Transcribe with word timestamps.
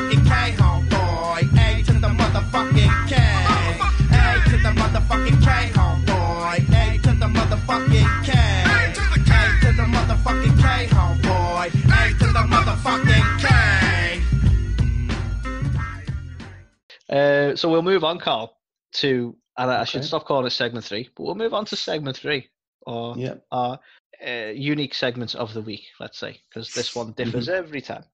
motherfucking 0.00 0.24
K, 0.26 0.52
homeboy. 0.56 1.42
A 1.58 1.82
to 1.84 1.92
the 1.92 2.08
motherfucking 2.08 3.08
K. 3.08 3.14
A 4.12 4.40
to 4.48 4.56
the 4.56 4.72
motherfucking 4.80 5.38
K, 5.42 5.70
homeboy. 5.72 6.56
A 6.58 6.98
to 6.98 7.12
the 7.12 7.26
motherfucking 7.26 8.24
K. 8.24 8.32
A 8.32 8.92
to 8.94 9.72
the 9.72 9.82
motherfucking 9.82 10.56
K, 10.60 10.86
homeboy. 10.86 11.66
A 11.68 12.18
to 12.18 12.26
the 12.26 12.44
motherfucking 12.48 13.26
K. 13.40 13.46
Uh, 17.08 17.56
so 17.56 17.68
we'll 17.68 17.82
move 17.82 18.04
on, 18.04 18.18
Carl, 18.18 18.56
to 18.92 19.36
and 19.58 19.70
I 19.70 19.84
should 19.84 20.04
stop 20.04 20.24
calling 20.24 20.46
it 20.46 20.50
segment 20.50 20.84
three, 20.86 21.10
but 21.14 21.24
we'll 21.24 21.34
move 21.34 21.52
on 21.52 21.64
to 21.66 21.76
segment 21.76 22.16
three, 22.16 22.48
or 22.86 23.14
Yeah. 23.18 23.34
our 23.52 23.78
uh, 24.26 24.52
unique 24.54 24.94
segments 24.94 25.34
of 25.34 25.52
the 25.52 25.60
week, 25.60 25.82
let's 25.98 26.18
say, 26.18 26.40
because 26.48 26.72
this 26.72 26.94
one 26.94 27.12
differs 27.12 27.48
every 27.48 27.80
time. 27.82 28.04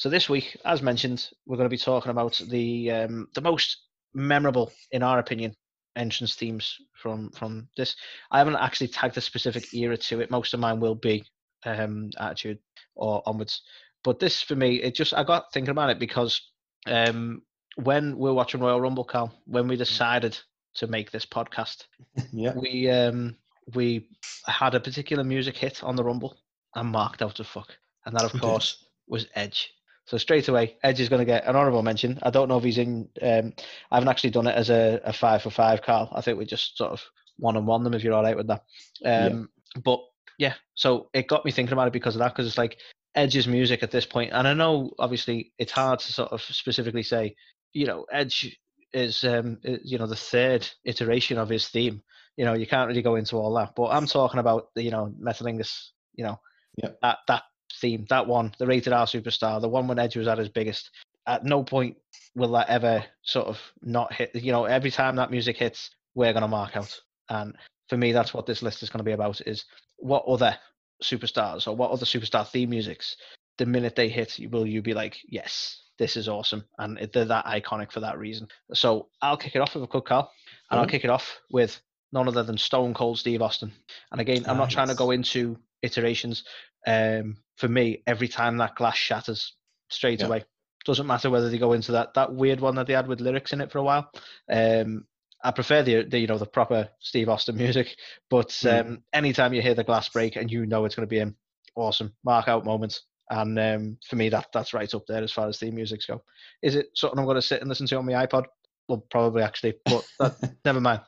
So 0.00 0.08
this 0.08 0.30
week, 0.30 0.56
as 0.64 0.80
mentioned, 0.80 1.28
we're 1.44 1.58
going 1.58 1.68
to 1.68 1.76
be 1.76 1.76
talking 1.76 2.08
about 2.10 2.40
the 2.48 2.90
um, 2.90 3.28
the 3.34 3.42
most 3.42 3.82
memorable, 4.14 4.72
in 4.92 5.02
our 5.02 5.18
opinion, 5.18 5.54
entrance 5.94 6.34
themes 6.36 6.74
from 6.94 7.30
from 7.32 7.68
this. 7.76 7.94
I 8.30 8.38
haven't 8.38 8.56
actually 8.56 8.88
tagged 8.88 9.18
a 9.18 9.20
specific 9.20 9.74
era 9.74 9.98
to 9.98 10.20
it. 10.20 10.30
Most 10.30 10.54
of 10.54 10.60
mine 10.60 10.80
will 10.80 10.94
be 10.94 11.22
um, 11.66 12.08
Attitude 12.18 12.60
or 12.94 13.22
onwards, 13.26 13.60
but 14.02 14.18
this 14.18 14.40
for 14.40 14.56
me, 14.56 14.76
it 14.76 14.94
just 14.94 15.12
I 15.12 15.22
got 15.22 15.52
thinking 15.52 15.72
about 15.72 15.90
it 15.90 15.98
because 15.98 16.40
um, 16.86 17.42
when 17.76 18.12
we 18.16 18.22
we're 18.22 18.32
watching 18.32 18.62
Royal 18.62 18.80
Rumble, 18.80 19.04
Carl, 19.04 19.30
when 19.44 19.68
we 19.68 19.76
decided 19.76 20.34
to 20.76 20.86
make 20.86 21.10
this 21.10 21.26
podcast, 21.26 21.84
Yeah. 22.32 22.54
we 22.56 22.88
um 22.88 23.36
we 23.74 24.08
had 24.46 24.74
a 24.74 24.80
particular 24.80 25.24
music 25.24 25.58
hit 25.58 25.84
on 25.84 25.94
the 25.94 26.04
Rumble 26.04 26.38
and 26.74 26.88
marked 26.88 27.20
out 27.20 27.38
of 27.38 27.46
fuck, 27.46 27.76
and 28.06 28.16
that 28.16 28.24
of 28.24 28.32
course 28.40 28.82
was 29.06 29.26
Edge. 29.34 29.70
So 30.10 30.18
straight 30.18 30.48
away, 30.48 30.76
Edge 30.82 30.98
is 30.98 31.08
going 31.08 31.20
to 31.20 31.24
get 31.24 31.46
an 31.46 31.54
honourable 31.54 31.84
mention. 31.84 32.18
I 32.24 32.30
don't 32.30 32.48
know 32.48 32.58
if 32.58 32.64
he's 32.64 32.78
in. 32.78 33.08
Um, 33.22 33.52
I 33.92 33.94
haven't 33.94 34.08
actually 34.08 34.30
done 34.30 34.48
it 34.48 34.56
as 34.56 34.68
a, 34.68 35.00
a 35.04 35.12
five 35.12 35.40
for 35.40 35.50
five, 35.50 35.82
Carl. 35.82 36.10
I 36.12 36.20
think 36.20 36.36
we 36.36 36.46
just 36.46 36.76
sort 36.76 36.90
of 36.90 37.00
one 37.38 37.56
on 37.56 37.64
one 37.64 37.84
them 37.84 37.94
if 37.94 38.02
you're 38.02 38.14
all 38.14 38.24
right 38.24 38.36
with 38.36 38.48
that. 38.48 38.64
Um, 39.04 39.50
But 39.84 40.00
yeah, 40.36 40.54
so 40.74 41.10
it 41.14 41.28
got 41.28 41.44
me 41.44 41.52
thinking 41.52 41.74
about 41.74 41.86
it 41.86 41.92
because 41.92 42.16
of 42.16 42.18
that. 42.18 42.32
Because 42.32 42.48
it's 42.48 42.58
like 42.58 42.78
Edge's 43.14 43.46
music 43.46 43.84
at 43.84 43.92
this 43.92 44.04
point, 44.04 44.32
and 44.32 44.48
I 44.48 44.52
know 44.52 44.90
obviously 44.98 45.52
it's 45.58 45.70
hard 45.70 46.00
to 46.00 46.12
sort 46.12 46.32
of 46.32 46.42
specifically 46.42 47.04
say, 47.04 47.36
you 47.72 47.86
know, 47.86 48.04
Edge 48.10 48.58
is 48.92 49.22
um 49.22 49.58
you 49.62 49.96
know 49.96 50.08
the 50.08 50.16
third 50.16 50.68
iteration 50.84 51.38
of 51.38 51.48
his 51.48 51.68
theme. 51.68 52.02
You 52.36 52.46
know, 52.46 52.54
you 52.54 52.66
can't 52.66 52.88
really 52.88 53.02
go 53.02 53.14
into 53.14 53.36
all 53.36 53.54
that. 53.54 53.76
But 53.76 53.90
I'm 53.90 54.08
talking 54.08 54.40
about 54.40 54.70
you 54.74 54.90
know 54.90 55.14
Metalingus, 55.22 55.90
you 56.14 56.24
know, 56.24 56.40
Yep. 56.82 56.98
that 57.02 57.18
that 57.28 57.42
theme, 57.80 58.06
that 58.08 58.26
one, 58.26 58.52
the 58.58 58.66
rated 58.66 58.92
R 58.92 59.06
superstar, 59.06 59.60
the 59.60 59.68
one 59.68 59.86
when 59.88 59.98
Edge 59.98 60.16
was 60.16 60.28
at 60.28 60.38
his 60.38 60.48
biggest. 60.48 60.90
At 61.26 61.44
no 61.44 61.62
point 61.62 61.96
will 62.34 62.52
that 62.52 62.68
ever 62.68 63.04
sort 63.22 63.46
of 63.46 63.60
not 63.82 64.12
hit. 64.12 64.34
You 64.34 64.52
know, 64.52 64.64
every 64.64 64.90
time 64.90 65.16
that 65.16 65.30
music 65.30 65.56
hits, 65.56 65.90
we're 66.14 66.32
gonna 66.32 66.48
mark 66.48 66.76
out. 66.76 67.00
And 67.28 67.56
for 67.88 67.96
me, 67.96 68.12
that's 68.12 68.34
what 68.34 68.46
this 68.46 68.62
list 68.62 68.82
is 68.82 68.90
going 68.90 68.98
to 68.98 69.04
be 69.04 69.12
about: 69.12 69.40
is 69.46 69.64
what 69.98 70.24
other 70.26 70.56
superstars 71.02 71.66
or 71.66 71.76
what 71.76 71.90
other 71.90 72.04
superstar 72.06 72.46
theme 72.46 72.70
musics, 72.70 73.16
the 73.58 73.66
minute 73.66 73.96
they 73.96 74.08
hit, 74.08 74.38
will 74.50 74.66
you 74.66 74.82
be 74.82 74.94
like, 74.94 75.18
yes, 75.28 75.82
this 75.98 76.16
is 76.16 76.28
awesome, 76.28 76.64
and 76.78 76.98
they're 77.12 77.24
that 77.24 77.44
iconic 77.46 77.92
for 77.92 78.00
that 78.00 78.18
reason. 78.18 78.48
So 78.74 79.08
I'll 79.22 79.36
kick 79.36 79.54
it 79.54 79.60
off 79.60 79.74
with 79.74 79.84
a 79.84 79.86
quick 79.86 80.06
call, 80.06 80.32
and 80.70 80.80
I'll 80.80 80.86
kick 80.86 81.04
it 81.04 81.10
off 81.10 81.40
with 81.50 81.80
none 82.12 82.26
other 82.26 82.42
than 82.42 82.58
Stone 82.58 82.94
Cold 82.94 83.18
Steve 83.18 83.42
Austin. 83.42 83.72
And 84.10 84.20
again, 84.20 84.44
I'm 84.46 84.56
Ah, 84.56 84.60
not 84.60 84.70
trying 84.70 84.88
to 84.88 84.94
go 84.94 85.10
into 85.10 85.58
iterations. 85.82 86.44
Um, 86.86 87.36
for 87.60 87.68
me, 87.68 88.02
every 88.06 88.28
time 88.28 88.56
that 88.56 88.74
glass 88.74 88.96
shatters, 88.96 89.54
straight 89.90 90.20
Yeah. 90.20 90.26
away. 90.26 90.44
Doesn't 90.86 91.06
matter 91.06 91.28
whether 91.30 91.50
they 91.50 91.58
go 91.58 91.72
into 91.74 91.92
that 91.92 92.14
that 92.14 92.32
weird 92.34 92.60
one 92.60 92.74
that 92.76 92.86
they 92.86 92.94
had 92.94 93.06
with 93.06 93.20
lyrics 93.20 93.52
in 93.52 93.60
it 93.60 93.70
for 93.70 93.78
a 93.78 93.82
while. 93.82 94.10
Um, 94.50 95.04
I 95.44 95.50
prefer 95.52 95.82
the, 95.82 96.04
the 96.04 96.18
you 96.18 96.26
know 96.26 96.38
the 96.38 96.46
proper 96.46 96.88
Steve 97.00 97.28
Austin 97.28 97.56
music, 97.56 97.96
but 98.30 98.48
Mm. 98.64 98.80
um, 98.80 99.02
anytime 99.12 99.52
you 99.52 99.62
hear 99.62 99.74
the 99.74 99.84
glass 99.84 100.08
break 100.08 100.36
and 100.36 100.50
you 100.50 100.66
know 100.66 100.84
it's 100.86 100.94
going 100.94 101.06
to 101.06 101.10
be 101.10 101.18
him, 101.18 101.36
awesome 101.76 102.14
mark 102.24 102.48
out 102.48 102.64
moment. 102.64 103.00
And 103.28 103.58
um, 103.58 103.98
for 104.08 104.16
me, 104.16 104.28
that 104.30 104.48
that's 104.52 104.74
right 104.74 104.92
up 104.94 105.06
there 105.06 105.22
as 105.22 105.32
far 105.32 105.48
as 105.48 105.58
theme 105.58 105.74
musics 105.76 106.06
go. 106.06 106.22
Is 106.62 106.74
it 106.74 106.88
something 106.94 107.18
I'm 107.18 107.26
going 107.26 107.36
to 107.36 107.42
sit 107.42 107.60
and 107.60 107.68
listen 107.68 107.86
to 107.88 107.96
on 107.98 108.06
my 108.06 108.26
iPod? 108.26 108.46
Well, 108.88 109.04
probably 109.10 109.42
actually, 109.42 109.74
but 109.86 110.04
that, 110.18 110.36
never 110.64 110.80
mind. 110.80 111.02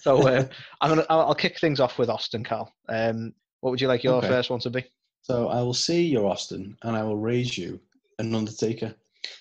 So 0.00 0.26
uh, 0.26 0.44
I'm 0.80 0.90
gonna 0.90 1.06
I'll, 1.10 1.20
I'll 1.28 1.34
kick 1.34 1.60
things 1.60 1.80
off 1.80 1.98
with 1.98 2.08
Austin, 2.08 2.44
Carl. 2.44 2.72
Um, 2.88 3.34
what 3.60 3.70
would 3.70 3.80
you 3.80 3.88
like 3.88 4.02
your 4.04 4.18
Okay. 4.18 4.28
first 4.28 4.50
one 4.50 4.60
to 4.60 4.70
be? 4.70 4.84
So 5.26 5.48
I 5.48 5.60
will 5.60 5.74
see 5.74 6.06
your 6.06 6.30
Austin, 6.30 6.76
and 6.84 6.94
I 6.94 7.02
will 7.02 7.16
raise 7.16 7.58
you 7.58 7.80
an 8.20 8.32
Undertaker, 8.32 8.94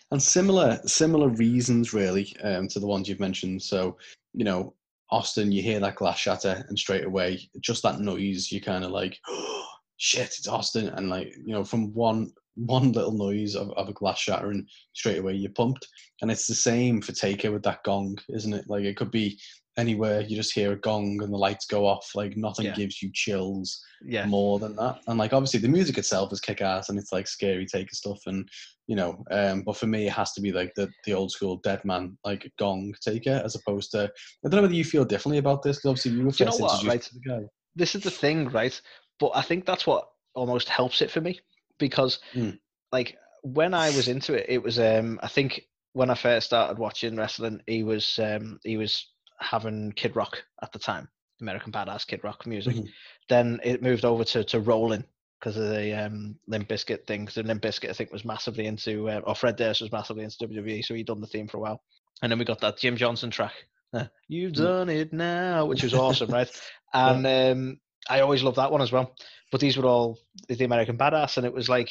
and 0.10 0.20
similar 0.20 0.80
similar 0.88 1.30
reasons 1.30 1.94
really 1.94 2.36
um, 2.44 2.68
to 2.70 2.80
the 2.80 2.88
ones 2.88 3.08
you've 3.08 3.20
mentioned. 3.20 3.62
So 3.62 3.96
you 4.34 4.46
know, 4.46 4.74
Austin, 5.12 5.52
you 5.52 5.62
hear 5.62 5.80
that 5.80 5.94
glass 5.94 6.18
shatter, 6.18 6.66
and 6.70 6.80
straight 6.80 7.06
away, 7.06 7.48
just 7.60 7.84
that 7.84 8.00
noise, 8.00 8.52
you 8.52 8.62
kind 8.62 8.84
of 8.84 8.90
like, 8.90 9.20
oh, 9.28 9.68
shit, 9.98 10.30
it's 10.40 10.48
Austin, 10.48 10.90
and 10.90 11.08
like 11.08 11.36
you 11.46 11.54
know, 11.54 11.64
from 11.64 11.94
one 11.94 12.34
one 12.56 12.92
little 12.92 13.12
noise 13.12 13.54
of, 13.54 13.70
of 13.74 13.88
a 13.88 13.94
glass 13.94 14.18
shattering, 14.18 14.66
straight 14.94 15.20
away 15.20 15.34
you're 15.34 15.52
pumped. 15.52 15.88
And 16.24 16.32
it's 16.32 16.48
the 16.48 16.56
same 16.56 17.00
for 17.00 17.12
Taker 17.12 17.52
with 17.52 17.62
that 17.62 17.84
gong, 17.84 18.18
isn't 18.30 18.54
it? 18.56 18.66
Like 18.68 18.86
it 18.86 18.98
could 18.98 19.12
be 19.12 19.38
anywhere 19.78 20.22
you 20.22 20.36
just 20.36 20.54
hear 20.54 20.72
a 20.74 20.80
gong 20.80 21.22
and 21.22 21.34
the 21.34 21.38
lights 21.38 21.66
go 21.66 21.86
off. 21.86 22.12
Like 22.16 22.38
nothing 22.38 22.66
Yeah. 22.66 22.74
gives 22.76 23.02
you 23.02 23.12
chills 23.14 23.84
Yeah, 24.06 24.26
more 24.28 24.60
than 24.60 24.76
that. 24.78 25.00
And 25.08 25.18
like 25.20 25.34
obviously 25.34 25.60
the 25.60 25.68
music 25.68 25.98
itself 25.98 26.32
is 26.32 26.40
kick 26.40 26.62
ass 26.62 26.90
and 26.90 26.98
it's 27.00 27.12
like 27.12 27.28
scary 27.28 27.66
taker 27.66 27.94
stuff 27.96 28.20
and 28.28 28.48
you 28.88 28.96
know, 28.96 29.24
um 29.32 29.64
but 29.64 29.78
for 29.78 29.88
me 29.88 30.08
it 30.08 30.14
has 30.14 30.32
to 30.34 30.42
be 30.42 30.52
like 30.52 30.74
the 30.76 30.90
the 31.06 31.14
old 31.14 31.32
school 31.32 31.58
dead 31.58 31.84
man 31.86 32.18
like 32.24 32.52
gong 32.60 32.94
taker 33.02 33.42
as 33.44 33.56
opposed 33.56 33.92
to 33.92 34.04
I 34.46 34.50
don't 34.50 34.58
know 34.58 34.62
whether 34.62 34.74
you 34.74 34.86
feel 34.86 35.06
differently 35.06 35.40
about 35.40 35.64
this 35.64 35.78
because 35.78 35.90
obviously 35.90 36.12
you 36.12 36.26
were 36.26 36.32
Do 36.32 36.44
you 36.44 36.46
know 36.46 36.52
first 36.58 36.84
introduced 36.84 37.08
to 37.10 37.14
the 37.16 37.30
guy. 37.30 37.42
this 37.76 37.96
is 37.96 38.04
the 38.04 38.12
thing, 38.12 38.50
right? 38.50 38.80
But 39.20 39.32
I 39.36 39.42
think 39.42 39.66
that's 39.66 39.88
what 39.88 40.08
almost 40.36 40.70
helps 40.70 41.02
it 41.02 41.12
for 41.12 41.22
me 41.22 41.40
because, 41.80 42.20
Mm. 42.36 42.60
like, 42.92 43.18
when 43.44 43.74
I 43.74 43.90
was 43.90 44.08
into 44.08 44.34
it, 44.34 44.46
it 44.50 44.62
was 44.62 44.80
um 44.80 45.20
I 45.24 45.28
think 45.28 45.62
when 45.94 46.10
I 46.10 46.16
first 46.16 46.48
started 46.48 46.78
watching 46.78 47.16
wrestling, 47.16 47.62
he 47.68 47.84
was 47.84 48.20
um 48.20 48.60
he 48.64 48.78
was 48.78 49.08
having 49.40 49.92
Kid 49.94 50.16
Rock 50.16 50.44
at 50.62 50.72
the 50.72 50.80
time, 50.80 51.10
American 51.42 51.72
Badass 51.72 52.06
Kid 52.08 52.24
Rock 52.24 52.46
music. 52.46 52.76
Mhm. 52.76 52.90
Then 53.30 53.60
it 53.64 53.82
moved 53.82 54.06
over 54.06 54.24
to 54.24 54.44
to 54.46 54.60
Rolling 54.60 55.04
because 55.40 55.58
of 55.58 55.70
the 55.70 55.94
um 56.06 56.40
Limp 56.48 56.68
Bizkit 56.70 57.06
thing. 57.06 57.26
'cause 57.26 57.38
Limp 57.38 57.62
Bizkit 57.62 57.90
I 57.90 57.94
think 57.94 58.12
was 58.12 58.26
massively 58.26 58.66
into, 58.66 59.10
uh, 59.10 59.22
or 59.26 59.36
Fred 59.36 59.56
Durst 59.58 59.82
was 59.82 59.92
massively 59.92 60.24
into 60.24 60.38
WWE, 60.38 60.82
so 60.84 60.94
he'd 60.94 61.08
done 61.08 61.22
the 61.22 61.28
theme 61.28 61.48
for 61.48 61.58
a 61.58 61.62
while. 61.62 61.84
And 62.22 62.32
then 62.32 62.40
we 62.40 62.46
got 62.46 62.62
that 62.62 62.78
Jim 62.78 62.96
Johnston 62.96 63.30
track, 63.32 63.54
uh, 63.94 64.06
"You've 64.28 64.54
Done 64.54 64.90
It 64.90 65.12
Now," 65.12 65.66
which 65.66 65.84
was 65.84 65.94
awesome, 65.94 66.30
right? 66.32 66.50
And 66.94 67.28
um, 67.28 67.80
I 68.10 68.22
always 68.22 68.42
loved 68.42 68.56
that 68.56 68.72
one 68.72 68.82
as 68.82 68.92
well. 68.94 69.14
But 69.52 69.60
these 69.60 69.76
were 69.76 69.86
all 69.86 70.18
the 70.48 70.64
American 70.64 70.98
Badass, 70.98 71.36
and 71.36 71.46
it 71.46 71.52
was 71.54 71.68
like 71.68 71.90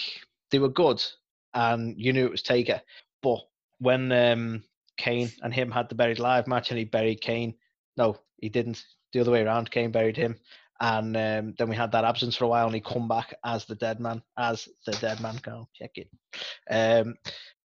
they 0.50 0.58
were 0.58 0.70
good, 0.70 1.02
and 1.52 2.00
you 2.00 2.12
knew 2.14 2.24
it 2.24 2.30
was 2.30 2.42
Taker. 2.42 2.80
But 3.22 3.40
when 3.80 4.10
um, 4.12 4.64
Kane 4.96 5.30
and 5.42 5.52
him 5.52 5.70
had 5.70 5.88
the 5.88 5.94
buried 5.94 6.18
live 6.18 6.46
match, 6.46 6.70
and 6.70 6.78
he 6.78 6.84
buried 6.84 7.20
Kane, 7.20 7.54
no, 7.96 8.16
he 8.38 8.48
didn't. 8.48 8.84
The 9.12 9.20
other 9.20 9.30
way 9.30 9.42
around, 9.42 9.70
Kane 9.70 9.92
buried 9.92 10.16
him, 10.16 10.36
and 10.80 11.16
um, 11.16 11.54
then 11.56 11.68
we 11.68 11.76
had 11.76 11.92
that 11.92 12.04
absence 12.04 12.36
for 12.36 12.44
a 12.44 12.48
while, 12.48 12.66
and 12.66 12.74
he 12.74 12.80
come 12.80 13.06
back 13.08 13.34
as 13.44 13.64
the 13.64 13.76
dead 13.76 14.00
man, 14.00 14.22
as 14.36 14.68
the 14.86 14.92
dead 14.92 15.20
man. 15.20 15.36
Go 15.42 15.68
check 15.74 15.92
it. 15.96 16.08
Um, 16.68 17.14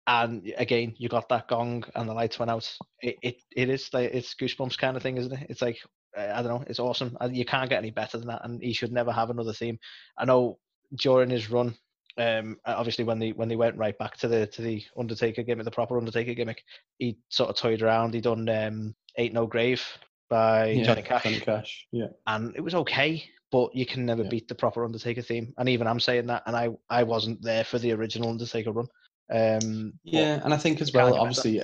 and 0.07 0.53
again, 0.57 0.95
you 0.97 1.09
got 1.09 1.29
that 1.29 1.47
gong, 1.47 1.83
and 1.95 2.07
the 2.07 2.13
lights 2.13 2.39
went 2.39 2.51
out. 2.51 2.69
It 3.01 3.17
it, 3.22 3.41
it 3.56 3.69
is 3.69 3.89
like 3.94 4.13
it's 4.13 4.35
goosebumps 4.35 4.78
kind 4.78 4.95
of 4.95 5.03
thing, 5.03 5.17
isn't 5.17 5.33
it? 5.33 5.47
It's 5.50 5.62
like 5.62 5.79
I 6.17 6.41
don't 6.41 6.47
know, 6.47 6.63
it's 6.67 6.79
awesome. 6.79 7.17
You 7.31 7.45
can't 7.45 7.69
get 7.69 7.79
any 7.79 7.91
better 7.91 8.17
than 8.17 8.28
that, 8.28 8.45
and 8.45 8.62
he 8.62 8.73
should 8.73 8.91
never 8.91 9.12
have 9.12 9.29
another 9.29 9.53
theme. 9.53 9.79
I 10.17 10.25
know 10.25 10.59
during 10.95 11.29
his 11.29 11.50
run, 11.50 11.75
um, 12.18 12.57
obviously 12.66 13.03
when 13.03 13.19
they 13.19 13.31
when 13.31 13.47
they 13.50 13.56
went 13.56 13.78
right 13.78 13.97
back 13.97 14.18
to 14.18 14.27
the 14.27 14.48
to 14.48 14.62
the 14.62 14.83
Undertaker 14.98 15.44
gimmick, 15.44 15.65
the 15.65 15.71
proper 15.71 15.98
Undertaker 15.98 16.33
gimmick, 16.33 16.63
he 17.00 17.18
sort 17.30 17.50
of 17.50 17.56
toyed 17.56 17.81
around. 17.81 18.13
He 18.13 18.21
done 18.21 18.48
um, 18.50 18.95
"Ain't 19.18 19.33
No 19.33 19.48
Grave" 19.48 19.83
by 20.30 20.68
Yeah, 20.71 20.83
Johnny 20.83 21.01
Cash, 21.01 21.24
Johnny 21.24 21.39
Cash. 21.39 21.88
Yeah. 21.92 22.07
and 22.27 22.56
it 22.56 22.62
was 22.62 22.75
okay, 22.75 23.24
but 23.51 23.75
you 23.75 23.86
can 23.86 24.06
never 24.06 24.24
Yeah. 24.24 24.30
beat 24.30 24.48
the 24.48 24.56
proper 24.56 24.86
Undertaker 24.86 25.21
theme. 25.21 25.54
And 25.57 25.68
even 25.69 25.88
I'm 25.88 26.00
saying 26.00 26.27
that, 26.27 26.44
and 26.45 26.56
I 26.56 26.69
I 26.89 27.04
wasn't 27.04 27.42
there 27.42 27.63
for 27.63 27.80
the 27.80 27.92
original 27.94 28.30
Undertaker 28.30 28.71
run. 28.71 28.88
Um, 29.31 29.94
Yeah, 30.04 30.42
and 30.44 30.54
I 30.54 30.57
think 30.57 30.81
as 30.81 30.94
well, 30.94 31.07
better. 31.12 31.19
obviously, 31.19 31.62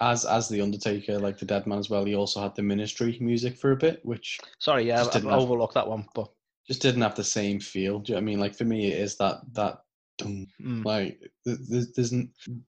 as 0.00 0.24
as 0.24 0.48
the 0.48 0.60
Undertaker, 0.60 1.18
like 1.20 1.38
the 1.38 1.46
Dead 1.46 1.66
Man 1.66 1.78
as 1.78 1.88
well, 1.90 2.04
he 2.04 2.14
also 2.16 2.40
had 2.40 2.56
the 2.56 2.62
Ministry 2.62 3.18
music 3.20 3.56
for 3.56 3.70
a 3.72 3.76
bit, 3.76 4.04
which 4.04 4.40
sorry, 4.58 4.84
yeah, 4.88 4.96
just 4.96 5.10
I've 5.10 5.22
didn't 5.22 5.30
have- 5.32 5.40
overlooked 5.42 5.74
that 5.74 5.86
one, 5.88 6.08
but 6.14 6.28
just 6.66 6.82
didn't 6.82 7.02
have 7.02 7.14
the 7.14 7.24
same 7.24 7.60
feel. 7.60 7.98
Do 8.00 8.12
you 8.12 8.14
know 8.14 8.18
what 8.18 8.22
I 8.22 8.24
mean? 8.24 8.40
Like 8.40 8.54
for 8.54 8.64
me, 8.64 8.86
it 8.92 8.98
is 9.00 9.16
that 9.18 9.40
that 9.52 9.82
dum, 10.18 10.46
mm, 10.60 10.84
like 10.84 11.18
there's, 11.44 11.92
there's 11.92 12.14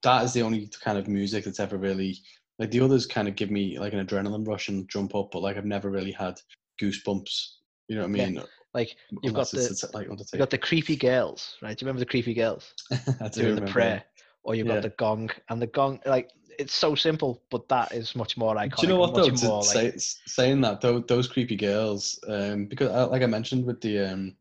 that 0.03 0.25
is 0.25 0.33
the 0.33 0.43
only 0.43 0.69
kind 0.83 0.99
of 0.99 1.09
music 1.09 1.45
that's 1.45 1.61
ever 1.61 1.77
really 1.77 2.19
like 2.59 2.71
the 2.71 2.81
others 2.81 3.07
kind 3.07 3.27
of 3.29 3.37
give 3.37 3.51
me 3.51 3.79
like 3.79 3.93
an 3.93 4.05
adrenaline 4.05 4.47
rush 4.47 4.69
and 4.69 4.89
jump 4.89 5.15
up, 5.15 5.31
but 5.33 5.43
like 5.43 5.57
I've 5.57 5.65
never 5.65 5.91
really 5.91 6.13
had 6.13 6.41
goosebumps. 6.81 7.49
You 7.89 7.97
know 7.97 8.03
what 8.03 8.09
I 8.09 8.13
Yeah, 8.13 8.25
mean? 8.27 8.43
like 8.75 8.97
you've 9.23 9.35
got 9.35 9.51
the 9.51 9.61
it's, 9.65 9.83
it's 9.83 9.95
like 9.95 10.07
you 10.07 10.13
Undertaker. 10.13 10.39
got 10.39 10.51
the 10.51 10.59
creepy 10.59 10.97
girls, 10.97 11.57
right? 11.63 11.77
Do 11.77 11.85
you 11.85 11.87
remember 11.87 12.01
the 12.01 12.11
creepy 12.11 12.35
girls 12.35 12.73
I 13.21 13.29
do 13.29 13.43
doing 13.43 13.57
the 13.57 13.73
prayer? 13.73 14.05
or 14.45 14.55
you've 14.55 14.69
got 14.69 14.83
the 14.83 14.91
gong, 14.91 15.31
and 15.49 15.61
the 15.61 15.67
gong 15.67 16.01
like 16.07 16.31
it's 16.59 16.75
so 16.75 16.95
simple, 16.95 17.43
but 17.51 17.69
that 17.69 17.93
is 17.93 18.15
much 18.15 18.37
more 18.37 18.55
iconic. 18.55 18.81
Do 18.81 18.87
you 18.87 18.93
know 18.93 19.01
what 19.01 19.15
though? 19.15 19.31
more, 19.31 19.63
say, 19.65 19.85
like, 19.87 19.99
saying 19.99 20.61
that 20.61 20.81
those, 20.81 21.03
those 21.09 21.27
creepy 21.27 21.57
girls, 21.57 22.19
um, 22.29 22.67
because 22.67 22.91
uh, 22.91 23.09
like 23.09 23.23
I 23.23 23.27
mentioned 23.27 23.65
with 23.65 23.81
the 23.81 23.99
um, 24.01 24.37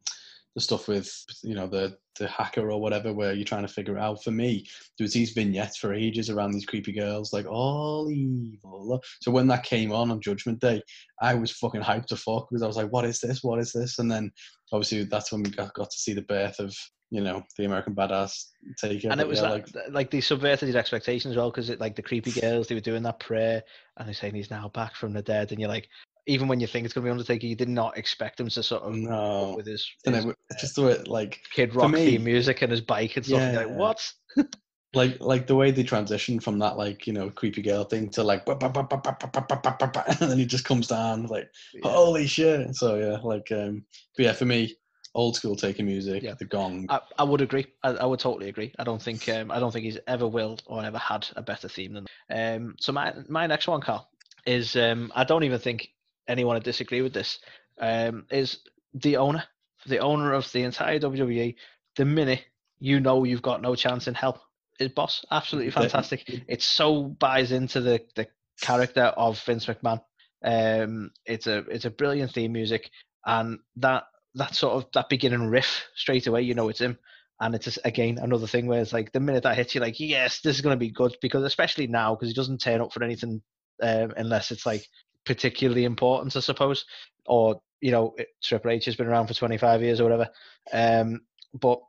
the 0.56 0.62
stuff 0.62 0.88
with 0.88 1.12
you 1.44 1.56
know 1.56 1.68
the 1.68 1.98
the 2.20 2.28
hacker 2.28 2.72
or 2.72 2.80
whatever, 2.80 3.12
where 3.12 3.34
you're 3.34 3.44
trying 3.44 3.66
to 3.66 3.74
figure 3.74 3.98
it 3.98 4.02
out. 4.02 4.24
For 4.24 4.32
me, 4.32 4.66
there 4.98 5.06
was 5.06 5.14
these 5.14 5.32
vignettes 5.32 5.78
for 5.78 5.94
ages 5.94 6.30
around 6.30 6.52
these 6.52 6.66
creepy 6.66 6.92
girls, 6.92 7.34
like 7.34 7.48
all 7.48 8.10
evil. 8.12 9.02
So 9.22 9.32
when 9.32 9.48
that 9.48 9.64
came 9.64 9.92
on 9.92 10.12
on 10.12 10.22
Judgment 10.22 10.60
Day, 10.60 10.82
I 11.22 11.34
was 11.34 11.52
fucking 11.52 11.82
hyped 11.82 12.08
to 12.08 12.16
fuck 12.16 12.50
because 12.50 12.62
I 12.62 12.68
was 12.68 12.78
like, 12.78 12.92
what 12.92 13.06
is 13.06 13.20
this? 13.20 13.44
What 13.44 13.60
is 13.60 13.72
this? 13.72 13.98
And 13.98 14.12
then 14.12 14.32
obviously 14.72 15.04
that's 15.06 15.32
when 15.32 15.44
we 15.44 15.50
got, 15.50 15.74
got 15.74 15.90
to 15.90 15.98
see 15.98 16.14
the 16.14 16.22
birth 16.22 16.60
of 16.60 16.76
you 17.10 17.22
know 17.22 17.44
the 17.58 17.66
American 17.66 17.94
Badass 17.94 18.46
Taker. 18.78 19.10
and 19.12 19.22
it 19.22 19.28
was 19.28 19.40
yeah, 19.40 19.50
like, 19.50 19.68
like 19.92 20.10
they 20.10 20.20
subverted 20.20 20.70
your 20.70 20.80
expectations 20.80 21.34
as 21.34 21.38
well 21.38 21.52
because 21.52 21.70
it 21.70 21.80
like 21.80 21.96
the 21.96 22.02
creepy 22.02 22.32
girls 22.32 22.68
they 22.68 22.74
were 22.74 22.82
doing 22.82 23.04
that 23.04 23.20
prayer 23.20 23.62
and 23.98 24.08
they're 24.08 24.16
saying 24.16 24.34
he's 24.34 24.50
now 24.50 24.68
back 24.70 24.96
from 24.96 25.14
the 25.14 25.22
dead 25.22 25.52
and 25.52 25.60
you're 25.60 25.70
like 25.70 25.88
even 26.26 26.48
when 26.48 26.60
you 26.60 26.68
think 26.68 26.86
it's 26.86 26.94
going 26.94 27.04
to 27.04 27.08
be 27.08 27.12
Undertaker, 27.12 27.46
you 27.46 27.56
did 27.56 27.70
not 27.70 27.98
expect 27.98 28.40
him 28.40 28.50
to 28.50 28.64
sort 28.64 28.84
of 28.84 28.96
no. 28.96 29.54
with 29.56 29.66
his, 29.66 29.90
his 30.06 30.26
know, 30.26 30.34
just 30.60 30.76
the 30.76 30.84
way 30.84 30.98
like 31.06 31.42
Kid 31.52 31.76
Rock 31.76 31.92
me, 31.92 32.12
theme 32.12 32.24
music 32.24 32.62
and 32.62 32.72
his 32.72 32.82
bike 32.82 33.18
and 33.18 33.26
stuff. 33.26 33.42
Yeah, 33.42 33.60
like 33.60 33.70
what? 33.70 34.14
like 34.94 35.20
like 35.20 35.48
the 35.48 35.56
way 35.56 35.72
they 35.72 35.84
transition 35.84 36.40
from 36.40 36.60
that 36.60 36.78
like 36.78 37.08
you 37.08 37.14
know 37.14 37.30
creepy 37.30 37.62
girl 37.62 37.84
thing 37.84 38.10
to 38.10 38.24
like 38.24 38.48
and 38.48 38.60
then 40.20 40.38
he 40.38 40.46
just 40.46 40.66
comes 40.66 40.88
down 40.88 41.26
like 41.28 41.50
yeah. 41.74 41.92
holy 41.92 42.28
shit. 42.28 42.76
So 42.76 42.96
yeah, 42.96 43.18
like 43.24 43.52
um, 43.52 43.84
but 44.16 44.26
yeah, 44.26 44.34
for 44.34 44.46
me. 44.46 44.76
Old 45.16 45.36
school 45.36 45.56
taking 45.56 45.86
music, 45.86 46.24
yeah. 46.24 46.34
the 46.40 46.46
gong. 46.46 46.88
I, 46.90 47.00
I 47.20 47.24
would 47.24 47.40
agree. 47.40 47.68
I, 47.84 47.90
I, 47.90 48.06
would 48.08 48.20
totally 48.20 48.50
agree. 48.50 48.74
I 48.80 48.84
don't 48.84 49.00
think 49.00 49.30
um, 49.30 49.52
I 49.52 49.60
don't 49.60 49.72
think 49.72 49.86
he's 49.86 50.00
ever 50.08 50.28
will 50.28 50.58
or 50.66 50.84
ever 50.84 50.98
had 50.98 51.28
a 51.36 51.44
better 51.44 51.68
theme 51.68 51.94
than. 51.94 52.08
Um, 52.32 52.76
so 52.80 52.92
my 52.94 53.14
my 53.30 53.46
next 53.46 53.68
one, 53.68 53.80
Carl, 53.80 54.10
is 54.48 54.76
um, 54.76 55.12
I 55.14 55.24
don't 55.24 55.44
even 55.44 55.60
think 55.60 55.90
anyone 56.28 56.56
would 56.56 56.64
disagree 56.64 57.02
with 57.02 57.14
this. 57.14 57.40
Um, 57.80 58.26
is 58.32 58.60
the 58.94 59.18
owner, 59.18 59.44
the 59.86 60.00
owner 60.00 60.34
of 60.34 60.52
the 60.52 60.64
entire 60.64 61.00
WWE. 61.00 61.56
The 61.96 62.06
minute 62.06 62.44
you 62.80 63.00
know 63.00 63.24
you've 63.24 63.42
got 63.42 63.62
no 63.62 63.76
chance 63.76 64.08
in 64.08 64.14
hell, 64.14 64.42
is 64.80 64.90
boss 64.90 65.24
absolutely 65.32 65.72
fantastic. 65.72 66.24
It 66.48 66.62
so 66.62 67.04
buys 67.04 67.52
into 67.52 67.82
the 67.82 68.02
the 68.16 68.28
character 68.62 69.04
of 69.04 69.42
Vince 69.44 69.66
McMahon. 69.66 70.02
Um, 70.44 71.12
it's 71.26 71.48
a 71.48 71.60
it's 71.70 71.86
a 71.86 71.92
brilliant 71.92 72.32
theme 72.32 72.52
music, 72.52 72.90
and 73.26 73.60
that 73.78 74.04
that 74.36 74.56
sort 74.56 74.74
of 74.76 74.92
that 74.94 75.10
beginning 75.10 75.48
riff 75.48 75.86
straight 75.96 76.28
away, 76.28 76.42
you 76.42 76.54
know 76.54 76.70
it's 76.70 76.82
him. 76.82 76.98
And 77.40 77.56
it's 77.56 77.66
just, 77.66 77.80
again 77.84 78.20
another 78.20 78.48
thing 78.48 78.68
where 78.68 78.82
it's 78.82 78.94
like 78.94 79.12
the 79.12 79.20
minute 79.20 79.44
that 79.44 79.56
hits 79.56 79.76
you, 79.76 79.82
like 79.82 80.00
yes, 80.00 80.40
this 80.42 80.56
is 80.56 80.62
going 80.62 80.76
to 80.76 80.80
be 80.80 80.92
good 80.92 81.16
because 81.22 81.44
especially 81.44 81.88
now 81.88 82.16
because 82.16 82.30
he 82.30 82.34
doesn't 82.34 82.62
turn 82.62 82.80
up 82.80 82.94
for 82.94 83.04
anything 83.04 83.42
um, 83.82 84.14
unless 84.16 84.52
it's 84.52 84.66
like 84.66 84.86
particularly 85.26 85.86
important, 85.86 86.36
I 86.36 86.40
suppose. 86.40 86.86
Or 87.26 87.62
you 87.82 87.92
know, 87.92 88.16
Triple 88.42 88.72
H 88.72 88.86
has 88.86 88.96
been 88.96 89.08
around 89.08 89.28
for 89.28 89.34
25 89.34 89.82
years 89.82 90.00
or 90.00 90.04
whatever. 90.04 90.30
Um, 90.72 91.22
but 91.54 91.80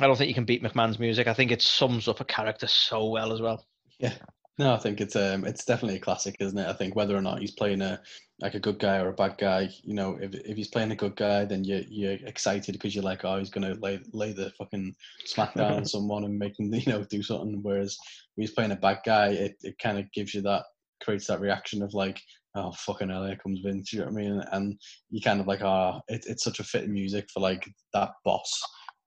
I 0.00 0.06
don't 0.06 0.16
think 0.16 0.28
you 0.28 0.34
can 0.34 0.44
beat 0.44 0.62
McMahon's 0.62 0.98
music. 0.98 1.28
I 1.28 1.34
think 1.34 1.52
it 1.52 1.62
sums 1.62 2.08
up 2.08 2.20
a 2.20 2.24
character 2.24 2.66
so 2.66 3.08
well 3.08 3.32
as 3.32 3.40
well. 3.40 3.64
Yeah. 3.98 4.14
No 4.56 4.72
i 4.72 4.78
think 4.78 5.00
it's 5.00 5.16
um 5.16 5.44
it's 5.44 5.64
definitely 5.64 5.96
a 5.96 6.00
classic 6.00 6.36
isn't 6.38 6.56
it 6.56 6.68
i 6.68 6.72
think 6.72 6.94
whether 6.94 7.16
or 7.16 7.20
not 7.20 7.40
he's 7.40 7.50
playing 7.50 7.82
a 7.82 8.00
like 8.40 8.54
a 8.54 8.60
good 8.60 8.78
guy 8.78 8.98
or 8.98 9.08
a 9.08 9.12
bad 9.12 9.36
guy 9.36 9.68
you 9.82 9.94
know 9.94 10.16
if, 10.20 10.32
if 10.32 10.56
he's 10.56 10.68
playing 10.68 10.92
a 10.92 10.96
good 10.96 11.16
guy 11.16 11.44
then 11.44 11.64
you 11.64 11.84
you're 11.88 12.18
excited 12.24 12.72
because 12.72 12.94
you're 12.94 13.02
like 13.02 13.24
oh 13.24 13.38
he's 13.38 13.50
gonna 13.50 13.74
lay 13.80 13.98
lay 14.12 14.32
the 14.32 14.52
fucking 14.56 14.94
smackdown 15.26 15.76
on 15.76 15.84
someone 15.94 16.22
and 16.22 16.38
make 16.38 16.56
him 16.58 16.72
you 16.72 16.92
know 16.92 17.02
do 17.02 17.20
something 17.20 17.58
whereas 17.62 17.98
when 18.36 18.42
he's 18.42 18.54
playing 18.54 18.70
a 18.70 18.76
bad 18.76 18.98
guy 19.04 19.28
it, 19.30 19.56
it 19.62 19.76
kind 19.80 19.98
of 19.98 20.10
gives 20.12 20.34
you 20.34 20.42
that 20.42 20.62
creates 21.04 21.26
that 21.26 21.40
reaction 21.40 21.82
of 21.82 21.92
like 21.94 22.20
oh 22.56 22.72
fucking 22.72 23.08
hell 23.10 23.26
here 23.26 23.36
comes 23.36 23.60
Vince 23.64 23.92
you 23.92 24.00
know 24.00 24.06
what 24.06 24.12
I 24.12 24.16
mean 24.16 24.42
and 24.52 24.78
you 25.10 25.20
kind 25.20 25.40
of 25.40 25.46
like 25.46 25.62
ah 25.62 26.00
it, 26.08 26.24
it's 26.26 26.44
such 26.44 26.60
a 26.60 26.64
fitting 26.64 26.92
music 26.92 27.28
for 27.32 27.40
like 27.40 27.68
that 27.92 28.10
boss 28.24 28.50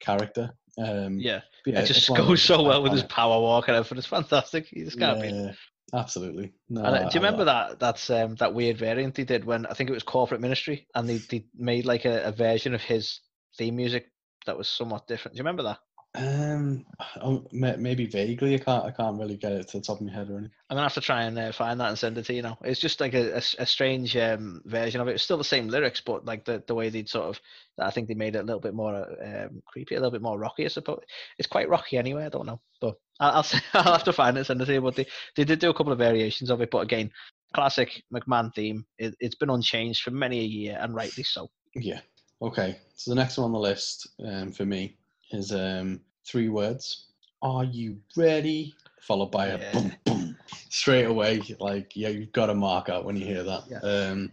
character 0.02 0.50
um 0.80 1.18
Yeah, 1.20 1.42
yeah, 1.66 1.80
it 1.80 1.86
just 1.88 2.00
it's 2.02 2.10
one 2.10 2.20
of 2.22 2.28
goes 2.28 2.44
so 2.44 2.62
well 2.62 2.84
with 2.84 2.92
his 2.94 3.04
power 3.04 3.40
walk 3.42 3.68
and 3.68 3.76
everything. 3.78 3.98
It's 3.98 4.08
fantastic. 4.08 4.72
You 4.72 4.86
just 4.86 5.00
can't 5.00 5.20
beat 5.22 5.32
it. 5.32 5.56
yeah, 5.94 6.00
absolutely 6.00 6.54
no, 6.70 6.84
And 6.84 6.96
uh, 6.96 7.00
I- 7.00 7.10
do 7.10 7.18
you 7.18 7.22
I- 7.22 7.24
remember 7.24 7.46
that 7.46 7.80
that's 7.80 8.10
um, 8.10 8.36
that 8.36 8.54
weird 8.54 8.78
variant 8.78 9.16
they 9.16 9.24
did 9.24 9.44
when 9.46 9.66
I 9.66 9.74
think 9.74 9.90
it 9.90 9.94
was 9.94 10.04
Corporate 10.04 10.42
Ministry 10.42 10.88
and 10.94 11.10
they, 11.10 11.18
they 11.18 11.46
made 11.58 11.86
like 11.86 12.06
a, 12.06 12.24
a 12.26 12.32
version 12.32 12.76
of 12.76 12.82
his 12.82 13.22
theme 13.58 13.76
music 13.76 14.12
that 14.46 14.58
was 14.58 14.70
somewhat 14.70 15.08
different. 15.08 15.36
Do 15.36 15.40
you 15.40 15.44
remember 15.44 15.64
that? 15.64 15.80
Um, 16.16 16.86
oh, 17.22 17.46
maybe 17.52 18.08
vaguely. 18.08 18.56
I 18.56 18.58
can't. 18.58 18.86
I 18.86 18.92
can't 18.92 19.20
really 19.20 19.38
get 19.38 19.52
it 19.52 19.68
to 19.70 19.78
the 19.78 19.84
top 19.84 20.00
of 20.00 20.08
my 20.08 20.12
head 20.12 20.30
or 20.30 20.38
anything. 20.38 20.52
I'm 20.70 20.76
gonna 20.76 20.88
have 20.88 20.96
to 20.96 21.02
try 21.02 21.24
and 21.24 21.38
uh, 21.38 21.52
find 21.52 21.80
that 21.80 21.90
and 21.90 22.00
send 22.00 22.18
it 22.18 22.26
to 22.26 22.34
you 22.34 22.42
know. 22.42 22.58
It's 22.64 22.80
just 22.80 23.00
like 23.00 23.14
a 23.14 23.42
a 23.60 23.66
strange 23.66 24.18
um, 24.18 24.62
version 24.66 25.00
of 25.00 25.08
it. 25.08 25.16
It's 25.16 25.24
still 25.24 25.38
the 25.38 25.44
same 25.44 25.68
lyrics, 25.68 26.02
but 26.02 26.26
like 26.26 26.46
the, 26.46 26.64
the 26.66 26.74
way 26.74 26.90
they'd 26.90 27.10
sort 27.10 27.26
of, 27.28 27.40
I 27.80 27.92
think 27.92 28.08
they 28.08 28.16
made 28.16 28.36
it 28.36 28.40
a 28.40 28.44
little 28.44 28.62
bit 28.62 28.74
more 28.74 28.96
um, 28.96 29.62
creepy, 29.68 29.96
a 29.96 30.00
little 30.00 30.12
bit 30.12 30.24
more 30.24 30.40
rocky. 30.40 30.66
I 30.66 30.70
suppose 30.70 31.02
it's 31.38 31.48
quite 31.48 31.70
rocky 31.70 31.98
anyway. 31.98 32.26
I 32.26 32.30
don't 32.30 32.48
know, 32.48 32.62
but 32.82 32.96
I'll 33.20 33.44
I'll, 33.44 33.46
I'll 33.74 33.94
have 33.94 34.06
to 34.06 34.14
find 34.14 34.38
it 34.38 34.40
and 34.40 34.48
send 34.48 34.62
it 34.62 34.66
to 34.66 34.74
you. 34.74 34.82
But 34.82 34.96
they, 34.96 35.06
they 35.36 35.44
did 35.44 35.60
do 35.60 35.70
a 35.70 35.74
couple 35.74 35.94
of 35.94 36.00
variations 36.00 36.50
of 36.50 36.62
it, 36.62 36.72
but 36.72 36.80
again, 36.80 37.12
classic 37.54 38.02
McMahon 38.12 38.54
theme. 38.56 38.86
It, 38.98 39.16
it's 39.20 39.36
been 39.36 39.52
unchanged 39.52 40.02
for 40.02 40.12
many 40.12 40.40
a 40.40 40.44
year, 40.44 40.80
and 40.82 40.96
rightly 40.96 41.24
so. 41.24 41.50
Yeah. 41.76 42.00
Okay. 42.42 42.80
So 42.96 43.12
the 43.12 43.16
next 43.16 43.38
one 43.38 43.46
on 43.46 43.52
the 43.52 43.60
list 43.60 44.10
um, 44.26 44.52
for 44.52 44.66
me 44.66 44.98
is 45.32 45.52
um, 45.52 46.02
three 46.26 46.50
words. 46.50 47.08
Are 47.42 47.64
you 47.64 47.98
ready? 48.16 48.74
Followed 49.02 49.32
by 49.32 49.48
a 49.48 49.72
boom, 49.72 49.92
boom. 50.06 50.38
Straight 50.70 51.06
away, 51.06 51.42
like 51.60 51.96
yeah, 51.96 52.10
you've 52.10 52.32
got 52.32 52.48
to 52.48 52.56
mark 52.56 52.90
out 52.90 53.06
when 53.06 53.16
you 53.16 53.26
hear 53.26 53.44
that. 53.44 53.64
Yeah. 53.70 53.80
Um, 53.80 54.32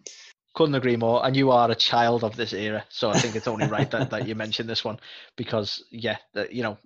Couldn't 0.54 0.74
agree 0.74 0.96
more. 0.96 1.24
And 1.24 1.36
you 1.36 1.50
are 1.50 1.70
a 1.70 1.74
child 1.74 2.24
of 2.24 2.36
this 2.36 2.52
era, 2.52 2.84
so 2.88 3.10
I 3.10 3.18
think 3.18 3.36
it's 3.36 3.48
only 3.48 3.66
right 3.66 3.90
that, 3.90 4.10
that 4.10 4.26
you 4.26 4.34
mentioned 4.34 4.68
this 4.68 4.84
one 4.84 4.98
because 5.36 5.84
yeah, 5.90 6.16
that 6.32 6.52
you 6.52 6.62
know, 6.62 6.78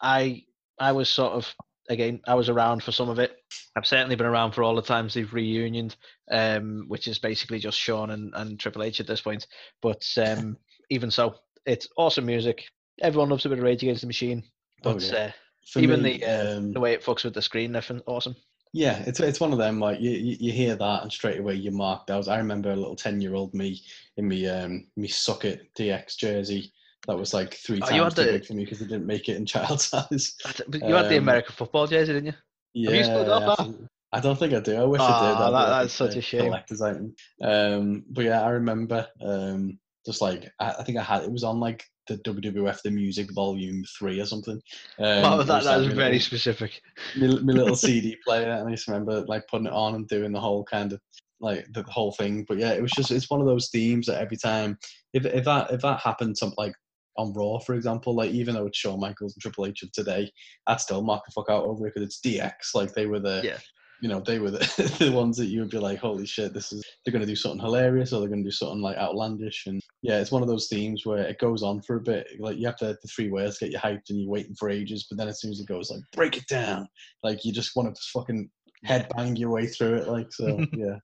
I 0.00 0.44
I 0.78 0.92
was 0.92 1.08
sort 1.08 1.32
of 1.32 1.52
again 1.88 2.20
I 2.26 2.34
was 2.34 2.48
around 2.48 2.82
for 2.82 2.92
some 2.92 3.08
of 3.08 3.18
it. 3.18 3.36
I've 3.76 3.86
certainly 3.86 4.16
been 4.16 4.26
around 4.26 4.52
for 4.52 4.62
all 4.62 4.76
the 4.76 4.82
times 4.82 5.14
they've 5.14 5.32
reunioned, 5.32 5.96
um, 6.30 6.84
which 6.88 7.08
is 7.08 7.18
basically 7.18 7.58
just 7.58 7.78
Shawn 7.78 8.10
and, 8.10 8.32
and 8.34 8.60
Triple 8.60 8.82
H 8.84 9.00
at 9.00 9.06
this 9.06 9.22
point. 9.22 9.46
But 9.82 10.06
um, 10.24 10.56
even 10.90 11.10
so, 11.10 11.36
it's 11.66 11.88
awesome 11.96 12.26
music. 12.26 12.64
Everyone 13.00 13.28
loves 13.30 13.44
a 13.44 13.48
bit 13.48 13.58
of 13.58 13.64
Rage 13.64 13.82
Against 13.82 14.02
the 14.02 14.06
Machine, 14.06 14.42
Oh, 14.84 14.94
but 14.94 15.02
yeah. 15.02 15.14
uh, 15.18 15.30
for 15.66 15.80
even 15.80 16.02
me, 16.02 16.18
the 16.18 16.24
uh, 16.26 16.56
um, 16.58 16.72
the 16.72 16.80
way 16.80 16.92
it 16.92 17.02
fucks 17.02 17.24
with 17.24 17.34
the 17.34 17.42
screen, 17.42 17.74
everything 17.74 18.02
awesome. 18.06 18.36
Yeah, 18.72 19.02
it's 19.06 19.20
it's 19.20 19.40
one 19.40 19.52
of 19.52 19.58
them 19.58 19.78
like 19.78 20.00
you, 20.00 20.10
you, 20.10 20.50
hear 20.52 20.74
that 20.74 21.02
and 21.02 21.12
straight 21.12 21.38
away 21.38 21.54
you're 21.54 21.72
marked 21.72 22.10
out. 22.10 22.28
I 22.28 22.38
remember 22.38 22.72
a 22.72 22.76
little 22.76 22.96
ten 22.96 23.20
year 23.20 23.34
old 23.34 23.54
me 23.54 23.80
in 24.16 24.26
me 24.28 24.48
um 24.48 24.86
me 24.96 25.06
socket 25.08 25.68
DX 25.78 26.16
jersey 26.16 26.72
that 27.06 27.16
was 27.16 27.32
like 27.32 27.54
three 27.54 27.80
Oh, 27.82 27.86
times 27.86 28.14
too 28.14 28.24
the- 28.24 28.32
big 28.32 28.46
for 28.46 28.54
me 28.54 28.64
because 28.64 28.80
it 28.82 28.88
didn't 28.88 29.06
make 29.06 29.28
it 29.28 29.36
in 29.36 29.46
child 29.46 29.80
size. 29.80 30.34
You 30.72 30.94
had 30.94 31.08
the 31.08 31.18
Um, 31.18 31.22
American 31.22 31.54
football 31.54 31.86
jersey, 31.86 32.12
didn't 32.14 32.26
you? 32.26 32.34
Yeah, 32.74 33.18
you 33.18 33.24
that? 33.24 33.88
I 34.12 34.20
don't 34.20 34.38
think 34.38 34.54
I 34.54 34.60
do. 34.60 34.76
I 34.76 34.84
wish 34.84 35.00
I 35.00 35.04
Ah, 35.04 35.28
did. 35.28 35.36
Be 35.36 35.52
that- 35.52 35.82
that's 35.82 35.94
such 35.94 36.16
a 36.16 36.20
shame. 36.20 36.42
Collector's 36.42 36.82
item. 36.82 37.14
Um, 37.42 38.04
but 38.10 38.24
yeah, 38.24 38.42
I 38.42 38.50
remember 38.50 39.06
um 39.20 39.78
just 40.04 40.20
like 40.20 40.50
I, 40.58 40.70
I 40.80 40.82
think 40.82 40.98
I 40.98 41.02
had 41.02 41.22
it 41.22 41.30
was 41.30 41.44
on 41.44 41.60
like 41.60 41.84
the 42.06 42.18
WWF 42.18 42.80
the 42.82 42.90
Music 42.90 43.32
Volume 43.34 43.84
Three 43.98 44.20
or 44.20 44.26
something. 44.26 44.60
Um, 44.98 45.22
Wow, 45.22 45.36
that, 45.42 45.48
was, 45.56 45.64
that 45.64 45.80
my 45.80 45.88
very 45.88 46.12
little- 46.12 46.20
specific. 46.20 46.80
my, 47.16 47.26
my 47.28 47.52
little 47.52 47.76
CD 47.86 48.16
player, 48.26 48.50
and 48.50 48.68
I 48.68 48.70
just 48.72 48.88
remember 48.88 49.24
like 49.26 49.46
putting 49.48 49.66
it 49.66 49.72
on 49.72 49.94
and 49.94 50.08
doing 50.08 50.32
the 50.32 50.40
whole 50.40 50.64
kind 50.64 50.92
of 50.92 51.00
like 51.40 51.66
the 51.72 51.82
whole 51.84 52.12
thing. 52.12 52.44
But 52.48 52.58
yeah, 52.58 52.72
it 52.72 52.82
was 52.82 52.92
just 52.92 53.10
it's 53.10 53.30
one 53.30 53.40
of 53.40 53.46
those 53.46 53.68
themes 53.70 54.06
that 54.06 54.20
every 54.20 54.36
time 54.36 54.78
if 55.12 55.24
if 55.26 55.44
that 55.44 55.70
if 55.72 55.80
that 55.82 56.00
happened 56.00 56.36
something 56.38 56.56
like 56.58 56.74
on 57.16 57.32
Raw, 57.32 57.58
for 57.60 57.74
example, 57.74 58.14
like 58.14 58.32
even 58.32 58.54
though 58.54 58.66
it's 58.66 58.78
Shawn 58.78 58.98
Michaels 58.98 59.34
and 59.34 59.40
Triple 59.42 59.66
H 59.66 59.82
of 59.84 59.92
today, 59.92 60.30
I'd 60.66 60.80
still 60.80 61.00
mark 61.02 61.22
the 61.24 61.32
fuck 61.32 61.48
out 61.48 61.64
over 61.64 61.86
it 61.86 61.94
because 61.94 62.06
it's 62.08 62.20
DX. 62.20 62.52
Like 62.74 62.92
they 62.92 63.06
were 63.06 63.20
the 63.20 63.40
Yeah. 63.44 63.58
you 64.02 64.08
know 64.08 64.18
they 64.20 64.40
were 64.40 64.50
the, 64.50 64.58
the 64.98 65.12
ones 65.12 65.36
that 65.36 65.46
you 65.46 65.60
would 65.60 65.70
be 65.70 65.78
like, 65.78 65.98
holy 66.00 66.26
shit, 66.26 66.52
this 66.52 66.72
is 66.72 66.84
they're 67.04 67.12
gonna 67.12 67.24
do 67.26 67.36
something 67.36 67.60
hilarious 67.60 68.12
or 68.12 68.18
they're 68.20 68.28
gonna 68.28 68.42
do 68.42 68.50
something 68.50 68.80
like 68.80 68.96
outlandish 68.96 69.66
and 69.66 69.80
yeah, 70.04 70.20
it's 70.20 70.30
one 70.30 70.42
of 70.42 70.48
those 70.48 70.68
themes 70.68 71.06
where 71.06 71.22
it 71.22 71.38
goes 71.38 71.62
on 71.62 71.80
for 71.80 71.96
a 71.96 72.00
bit. 72.00 72.28
Like 72.38 72.58
you 72.58 72.66
have 72.66 72.76
to 72.76 72.98
the 73.00 73.08
three 73.08 73.30
words 73.30 73.56
get 73.56 73.72
you 73.72 73.78
hyped 73.78 74.10
and 74.10 74.20
you're 74.20 74.30
waiting 74.30 74.54
for 74.54 74.68
ages, 74.68 75.06
but 75.08 75.16
then 75.16 75.28
as 75.28 75.40
soon 75.40 75.50
as 75.50 75.60
it 75.60 75.66
goes 75.66 75.90
like 75.90 76.02
break 76.12 76.36
it 76.36 76.46
down, 76.46 76.86
like 77.22 77.42
you 77.42 77.52
just 77.54 77.74
want 77.74 77.88
to 77.88 77.98
just 77.98 78.10
fucking 78.10 78.50
headbang 78.86 79.38
your 79.38 79.48
way 79.48 79.66
through 79.66 79.94
it. 79.94 80.06
Like 80.06 80.30
so, 80.30 80.62
yeah, 80.74 80.98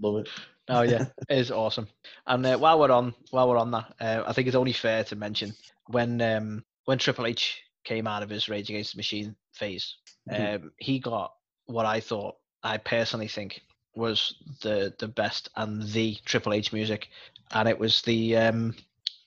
love 0.00 0.16
it. 0.20 0.28
Oh 0.70 0.80
yeah, 0.80 1.04
it 1.28 1.38
is 1.38 1.50
awesome. 1.50 1.86
And 2.26 2.46
uh, 2.46 2.56
while 2.56 2.80
we're 2.80 2.90
on 2.90 3.14
while 3.30 3.46
we're 3.46 3.58
on 3.58 3.72
that, 3.72 3.92
uh, 4.00 4.24
I 4.26 4.32
think 4.32 4.46
it's 4.48 4.56
only 4.56 4.72
fair 4.72 5.04
to 5.04 5.16
mention 5.16 5.52
when 5.88 6.22
um, 6.22 6.64
when 6.86 6.96
Triple 6.96 7.26
H 7.26 7.60
came 7.84 8.06
out 8.06 8.22
of 8.22 8.30
his 8.30 8.48
Rage 8.48 8.70
Against 8.70 8.94
the 8.94 8.98
Machine 8.98 9.36
phase, 9.52 9.96
Mhm. 10.30 10.54
um, 10.62 10.72
he 10.78 10.98
got 10.98 11.34
what 11.66 11.84
I 11.84 12.00
thought 12.00 12.36
I 12.62 12.78
personally 12.78 13.28
think 13.28 13.60
was 13.96 14.34
the 14.62 14.94
the 14.98 15.08
best 15.08 15.48
and 15.56 15.82
the 15.92 16.16
Triple 16.24 16.52
H 16.52 16.72
music, 16.72 17.08
and 17.52 17.68
it 17.68 17.78
was 17.78 18.02
the 18.02 18.36
um, 18.36 18.74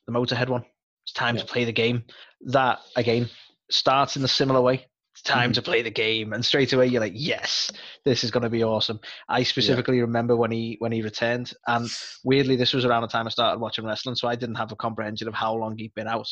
the 0.05 0.13
Motorhead 0.13 0.49
one. 0.49 0.65
It's 1.03 1.13
time 1.13 1.35
Yeah. 1.35 1.41
to 1.41 1.47
play 1.47 1.65
the 1.65 1.71
game. 1.71 2.03
That 2.41 2.79
again 2.95 3.29
starts 3.69 4.15
in 4.15 4.23
a 4.23 4.27
similar 4.27 4.61
way 4.61 4.85
it's 5.19 5.29
time 5.29 5.51
to 5.53 5.61
play 5.61 5.81
the 5.81 5.91
game, 5.91 6.31
and 6.31 6.45
straight 6.45 6.71
away 6.71 6.87
you're 6.87 7.01
like, 7.01 7.13
yes, 7.15 7.71
this 8.05 8.23
is 8.23 8.31
going 8.31 8.43
to 8.43 8.49
be 8.49 8.63
awesome. 8.63 8.99
I 9.27 9.43
specifically 9.43 9.99
remember 9.99 10.37
when 10.37 10.51
he 10.51 10.77
when 10.79 10.91
he 10.93 11.01
returned, 11.01 11.51
and 11.67 11.89
weirdly, 12.23 12.55
this 12.55 12.73
was 12.73 12.85
around 12.85 13.01
the 13.01 13.09
time 13.09 13.27
I 13.27 13.29
started 13.29 13.59
watching 13.59 13.85
wrestling, 13.85 14.15
so 14.15 14.27
I 14.29 14.35
didn't 14.35 14.55
have 14.55 14.71
a 14.71 14.77
comprehension 14.77 15.27
of 15.27 15.33
how 15.33 15.53
long 15.55 15.77
he'd 15.77 15.93
been 15.93 16.07
out. 16.07 16.27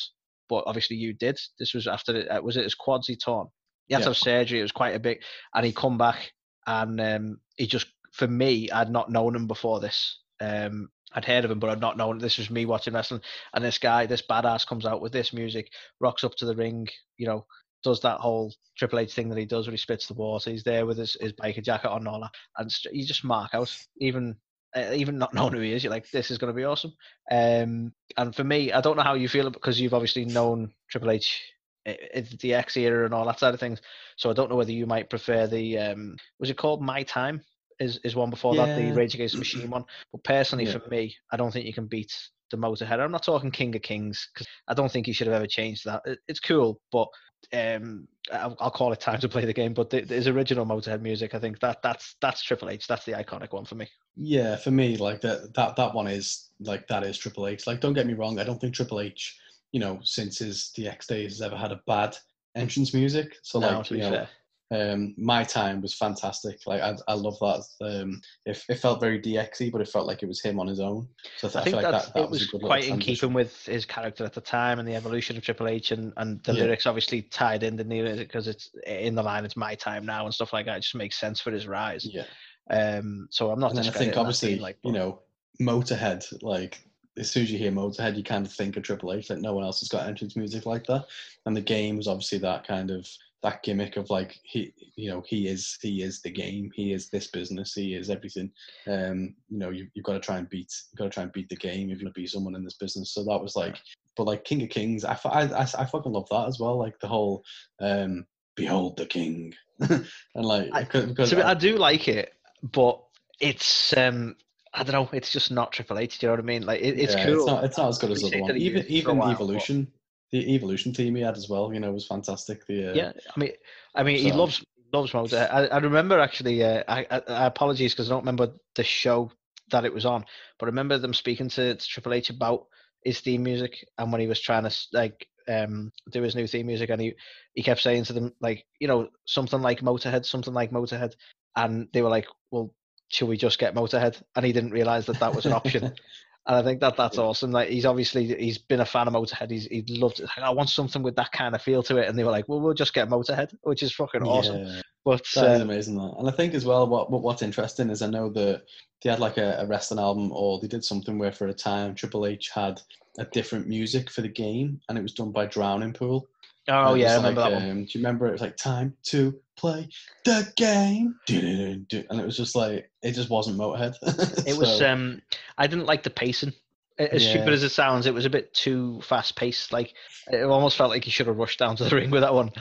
But 0.48 0.64
obviously, 0.68 0.96
you 0.96 1.14
did. 1.14 1.38
This 1.60 1.74
was 1.74 1.88
after 1.88 2.16
it, 2.16 2.28
uh, 2.30 2.42
was 2.42 2.56
it 2.56 2.64
his 2.64 2.76
quads 2.76 3.08
he 3.08 3.18
torn? 3.18 3.48
He 3.88 3.94
had 3.94 4.04
to 4.04 4.10
have 4.10 4.18
surgery. 4.18 4.60
It 4.60 4.64
was 4.64 4.72
quite 4.72 4.96
a 4.96 5.00
big, 5.00 5.20
and 5.54 5.66
he 5.66 5.74
come 5.74 5.98
back, 5.98 6.32
and 6.66 7.02
um, 7.02 7.38
he 7.58 7.68
just 7.68 7.88
for 8.18 8.28
me, 8.28 8.70
I'd 8.72 8.90
not 8.92 9.12
known 9.12 9.36
him 9.36 9.48
before 9.48 9.80
this. 9.80 10.20
Um, 10.42 10.90
I'd 11.14 11.26
heard 11.26 11.46
of 11.46 11.52
him, 11.52 11.60
but 11.60 11.70
I'd 11.70 11.80
not 11.80 11.98
known 11.98 12.18
this 12.18 12.38
was 12.38 12.50
me 12.50 12.66
watching 12.66 12.94
wrestling. 12.94 13.22
And 13.54 13.64
this 13.64 13.78
guy, 13.78 14.06
this 14.06 14.22
badass, 14.22 14.68
comes 14.68 14.86
out 14.86 15.02
with 15.02 15.14
this 15.14 15.34
music, 15.34 15.72
rocks 16.00 16.24
up 16.24 16.36
to 16.36 16.46
the 16.46 16.56
ring, 16.56 16.88
you 17.18 17.28
know, 17.28 17.46
does 17.84 18.02
that 18.02 18.20
whole 18.20 18.54
Triple 18.78 19.00
H 19.00 19.14
thing 19.14 19.30
that 19.30 19.38
he 19.38 19.46
does 19.46 19.68
where 19.68 19.72
he 19.72 19.78
spits 19.78 20.08
the 20.08 20.14
water. 20.16 20.50
He's 20.50 20.64
there 20.64 20.86
with 20.86 20.98
his, 20.98 21.16
his 21.22 21.34
biker 21.34 21.64
jacket 21.64 21.90
on 21.90 22.00
and 22.00 22.08
all 22.08 22.22
that, 22.22 22.32
and 22.58 22.72
you 22.92 23.06
just 23.06 23.24
mark 23.24 23.52
out. 23.54 23.74
Even 24.00 24.36
uh, 24.76 24.92
even 24.94 25.18
not 25.18 25.34
knowing 25.36 25.54
who 25.54 25.62
he 25.62 25.74
is, 25.74 25.84
you're 25.84 25.92
like, 25.92 26.10
this 26.12 26.32
is 26.32 26.38
going 26.38 26.52
to 26.52 26.58
be 26.58 26.66
awesome. 26.66 26.94
Um, 27.32 27.94
and 28.18 28.36
for 28.36 28.44
me, 28.44 28.72
I 28.74 28.82
don't 28.82 28.98
know 28.98 29.04
how 29.04 29.14
you 29.14 29.30
feel 29.30 29.50
because 29.50 29.80
you've 29.80 29.94
obviously 29.94 30.26
known 30.26 30.74
Triple 30.90 31.12
H 31.12 31.42
i- 31.88 31.98
i- 32.16 32.26
the 32.40 32.54
X 32.56 32.76
era 32.78 33.06
and 33.06 33.14
all 33.14 33.26
that 33.26 33.40
side 33.40 33.54
of 33.54 33.60
things. 33.60 33.80
So 34.18 34.30
I 34.30 34.34
don't 34.34 34.50
know 34.50 34.56
whether 34.58 34.72
you 34.72 34.86
might 34.86 35.10
prefer 35.10 35.48
the 35.48 35.78
um, 35.78 36.18
was 36.40 36.50
it 36.50 36.58
called 36.58 36.82
My 36.82 37.04
Time? 37.04 37.42
Is 37.80 37.98
is 38.04 38.16
one 38.16 38.30
before 38.30 38.56
that 38.56 38.76
the 38.76 38.92
Rage 38.92 39.14
Against 39.16 39.34
the 39.34 39.40
Machine 39.40 39.70
one? 39.70 39.86
But 40.12 40.24
personally, 40.24 40.66
Yeah. 40.66 40.78
for 40.80 40.90
me, 40.90 41.16
I 41.32 41.38
don't 41.38 41.52
think 41.52 41.66
you 41.66 41.74
can 41.74 41.86
beat 41.88 42.12
the 42.50 42.58
Motorhead. 42.58 43.00
I'm 43.00 43.12
not 43.12 43.24
talking 43.24 43.52
King 43.52 43.76
of 43.76 43.82
Kings 43.82 44.30
because 44.34 44.48
I 44.68 44.74
don't 44.74 44.92
think 44.92 45.06
he 45.06 45.12
should 45.14 45.28
have 45.28 45.36
ever 45.36 45.48
changed 45.48 45.86
that. 45.86 46.02
It- 46.06 46.20
It's 46.28 46.40
cool, 46.40 46.80
but 46.92 47.08
um, 47.54 48.08
I'll, 48.32 48.58
I'll 48.60 48.72
call 48.72 48.92
it 48.94 49.00
time 49.00 49.20
to 49.20 49.30
play 49.30 49.46
the 49.46 49.54
game. 49.54 49.74
But 49.74 49.90
the, 49.92 50.02
his 50.02 50.28
original 50.28 50.66
Motorhead 50.66 51.02
music, 51.02 51.36
I 51.36 51.40
think 51.40 51.60
that 51.60 51.82
that's 51.84 52.16
that's 52.20 52.42
Triple 52.42 52.70
H. 52.70 52.88
That's 52.88 53.06
the 53.06 53.12
iconic 53.14 53.52
one 53.54 53.66
for 53.66 53.76
me. 53.76 53.88
Yeah, 54.16 54.56
for 54.56 54.72
me, 54.72 54.98
like 54.98 55.22
that 55.22 55.54
that 55.54 55.76
that 55.76 55.94
one 55.94 56.08
is 56.08 56.50
like 56.60 56.88
that 56.88 57.04
is 57.04 57.18
Triple 57.18 57.48
H. 57.48 57.68
Like, 57.68 57.80
don't 57.80 57.94
get 57.94 58.08
me 58.08 58.14
wrong, 58.16 58.40
I 58.40 58.44
don't 58.44 58.60
think 58.60 58.74
Triple 58.74 59.02
H, 59.02 59.38
you 59.72 59.80
know, 59.80 60.00
since 60.04 60.40
his 60.40 60.72
DX 60.76 61.06
days, 61.06 61.34
has 61.34 61.42
ever 61.44 61.56
had 61.56 61.72
a 61.72 61.82
bad 61.86 62.18
entrance 62.56 62.92
music. 62.94 63.36
So 63.44 63.60
No, 63.60 63.78
like, 63.78 63.92
you 63.92 63.98
know, 64.00 64.10
fair. 64.10 64.30
Um, 64.70 65.14
my 65.18 65.44
time 65.44 65.82
was 65.82 65.96
fantastic. 65.96 66.60
Like, 66.66 66.82
I, 66.82 66.96
I 67.08 67.14
love 67.14 67.38
that. 67.40 67.64
Um, 67.82 68.22
it, 68.46 68.62
it 68.68 68.76
felt 68.80 69.00
very 69.00 69.20
DXy, 69.22 69.72
but 69.72 69.80
it 69.82 69.88
felt 69.88 70.08
like 70.08 70.24
it 70.24 70.28
was 70.28 70.42
him 70.42 70.60
on 70.60 70.68
his 70.68 70.80
own. 70.82 71.08
So 71.38 71.48
I, 71.48 71.50
I 71.50 71.64
think 71.64 71.66
feel 71.66 71.84
like 71.84 71.92
that, 71.92 72.14
that 72.14 72.20
it 72.24 72.30
was, 72.30 72.40
was 72.40 72.42
a 72.42 72.52
good 72.52 72.54
little 72.64 72.68
quite 72.70 72.88
in 72.88 73.00
keeping 73.00 73.34
with 73.34 73.66
his 73.66 73.86
character 73.86 74.26
at 74.26 74.34
the 74.34 74.42
time 74.42 74.80
and 74.80 74.88
the 74.88 74.96
evolution 74.96 75.38
of 75.38 75.44
Triple 75.44 75.70
H 75.70 75.92
and, 75.92 76.12
and 76.18 76.44
the 76.44 76.54
Yeah. 76.54 76.64
lyrics 76.64 76.86
obviously 76.86 77.22
tied 77.22 77.64
in 77.64 77.78
the 77.78 77.84
near 77.84 78.16
because 78.16 78.48
it's 78.48 78.70
in 78.86 79.16
the 79.16 79.24
line. 79.24 79.46
It's 79.46 79.56
my 79.56 79.74
time 79.76 80.06
now 80.06 80.26
and 80.26 80.34
stuff 80.34 80.52
like 80.52 80.66
that. 80.66 80.78
It 80.78 80.82
just 80.82 80.96
makes 80.96 81.18
sense 81.18 81.40
for 81.40 81.52
his 81.52 81.66
rise. 81.66 82.06
Yeah, 82.06 82.26
Um, 82.70 83.28
so 83.32 83.52
I'm 83.52 83.60
not. 83.60 83.78
I 83.78 83.90
think 83.92 84.18
obviously, 84.18 84.50
being 84.50 84.62
like, 84.62 84.78
you 84.84 84.92
know, 84.92 85.22
Motorhead. 85.62 86.26
Like, 86.44 86.80
as 87.18 87.32
soon 87.32 87.44
as 87.44 87.52
you 87.52 87.58
hear 87.58 87.72
Motorhead, 87.72 88.18
you 88.18 88.24
kind 88.24 88.46
of 88.46 88.52
think 88.52 88.78
of 88.78 88.84
Triple 88.84 89.14
H. 89.14 89.30
Like, 89.30 89.40
no 89.40 89.54
one 89.54 89.64
else 89.64 89.80
has 89.80 89.90
got 89.90 90.08
entrance 90.08 90.36
music 90.36 90.66
like 90.66 90.86
that. 90.88 91.06
And 91.46 91.56
the 91.56 91.62
game 91.62 91.98
was 91.98 92.08
obviously 92.08 92.38
that 92.40 92.68
kind 92.68 92.92
of 92.92 93.08
that 93.44 93.62
gimmick 93.64 93.98
of 93.98 94.10
like 94.10 94.40
he, 94.44 94.74
you 94.96 95.10
know, 95.10 95.24
he 95.28 95.48
is 95.48 95.78
he 95.82 96.02
is 96.02 96.22
the 96.22 96.32
game. 96.32 96.72
He 96.74 96.92
is 96.94 97.10
this 97.10 97.28
business. 97.28 97.74
He 97.74 97.94
is 97.94 98.10
everything. 98.10 98.52
Um, 98.88 99.36
you 99.50 99.60
know, 99.60 99.70
you, 99.70 99.88
you've 99.94 100.06
got 100.06 100.14
to 100.14 100.20
try 100.20 100.38
and 100.38 100.50
beat. 100.50 100.74
You've 100.92 100.98
got 100.98 101.04
to 101.06 101.10
try 101.12 101.24
and 101.24 101.32
beat 101.32 101.50
the 101.50 101.56
game 101.56 101.90
if 101.90 101.98
you're 102.00 102.06
gonna 102.06 102.12
be 102.12 102.28
someone 102.28 102.56
in 102.56 102.64
this 102.64 102.78
business. 102.78 103.14
So 103.14 103.24
that 103.26 103.42
was 103.42 103.56
like, 103.56 103.78
but 104.16 104.26
like 104.26 104.44
King 104.44 104.64
of 104.64 104.70
Kings, 104.70 105.06
I, 105.06 105.18
I, 105.26 105.44
I, 105.44 105.62
I 105.62 105.86
fucking 105.86 106.12
love 106.12 106.28
that 106.32 106.48
as 106.48 106.60
well. 106.60 106.78
Like 106.80 107.00
the 107.00 107.08
whole, 107.08 107.44
um, 107.80 108.26
behold 108.56 108.98
the 108.98 109.06
king, 109.06 109.54
and 109.80 110.06
like 110.36 110.70
I- 110.74 110.84
because, 110.84 111.30
So 111.30 111.40
I 111.42 111.52
I- 111.52 111.54
do 111.54 111.78
like 111.78 112.08
it, 112.08 112.34
but 112.64 113.02
it's 113.40 113.96
um 113.96 114.36
I 114.74 114.84
don't 114.84 114.94
know. 114.94 115.10
It's 115.14 115.32
just 115.32 115.52
not 115.52 115.72
Triple 115.72 116.00
H. 116.00 116.20
Do 116.20 116.26
you 116.26 116.30
know 116.30 116.34
what 116.34 116.40
I 116.40 116.44
mean? 116.44 116.66
Like 116.66 116.82
it, 116.82 117.00
it's 117.00 117.16
yeah, 117.16 117.26
cool. 117.26 117.36
It's 117.36 117.48
not, 117.48 117.64
it's 117.64 117.78
not 117.78 117.90
as 117.90 117.98
good 118.00 118.12
as 118.12 118.22
the 118.22 118.28
other 118.28 118.42
one. 118.42 118.58
Even 118.58 118.78
used 118.84 118.90
it 118.90 119.04
for 119.04 119.12
a 119.12 119.16
even 119.16 119.30
evolution, 119.32 119.88
the 120.32 120.56
evolution 120.56 120.94
team 120.94 121.16
he 121.16 121.22
had 121.22 121.38
as 121.38 121.50
well. 121.50 121.74
You 121.74 121.80
know, 121.80 121.92
was 121.92 122.08
fantastic. 122.08 122.66
The 122.68 122.92
uh, 122.92 122.94
yeah, 122.94 123.12
I 123.36 123.40
mean, 123.40 123.52
I 123.96 124.04
mean, 124.04 124.20
he 124.20 124.32
loves 124.32 124.64
loves 124.94 125.12
Motorhead. 125.12 125.52
I, 125.52 125.66
I 125.68 125.78
remember 125.80 126.20
actually. 126.20 126.64
Uh, 126.64 126.84
I, 126.88 127.06
I, 127.10 127.22
I 127.28 127.46
apologies 127.46 127.94
because 127.94 128.10
I 128.10 128.14
don't 128.14 128.22
remember 128.22 128.54
the 128.76 128.84
show 128.84 129.32
that 129.72 129.86
it 129.86 129.94
was 129.94 130.06
on, 130.06 130.26
but 130.60 130.66
I 130.66 130.70
remember 130.70 130.98
them 130.98 131.14
speaking 131.14 131.50
to, 131.50 131.76
to 131.76 131.88
Triple 131.88 132.14
H 132.14 132.30
about 132.30 132.68
his 133.04 133.20
theme 133.20 133.44
music 133.44 133.86
and 133.98 134.12
when 134.12 134.22
he 134.22 134.28
was 134.28 134.42
trying 134.42 134.64
to 134.64 134.76
like 134.92 135.28
um 135.48 135.92
do 136.12 136.22
his 136.22 136.36
new 136.36 136.48
theme 136.48 136.68
music 136.68 136.90
and 136.90 137.02
he 137.02 137.14
he 137.54 137.64
kept 137.64 137.80
saying 137.80 138.04
to 138.04 138.12
them 138.12 138.34
like 138.42 138.66
you 138.80 138.88
know 138.88 139.08
something 139.26 139.62
like 139.62 139.82
Motorhead, 139.82 140.26
something 140.26 140.54
like 140.54 140.72
Motorhead, 140.72 141.14
and 141.56 141.88
they 141.94 142.02
were 142.02 142.10
like, 142.10 142.28
well. 142.52 142.74
Should 143.10 143.30
we 143.30 143.38
just 143.38 143.58
get 143.58 143.74
Motorhead? 143.74 144.22
And 144.36 144.46
he 144.46 144.52
didn't 144.52 144.72
realize 144.72 145.06
that 145.06 145.22
that 145.22 145.34
was 145.34 145.46
an 145.46 145.54
option. 145.54 145.94
And 146.48 146.56
I 146.56 146.64
think 146.64 146.80
that 146.80 146.96
that's 146.96 147.18
Yeah. 147.18 147.24
awesome. 147.24 147.52
Like 147.52 147.70
he's 147.70 147.86
obviously 147.86 148.26
he's 148.40 148.58
been 148.58 148.80
a 148.80 148.86
fan 148.86 149.08
of 149.08 149.14
Motorhead. 149.14 149.52
He's 149.52 149.66
he 149.66 149.84
loved 149.98 150.20
it. 150.20 150.24
Like, 150.24 150.40
I 150.40 150.50
want 150.50 150.70
something 150.70 151.04
with 151.04 151.16
that 151.18 151.32
kind 151.34 151.54
of 151.54 151.62
feel 151.62 151.84
to 151.84 151.98
it. 151.98 152.08
And 152.08 152.18
they 152.18 152.24
were 152.24 152.32
like, 152.32 152.48
well, 152.48 152.62
we'll 152.62 152.74
just 152.74 152.94
get 152.94 153.10
Motorhead, 153.10 153.54
which 153.64 153.84
is 153.84 153.94
fucking 153.94 154.24
awesome. 154.24 154.64
yeah, 154.66 154.82
But 155.04 155.26
that 155.36 155.52
is 155.56 155.60
uh, 155.60 155.64
amazing. 155.64 155.96
That. 155.96 156.16
And 156.18 156.28
I 156.28 156.32
think 156.32 156.54
as 156.54 156.64
well, 156.66 156.88
what, 156.88 157.12
what 157.12 157.22
what's 157.22 157.42
interesting 157.42 157.90
is 157.90 158.02
I 158.02 158.08
know 158.10 158.30
that 158.32 158.64
they 159.04 159.10
had 159.10 159.20
like 159.20 159.38
a, 159.38 159.58
a 159.60 159.66
wrestling 159.68 160.00
album, 160.00 160.32
or 160.32 160.60
they 160.60 160.68
did 160.68 160.84
something 160.86 161.20
where 161.20 161.32
for 161.34 161.48
a 161.48 161.54
time 161.54 161.94
Triple 161.96 162.26
H 162.26 162.50
had 162.54 162.80
a 163.20 163.26
different 163.26 163.68
music 163.68 164.10
for 164.10 164.22
the 164.22 164.30
game, 164.30 164.80
and 164.88 164.98
it 164.98 165.02
was 165.02 165.14
done 165.14 165.32
by 165.32 165.46
Drowning 165.48 165.92
Pool. 165.94 166.28
oh 166.70 166.94
yeah, 166.94 167.14
I 167.14 167.16
remember 167.18 167.42
like, 167.42 167.52
that 167.52 167.56
one. 167.62 167.70
um, 167.72 167.78
Do 167.86 167.90
you 167.92 168.00
remember? 168.00 168.28
It 168.28 168.32
was 168.32 168.42
like 168.42 168.56
time 168.58 168.96
to 169.08 169.38
play 169.58 169.90
the 170.24 170.52
game, 170.56 171.16
and 171.30 172.20
it 172.20 172.26
was 172.26 172.38
just 172.38 172.56
like 172.56 172.90
it 173.02 173.14
just 173.14 173.30
wasn't 173.30 173.58
Motorhead. 173.58 173.96
It 174.48 174.58
was 174.58 174.82
um, 174.94 175.22
I 175.58 175.68
didn't 175.68 175.86
like 175.86 176.04
the 176.04 176.10
pacing. 176.10 176.54
A- 177.00 177.14
As 177.16 177.24
stupid 177.30 177.54
as 177.54 177.64
it 177.64 177.70
sounds, 177.70 178.06
it 178.06 178.14
was 178.14 178.26
a 178.26 178.30
bit 178.30 178.54
too 178.54 179.02
fast 179.02 179.36
paced. 179.36 179.72
Like 179.74 179.94
it 180.32 180.44
almost 180.44 180.78
felt 180.78 180.90
like 180.92 181.04
he 181.04 181.12
should 181.12 181.28
have 181.28 181.38
rushed 181.38 181.60
down 181.60 181.76
to 181.78 181.84
the 181.84 181.96
ring 181.96 182.10
with 182.12 182.22
that 182.22 182.34
one. 182.34 182.52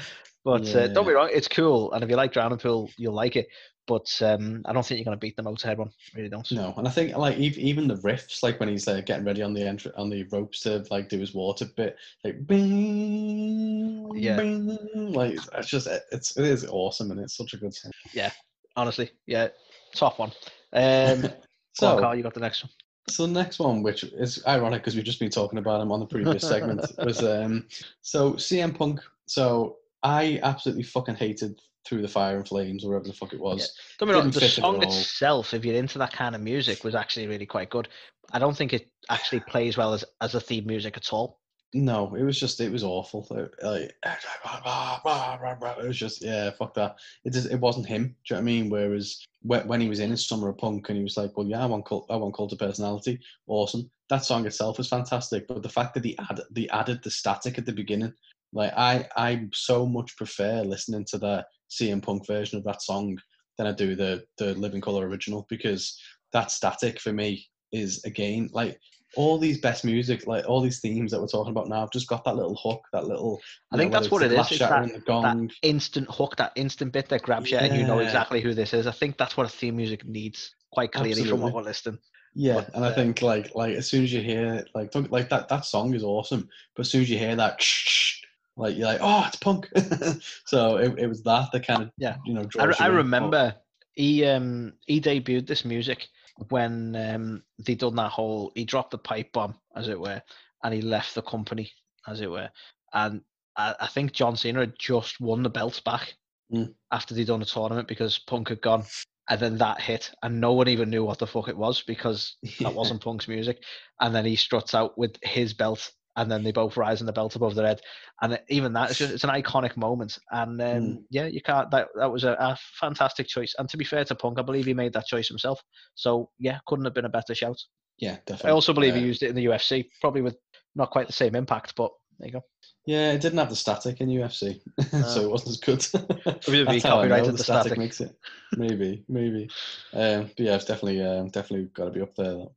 But 0.44 0.62
uh, 0.74 0.88
don't 0.88 1.06
be 1.06 1.12
wrong, 1.12 1.30
it's 1.32 1.48
cool, 1.48 1.92
and 1.92 2.04
if 2.04 2.10
you 2.10 2.16
like 2.16 2.32
Drowning 2.32 2.58
Pool, 2.58 2.90
you'll 2.96 3.14
like 3.14 3.34
it. 3.36 3.48
But 3.86 4.10
um, 4.20 4.62
I 4.64 4.72
don't 4.72 4.84
think 4.84 4.98
you're 4.98 5.04
gonna 5.04 5.16
beat 5.16 5.36
the 5.36 5.42
Motorhead 5.44 5.76
one. 5.76 5.92
Really 6.14 6.28
don't. 6.28 6.50
No, 6.50 6.74
and 6.76 6.88
I 6.88 6.90
think 6.90 7.16
like 7.16 7.36
ev- 7.36 7.56
even 7.58 7.86
the 7.86 7.94
riffs, 7.96 8.42
like 8.42 8.58
when 8.58 8.68
he's 8.68 8.88
uh, 8.88 9.00
getting 9.02 9.24
ready 9.24 9.42
on 9.42 9.54
the 9.54 9.60
entr- 9.60 9.96
on 9.96 10.10
the 10.10 10.24
ropes 10.24 10.60
to 10.60 10.84
like 10.90 11.08
do 11.08 11.18
his 11.20 11.34
water 11.34 11.66
bit, 11.76 11.96
like 12.24 12.46
bing, 12.46 14.10
Yeah. 14.16 14.36
bing, 14.36 15.12
like 15.12 15.38
it's 15.54 15.68
just 15.68 15.88
it's 16.12 16.36
it 16.36 16.44
is 16.46 16.66
awesome 16.68 17.10
and 17.10 17.20
it's 17.20 17.36
such 17.36 17.54
a 17.54 17.56
good 17.56 17.74
song. 17.74 17.92
Yeah, 18.12 18.30
honestly, 18.76 19.10
yeah, 19.26 19.48
top 19.94 20.18
one. 20.18 20.32
Um, 20.72 21.22
so, 21.22 21.30
So, 21.74 22.00
Carl, 22.00 22.16
you 22.16 22.22
got 22.22 22.34
the 22.34 22.40
next 22.40 22.64
one. 22.64 22.70
so 23.08 23.26
the 23.26 23.32
next 23.32 23.58
one, 23.58 23.82
which 23.82 24.04
is 24.04 24.42
ironic 24.46 24.82
because 24.82 24.96
we've 24.96 25.04
just 25.04 25.20
been 25.20 25.30
talking 25.30 25.58
about 25.58 25.80
him 25.80 25.92
on 25.92 26.00
the 26.00 26.06
previous 26.06 26.46
segment, 26.46 26.84
was 27.04 27.22
um 27.22 27.66
so 28.02 28.32
CM 28.32 28.76
Punk. 28.76 29.00
So 29.26 29.76
I 30.02 30.40
absolutely 30.42 30.84
fucking 30.84 31.16
hated 31.16 31.60
Through 31.86 32.02
the 32.02 32.08
Fire 32.08 32.36
and 32.36 32.46
Flames, 32.46 32.84
or 32.84 32.88
whatever 32.88 33.08
the 33.08 33.12
fuck 33.12 33.32
it 33.32 33.40
was. 33.40 33.72
Don't 33.98 34.08
wrong, 34.08 34.24
Didn't 34.24 34.34
the 34.34 34.44
it 34.46 34.50
song 34.50 34.76
all. 34.76 34.82
itself, 34.82 35.54
if 35.54 35.64
you're 35.64 35.76
into 35.76 35.98
that 35.98 36.12
kind 36.12 36.34
of 36.34 36.40
music, 36.40 36.84
was 36.84 36.94
actually 36.94 37.26
really 37.26 37.46
quite 37.46 37.70
good. 37.70 37.88
I 38.32 38.38
don't 38.38 38.56
think 38.56 38.72
it 38.72 38.90
actually 39.08 39.40
plays 39.48 39.76
well 39.76 39.94
as, 39.94 40.04
as 40.20 40.34
a 40.34 40.40
theme 40.40 40.66
music 40.66 40.96
at 40.96 41.12
all. 41.12 41.40
No, 41.74 42.14
it 42.14 42.22
was 42.22 42.38
just 42.38 42.60
it 42.60 42.72
was 42.72 42.84
awful. 42.84 43.26
It, 43.32 43.50
like, 43.62 43.94
it 44.04 45.86
was 45.86 45.98
just 45.98 46.22
yeah, 46.24 46.50
fuck 46.50 46.74
that. 46.74 46.96
It 47.24 47.32
just 47.32 47.50
it 47.50 47.60
wasn't 47.60 47.86
him. 47.86 48.16
Do 48.26 48.34
you 48.34 48.36
know 48.36 48.36
what 48.36 48.40
I 48.40 48.44
mean? 48.44 48.70
Whereas 48.70 49.22
when, 49.42 49.66
when 49.68 49.80
he 49.80 49.88
was 49.88 50.00
in 50.00 50.10
his 50.10 50.26
Summer 50.26 50.48
of 50.48 50.58
Punk 50.58 50.88
and 50.88 50.96
he 50.96 51.02
was 51.02 51.16
like, 51.16 51.36
well, 51.36 51.46
yeah, 51.46 51.62
I 51.62 51.66
want 51.66 51.84
cult, 51.84 52.06
I 52.08 52.16
want 52.16 52.34
cult 52.34 52.52
of 52.52 52.58
personality. 52.58 53.20
Awesome. 53.46 53.90
That 54.08 54.24
song 54.24 54.46
itself 54.46 54.78
was 54.78 54.88
fantastic, 54.88 55.48
but 55.48 55.62
the 55.62 55.68
fact 55.68 55.94
that 55.94 56.04
he 56.04 56.16
added 56.30 56.44
the 56.52 56.70
added 56.70 57.02
the 57.02 57.10
static 57.10 57.58
at 57.58 57.66
the 57.66 57.72
beginning, 57.72 58.14
like 58.56 58.72
I 58.76 59.06
I 59.16 59.46
so 59.52 59.86
much 59.86 60.16
prefer 60.16 60.62
listening 60.62 61.04
to 61.10 61.18
the 61.18 61.44
CM 61.70 62.02
Punk 62.02 62.26
version 62.26 62.58
of 62.58 62.64
that 62.64 62.82
song 62.82 63.18
than 63.58 63.66
I 63.66 63.72
do 63.72 63.94
the 63.94 64.24
the 64.38 64.54
Living 64.54 64.80
Color 64.80 65.06
original 65.06 65.46
because 65.48 65.98
that 66.32 66.50
static 66.50 67.00
for 67.00 67.12
me 67.12 67.46
is 67.72 68.02
again 68.04 68.48
like 68.52 68.78
all 69.14 69.38
these 69.38 69.60
best 69.60 69.84
music, 69.84 70.26
like 70.26 70.46
all 70.46 70.60
these 70.60 70.80
themes 70.80 71.10
that 71.10 71.20
we're 71.20 71.26
talking 71.26 71.50
about 71.50 71.68
now, 71.68 71.80
have 71.80 71.90
just 71.90 72.08
got 72.08 72.24
that 72.24 72.36
little 72.36 72.58
hook, 72.62 72.82
that 72.92 73.06
little. 73.06 73.40
I 73.72 73.76
think 73.76 73.92
know, 73.92 74.00
that's 74.00 74.10
what 74.10 74.22
it 74.22 74.32
it's 74.32 74.48
shattering 74.48 75.02
the. 75.06 75.50
Instant 75.62 76.08
hook, 76.10 76.36
that 76.36 76.52
instant 76.56 76.92
bit 76.92 77.08
that 77.08 77.22
grabs 77.22 77.50
you, 77.50 77.58
and 77.58 77.76
you 77.76 77.86
know 77.86 78.00
exactly 78.00 78.40
who 78.40 78.52
this 78.54 78.74
is. 78.74 78.86
I 78.86 78.92
think 78.92 79.16
that's 79.16 79.36
what 79.36 79.46
a 79.46 79.50
theme 79.50 79.76
music 79.76 80.06
needs 80.06 80.54
quite 80.72 80.92
clearly 80.92 81.24
from 81.24 81.40
what 81.40 81.54
we're 81.54 81.62
listening. 81.62 81.98
Yeah, 82.34 82.56
but, 82.56 82.74
and 82.74 82.84
I 82.84 82.88
uh, 82.88 82.94
think 82.94 83.22
like 83.22 83.54
like 83.54 83.76
as 83.76 83.88
soon 83.88 84.04
as 84.04 84.12
you 84.12 84.20
hear 84.20 84.64
like 84.74 84.90
don't, 84.90 85.10
like 85.10 85.30
that 85.30 85.48
that 85.48 85.64
song 85.64 85.94
is 85.94 86.04
awesome, 86.04 86.46
but 86.74 86.84
as 86.84 86.90
soon 86.90 87.00
as 87.02 87.10
you 87.10 87.18
hear 87.18 87.34
that, 87.36 87.58
like 88.56 88.76
you're 88.76 88.86
like, 88.86 89.00
oh, 89.02 89.24
it's 89.26 89.36
punk. 89.36 89.68
so 90.46 90.76
it, 90.76 90.98
it 90.98 91.06
was 91.06 91.22
that 91.24 91.50
that 91.52 91.66
kind 91.66 91.82
of 91.82 91.90
Yeah. 91.98 92.16
you 92.24 92.34
know. 92.34 92.42
I, 92.42 92.44
draws 92.44 92.68
re- 92.68 92.74
you 92.78 92.92
I 92.92 92.96
remember 92.96 93.54
he 93.92 94.24
um 94.24 94.74
he 94.86 95.00
debuted 95.00 95.46
this 95.46 95.64
music 95.64 96.08
when 96.48 96.94
um 96.96 97.42
they 97.58 97.74
done 97.74 97.96
that 97.96 98.10
whole 98.10 98.52
he 98.54 98.64
dropped 98.64 98.90
the 98.90 98.98
pipe 98.98 99.32
bomb 99.32 99.54
as 99.74 99.88
it 99.88 99.98
were 99.98 100.20
and 100.62 100.74
he 100.74 100.82
left 100.82 101.14
the 101.14 101.22
company 101.22 101.70
as 102.06 102.20
it 102.20 102.30
were 102.30 102.50
and 102.92 103.22
I, 103.56 103.74
I 103.80 103.86
think 103.86 104.12
John 104.12 104.36
Cena 104.36 104.60
had 104.60 104.78
just 104.78 105.20
won 105.20 105.42
the 105.42 105.50
belt 105.50 105.82
back 105.84 106.14
Mm. 106.52 106.74
after 106.92 107.12
they'd 107.12 107.26
done 107.26 107.42
a 107.42 107.44
tournament 107.44 107.88
because 107.88 108.20
Punk 108.20 108.50
had 108.50 108.60
gone, 108.62 108.84
and 109.28 109.40
then 109.40 109.58
that 109.58 109.80
hit, 109.80 110.12
and 110.22 110.40
no 110.40 110.52
one 110.52 110.68
even 110.68 110.90
knew 110.90 111.04
what 111.04 111.18
the 111.18 111.26
fuck 111.26 111.48
it 111.48 111.56
was 111.56 111.82
because 111.82 112.36
that 112.60 112.72
wasn't 112.74 113.02
Punk's 113.02 113.26
music. 113.26 113.64
And 114.00 114.14
then 114.14 114.24
he 114.24 114.36
struts 114.36 114.72
out 114.72 114.96
with 114.96 115.16
his 115.24 115.52
belt, 115.54 115.90
and 116.16 116.30
then 116.30 116.42
they 116.42 116.52
both 116.52 116.76
rise 116.76 117.00
in 117.00 117.06
the 117.06 117.12
belt 117.12 117.36
above 117.36 117.54
their 117.54 117.66
head. 117.66 117.80
And 118.22 118.38
even 118.48 118.72
that, 118.72 118.90
it's, 118.90 118.98
just, 118.98 119.12
it's 119.12 119.24
an 119.24 119.30
iconic 119.30 119.76
moment. 119.76 120.18
And 120.30 120.60
um, 120.60 120.66
Mm. 120.68 121.02
yeah, 121.10 121.26
you 121.26 121.42
can't. 121.42 121.70
That 121.70 121.88
that 121.98 122.10
was 122.10 122.24
a, 122.24 122.32
a 122.38 122.56
fantastic 122.80 123.26
choice. 123.26 123.54
And 123.58 123.68
to 123.68 123.76
be 123.76 123.84
fair 123.84 124.04
to 124.06 124.14
Punk, 124.14 124.38
I 124.38 124.42
believe 124.42 124.66
he 124.66 124.74
made 124.74 124.92
that 124.94 125.06
choice 125.06 125.28
himself. 125.28 125.62
So 125.94 126.30
yeah, 126.38 126.58
couldn't 126.66 126.84
have 126.86 126.94
been 126.94 127.04
a 127.04 127.10
better 127.10 127.34
shout. 127.34 127.58
Yeah, 127.98 128.16
definitely. 128.26 128.50
I 128.50 128.52
also 128.54 128.72
believe 128.72 128.94
he 128.94 129.00
Uh, 129.02 129.04
used 129.04 129.22
it 129.22 129.30
in 129.30 129.36
the 129.36 129.46
UFC, 129.46 129.88
probably 130.00 130.22
with 130.22 130.36
not 130.74 130.90
quite 130.90 131.06
the 131.06 131.12
same 131.12 131.34
impact, 131.34 131.74
but 131.76 131.90
there 132.18 132.28
you 132.28 132.32
go. 132.32 132.42
Yeah, 132.86 133.12
it 133.12 133.20
didn't 133.20 133.38
have 133.38 133.48
the 133.50 133.56
static 133.56 134.00
in 134.00 134.08
UFC, 134.08 134.60
so 135.14 135.22
it 135.22 135.30
wasn't 135.30 135.50
as 135.50 135.56
good. 135.58 135.86
Maybe 136.48 136.64
That's 136.64 136.82
how 136.84 137.00
I 137.00 137.08
know 137.08 137.24
copyrighted 137.24 137.26
the 137.26 137.32
the 137.38 137.44
static 137.44 137.62
static. 137.62 137.78
makes 137.78 138.00
it. 138.00 138.16
Maybe, 138.56 139.04
maybe. 139.08 139.50
Um, 139.92 140.30
but 140.36 140.40
yeah, 140.40 140.54
it's 140.54 140.64
definitely, 140.64 141.02
um, 141.02 141.28
definitely 141.28 141.66
got 141.74 141.86
to 141.86 141.90
be 141.90 142.00
up 142.02 142.14
there. 142.14 142.32
Though. 142.32 142.52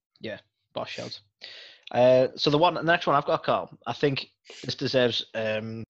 boss 0.74 0.90
shout. 0.90 1.20
Uh, 1.92 2.28
so 2.36 2.50
the 2.50 2.58
one, 2.58 2.76
the 2.76 2.84
next 2.84 3.08
one 3.08 3.16
I've 3.16 3.26
got, 3.26 3.44
Carl. 3.44 3.70
I 3.86 3.94
think 3.94 4.30
this 4.64 4.76
deserves 4.76 5.26
um, 5.34 5.84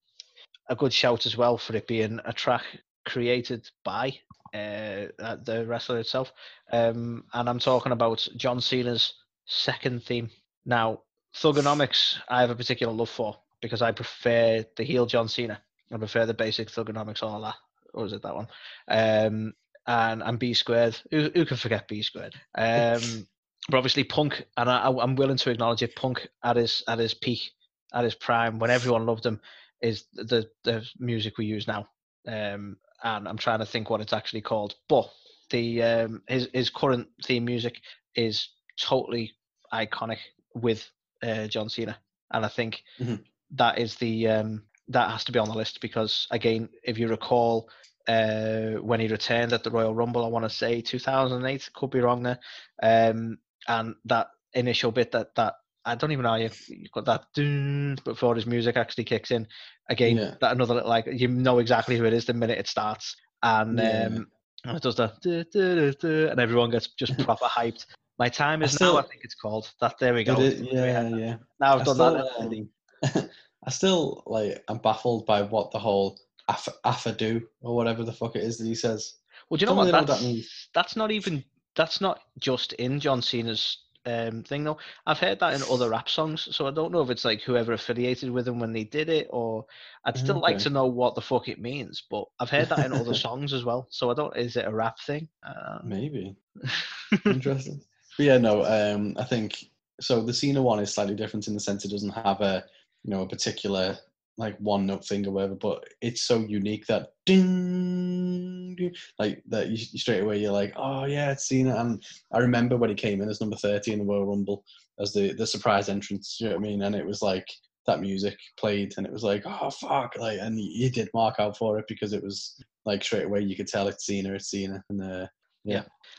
a 0.68 0.76
good 0.76 0.92
shout 0.92 1.26
as 1.26 1.36
well 1.36 1.58
for 1.58 1.76
it 1.76 1.86
being 1.86 2.20
a 2.24 2.32
track 2.32 2.64
created 3.04 3.68
by 3.84 4.18
uh, 4.54 5.06
the 5.44 5.64
wrestler 5.66 5.98
itself, 5.98 6.32
um, 6.72 7.24
and 7.32 7.48
I'm 7.48 7.58
talking 7.58 7.92
about 7.92 8.26
John 8.36 8.60
Cena's 8.60 9.14
second 9.46 10.02
theme. 10.04 10.30
Now, 10.64 11.00
Thuganomics, 11.34 12.16
I 12.28 12.40
have 12.40 12.50
a 12.50 12.54
particular 12.56 12.92
love 12.92 13.10
for 13.10 13.36
because 13.60 13.82
I 13.82 13.92
prefer 13.92 14.64
the 14.76 14.84
heel 14.84 15.06
John 15.06 15.28
Cena. 15.28 15.60
I 15.92 15.96
prefer 15.96 16.26
the 16.26 16.34
basic 16.34 16.68
Thuganomics, 16.68 17.22
all 17.22 17.40
that. 17.42 17.56
Or 17.92 18.06
is 18.06 18.12
it 18.12 18.22
that 18.22 18.34
one? 18.34 18.48
Um, 18.88 19.54
and 19.86 20.22
and 20.22 20.38
B 20.38 20.54
squared. 20.54 20.98
Who, 21.10 21.30
who 21.34 21.44
can 21.44 21.56
forget 21.56 21.88
B 21.88 22.02
squared? 22.02 22.34
Um, 22.56 23.26
but 23.70 23.76
obviously 23.78 24.04
Punk, 24.04 24.44
and 24.56 24.68
I, 24.70 24.88
I'm 24.88 25.16
willing 25.16 25.36
to 25.38 25.50
acknowledge 25.50 25.82
it. 25.82 25.96
Punk 25.96 26.28
at 26.42 26.56
his 26.56 26.82
at 26.88 26.98
his 26.98 27.14
peak, 27.14 27.52
at 27.94 28.04
his 28.04 28.14
prime, 28.14 28.58
when 28.58 28.70
everyone 28.70 29.06
loved 29.06 29.24
him, 29.24 29.40
is 29.80 30.04
the 30.14 30.48
the 30.64 30.84
music 30.98 31.38
we 31.38 31.46
use 31.46 31.66
now. 31.66 31.88
Um, 32.26 32.76
and 33.02 33.26
I'm 33.26 33.38
trying 33.38 33.60
to 33.60 33.66
think 33.66 33.88
what 33.88 34.00
it's 34.00 34.12
actually 34.12 34.42
called. 34.42 34.74
But 34.88 35.10
the 35.50 35.82
um, 35.82 36.22
his 36.28 36.48
his 36.52 36.70
current 36.70 37.08
theme 37.24 37.44
music 37.44 37.80
is 38.14 38.48
totally 38.78 39.32
iconic 39.72 40.18
with 40.54 40.88
uh, 41.22 41.46
John 41.46 41.68
Cena, 41.68 41.96
and 42.32 42.44
I 42.44 42.48
think 42.48 42.82
Mhm. 43.00 43.24
that 43.52 43.78
is 43.78 43.94
the 43.96 44.28
um, 44.28 44.64
that 44.88 45.10
has 45.10 45.24
to 45.24 45.32
be 45.32 45.38
on 45.38 45.48
the 45.48 45.54
list 45.54 45.80
because 45.80 46.26
again, 46.30 46.68
if 46.84 46.98
you 46.98 47.08
recall. 47.08 47.68
Uh, 48.08 48.80
when 48.80 48.98
he 48.98 49.06
returned 49.06 49.52
at 49.52 49.62
the 49.62 49.70
Royal 49.70 49.94
Rumble, 49.94 50.24
I 50.24 50.28
want 50.28 50.44
to 50.44 50.50
say 50.50 50.80
2008, 50.80 51.70
could 51.74 51.90
be 51.90 52.00
wrong 52.00 52.24
there. 52.24 52.40
Um, 52.82 53.38
and 53.68 53.94
that 54.06 54.28
initial 54.54 54.90
bit 54.90 55.12
that 55.12 55.34
that 55.36 55.54
I 55.84 55.94
don't 55.94 56.12
even 56.12 56.24
know 56.24 56.30
how 56.30 56.36
you 56.36 56.50
you 56.68 56.88
got 56.92 57.06
that 57.06 57.24
dun, 57.34 57.96
before 58.04 58.34
his 58.34 58.46
music 58.46 58.76
actually 58.76 59.04
kicks 59.04 59.30
in. 59.30 59.46
Again, 59.88 60.16
Yeah. 60.18 60.34
that 60.40 60.52
another 60.52 60.74
little, 60.74 60.88
like 60.88 61.06
you 61.10 61.28
know 61.28 61.58
exactly 61.58 61.96
who 61.96 62.04
it 62.04 62.12
is 62.12 62.26
the 62.26 62.34
minute 62.34 62.58
it 62.58 62.68
starts, 62.68 63.16
and 63.42 63.78
Yeah. 63.78 64.06
um, 64.06 64.26
and 64.64 64.76
it 64.76 64.82
does 64.82 64.96
that, 64.96 65.14
and 65.24 66.40
everyone 66.40 66.70
gets 66.70 66.88
just 66.88 67.16
proper 67.24 67.46
hyped. 67.46 67.86
My 68.18 68.28
time 68.28 68.60
I 68.62 68.66
is 68.66 68.72
still- 68.74 68.94
now. 68.94 68.98
I 69.00 69.02
think 69.02 69.22
it's 69.24 69.34
called 69.34 69.70
that. 69.80 69.98
There 69.98 70.12
we 70.12 70.24
go. 70.24 70.38
It? 70.38 70.58
Yeah, 70.58 71.08
yeah. 71.08 71.36
Now 71.58 71.74
I've 71.76 71.80
I 71.80 71.84
done 71.84 71.94
still, 71.94 72.68
that. 73.02 73.16
um. 73.16 73.30
I 73.66 73.70
still 73.70 74.22
like. 74.26 74.62
I'm 74.68 74.78
baffled 74.78 75.24
by 75.26 75.42
what 75.42 75.70
the 75.70 75.78
whole 75.78 76.18
aff- 76.48 77.16
do 77.16 77.46
or 77.62 77.74
whatever 77.74 78.04
the 78.04 78.12
fuck 78.12 78.36
it 78.36 78.42
is 78.44 78.58
that 78.58 78.66
he 78.66 78.74
says. 78.74 79.14
Well, 79.48 79.56
do 79.56 79.62
you 79.64 79.66
know 79.70 79.74
what? 79.74 79.86
know 79.86 79.92
That's, 79.92 80.20
that 80.20 80.26
means. 80.26 80.68
that's 80.74 80.96
not 80.96 81.10
even. 81.10 81.42
That's 81.76 82.00
not 82.00 82.20
just 82.38 82.72
in 82.74 83.00
John 83.00 83.22
Cena's 83.22 83.78
um, 84.06 84.42
thing 84.42 84.64
though. 84.64 84.78
I've 85.06 85.18
heard 85.18 85.40
that 85.40 85.54
in 85.54 85.62
other 85.70 85.90
rap 85.90 86.08
songs, 86.08 86.48
so 86.50 86.66
I 86.66 86.70
don't 86.70 86.92
know 86.92 87.02
if 87.02 87.10
it's 87.10 87.24
like 87.24 87.42
whoever 87.42 87.72
affiliated 87.72 88.30
with 88.30 88.48
him 88.48 88.58
when 88.58 88.72
they 88.72 88.84
did 88.84 89.08
it, 89.08 89.26
or 89.30 89.66
I'd 90.04 90.16
still 90.16 90.40
like 90.40 90.58
to 90.58 90.70
know 90.70 90.86
what 90.86 91.14
the 91.14 91.20
fuck 91.20 91.48
it 91.48 91.60
means. 91.60 92.02
But 92.10 92.24
I've 92.38 92.50
heard 92.50 92.68
that 92.70 92.86
in 92.86 92.92
other 92.92 93.14
songs 93.26 93.52
as 93.52 93.64
well, 93.64 93.86
so 93.90 94.10
I 94.10 94.14
don't. 94.14 94.36
Is 94.36 94.56
it 94.56 94.66
a 94.66 94.72
rap 94.72 94.98
thing? 95.00 95.28
Uh, 95.46 95.78
Maybe. 95.84 96.36
Interesting. 97.26 97.80
But 98.16 98.26
yeah, 98.26 98.38
no. 98.38 98.64
Um, 98.64 99.16
I 99.18 99.24
think 99.24 99.64
so. 100.00 100.22
The 100.22 100.32
Cena 100.32 100.62
one 100.62 100.80
is 100.80 100.92
slightly 100.92 101.14
different 101.14 101.46
in 101.48 101.54
the 101.54 101.60
sense 101.60 101.84
it 101.84 101.90
doesn't 101.90 102.10
have 102.10 102.40
a 102.40 102.64
you 103.04 103.10
know 103.10 103.22
a 103.22 103.28
particular 103.28 103.98
like 104.40 104.56
one 104.58 104.86
note 104.86 105.04
thing 105.04 105.26
or 105.26 105.32
whatever, 105.32 105.54
but 105.54 105.84
it's 106.00 106.22
so 106.22 106.38
unique 106.38 106.86
that 106.86 107.08
ding, 107.26 108.74
ding, 108.74 108.94
like 109.18 109.42
that 109.48 109.68
you, 109.68 109.76
straight 109.76 110.22
away 110.22 110.38
you're 110.38 110.50
like, 110.50 110.72
oh 110.76 111.04
yeah, 111.04 111.30
it's 111.30 111.46
Cena. 111.46 111.76
And 111.76 112.02
I 112.32 112.38
remember 112.38 112.76
when 112.76 112.88
he 112.88 112.96
came 112.96 113.20
in 113.20 113.28
as 113.28 113.40
number 113.40 113.56
thirty 113.56 113.92
in 113.92 113.98
the 113.98 114.04
Royal 114.04 114.26
Rumble 114.26 114.64
as 114.98 115.12
the 115.12 115.34
the 115.34 115.46
surprise 115.46 115.90
entrance. 115.90 116.38
You 116.40 116.48
know 116.48 116.56
what 116.56 116.60
I 116.60 116.68
mean? 116.68 116.82
And 116.82 116.96
it 116.96 117.06
was 117.06 117.20
like 117.20 117.46
that 117.86 118.00
music 118.00 118.38
played, 118.58 118.94
and 118.96 119.06
it 119.06 119.12
was 119.12 119.22
like, 119.22 119.42
oh 119.44 119.68
fuck, 119.70 120.16
like, 120.16 120.38
and 120.40 120.58
you, 120.58 120.70
you 120.72 120.90
did 120.90 121.10
mark 121.12 121.36
out 121.38 121.58
for 121.58 121.78
it 121.78 121.84
because 121.86 122.14
it 122.14 122.24
was 122.24 122.56
like 122.86 123.04
straight 123.04 123.26
away 123.26 123.40
you 123.42 123.56
could 123.56 123.68
tell 123.68 123.88
it's 123.88 124.06
Cena, 124.06 124.32
it's 124.32 124.50
Cena, 124.50 124.82
and 124.88 125.02
uh, 125.02 125.26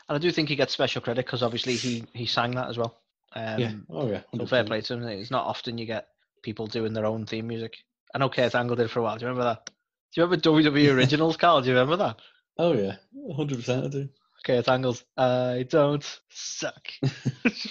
and 0.10 0.16
I 0.16 0.20
do 0.20 0.32
think 0.32 0.48
he 0.48 0.56
gets 0.56 0.74
special 0.74 1.02
credit 1.02 1.26
because 1.26 1.42
obviously 1.42 1.76
he 1.76 2.06
he 2.14 2.28
sang 2.28 2.52
that 2.52 2.70
as 2.70 2.78
well. 2.78 3.02
Um, 3.36 3.60
yeah, 3.60 3.72
oh 3.90 4.08
yeah, 4.12 4.22
So 4.38 4.46
fair 4.46 4.64
play 4.64 4.82
to 4.82 4.94
him. 4.94 5.04
It's 5.08 5.32
not 5.32 5.48
often 5.48 5.80
you 5.80 5.88
get 5.88 6.08
people 6.44 6.68
doing 6.68 6.94
their 6.94 7.06
own 7.06 7.26
theme 7.26 7.48
music. 7.48 7.74
I 8.14 8.20
know 8.20 8.30
Kurt 8.30 8.56
Angle 8.56 8.76
did 8.76 8.86
it 8.86 8.90
for 8.90 9.00
a 9.00 9.04
while. 9.04 9.18
Do 9.18 9.26
you 9.26 9.30
remember 9.30 9.46
that? 9.46 9.66
Do 9.66 10.22
you 10.22 10.24
remember 10.24 10.42
WWE 10.44 10.94
Originals, 10.96 11.38
Carl? 11.38 11.62
Do 11.62 11.70
you 11.70 11.74
remember 11.74 11.98
that? 11.98 12.20
Oh 12.58 12.74
yeah, 12.74 12.96
hundred 13.36 13.58
percent 13.58 13.86
I 13.86 13.88
do. 13.88 14.10
Kurt 14.44 14.68
Angle's 14.68 15.04
I 15.18 15.66
don't 15.70 16.20
suck. 16.30 16.88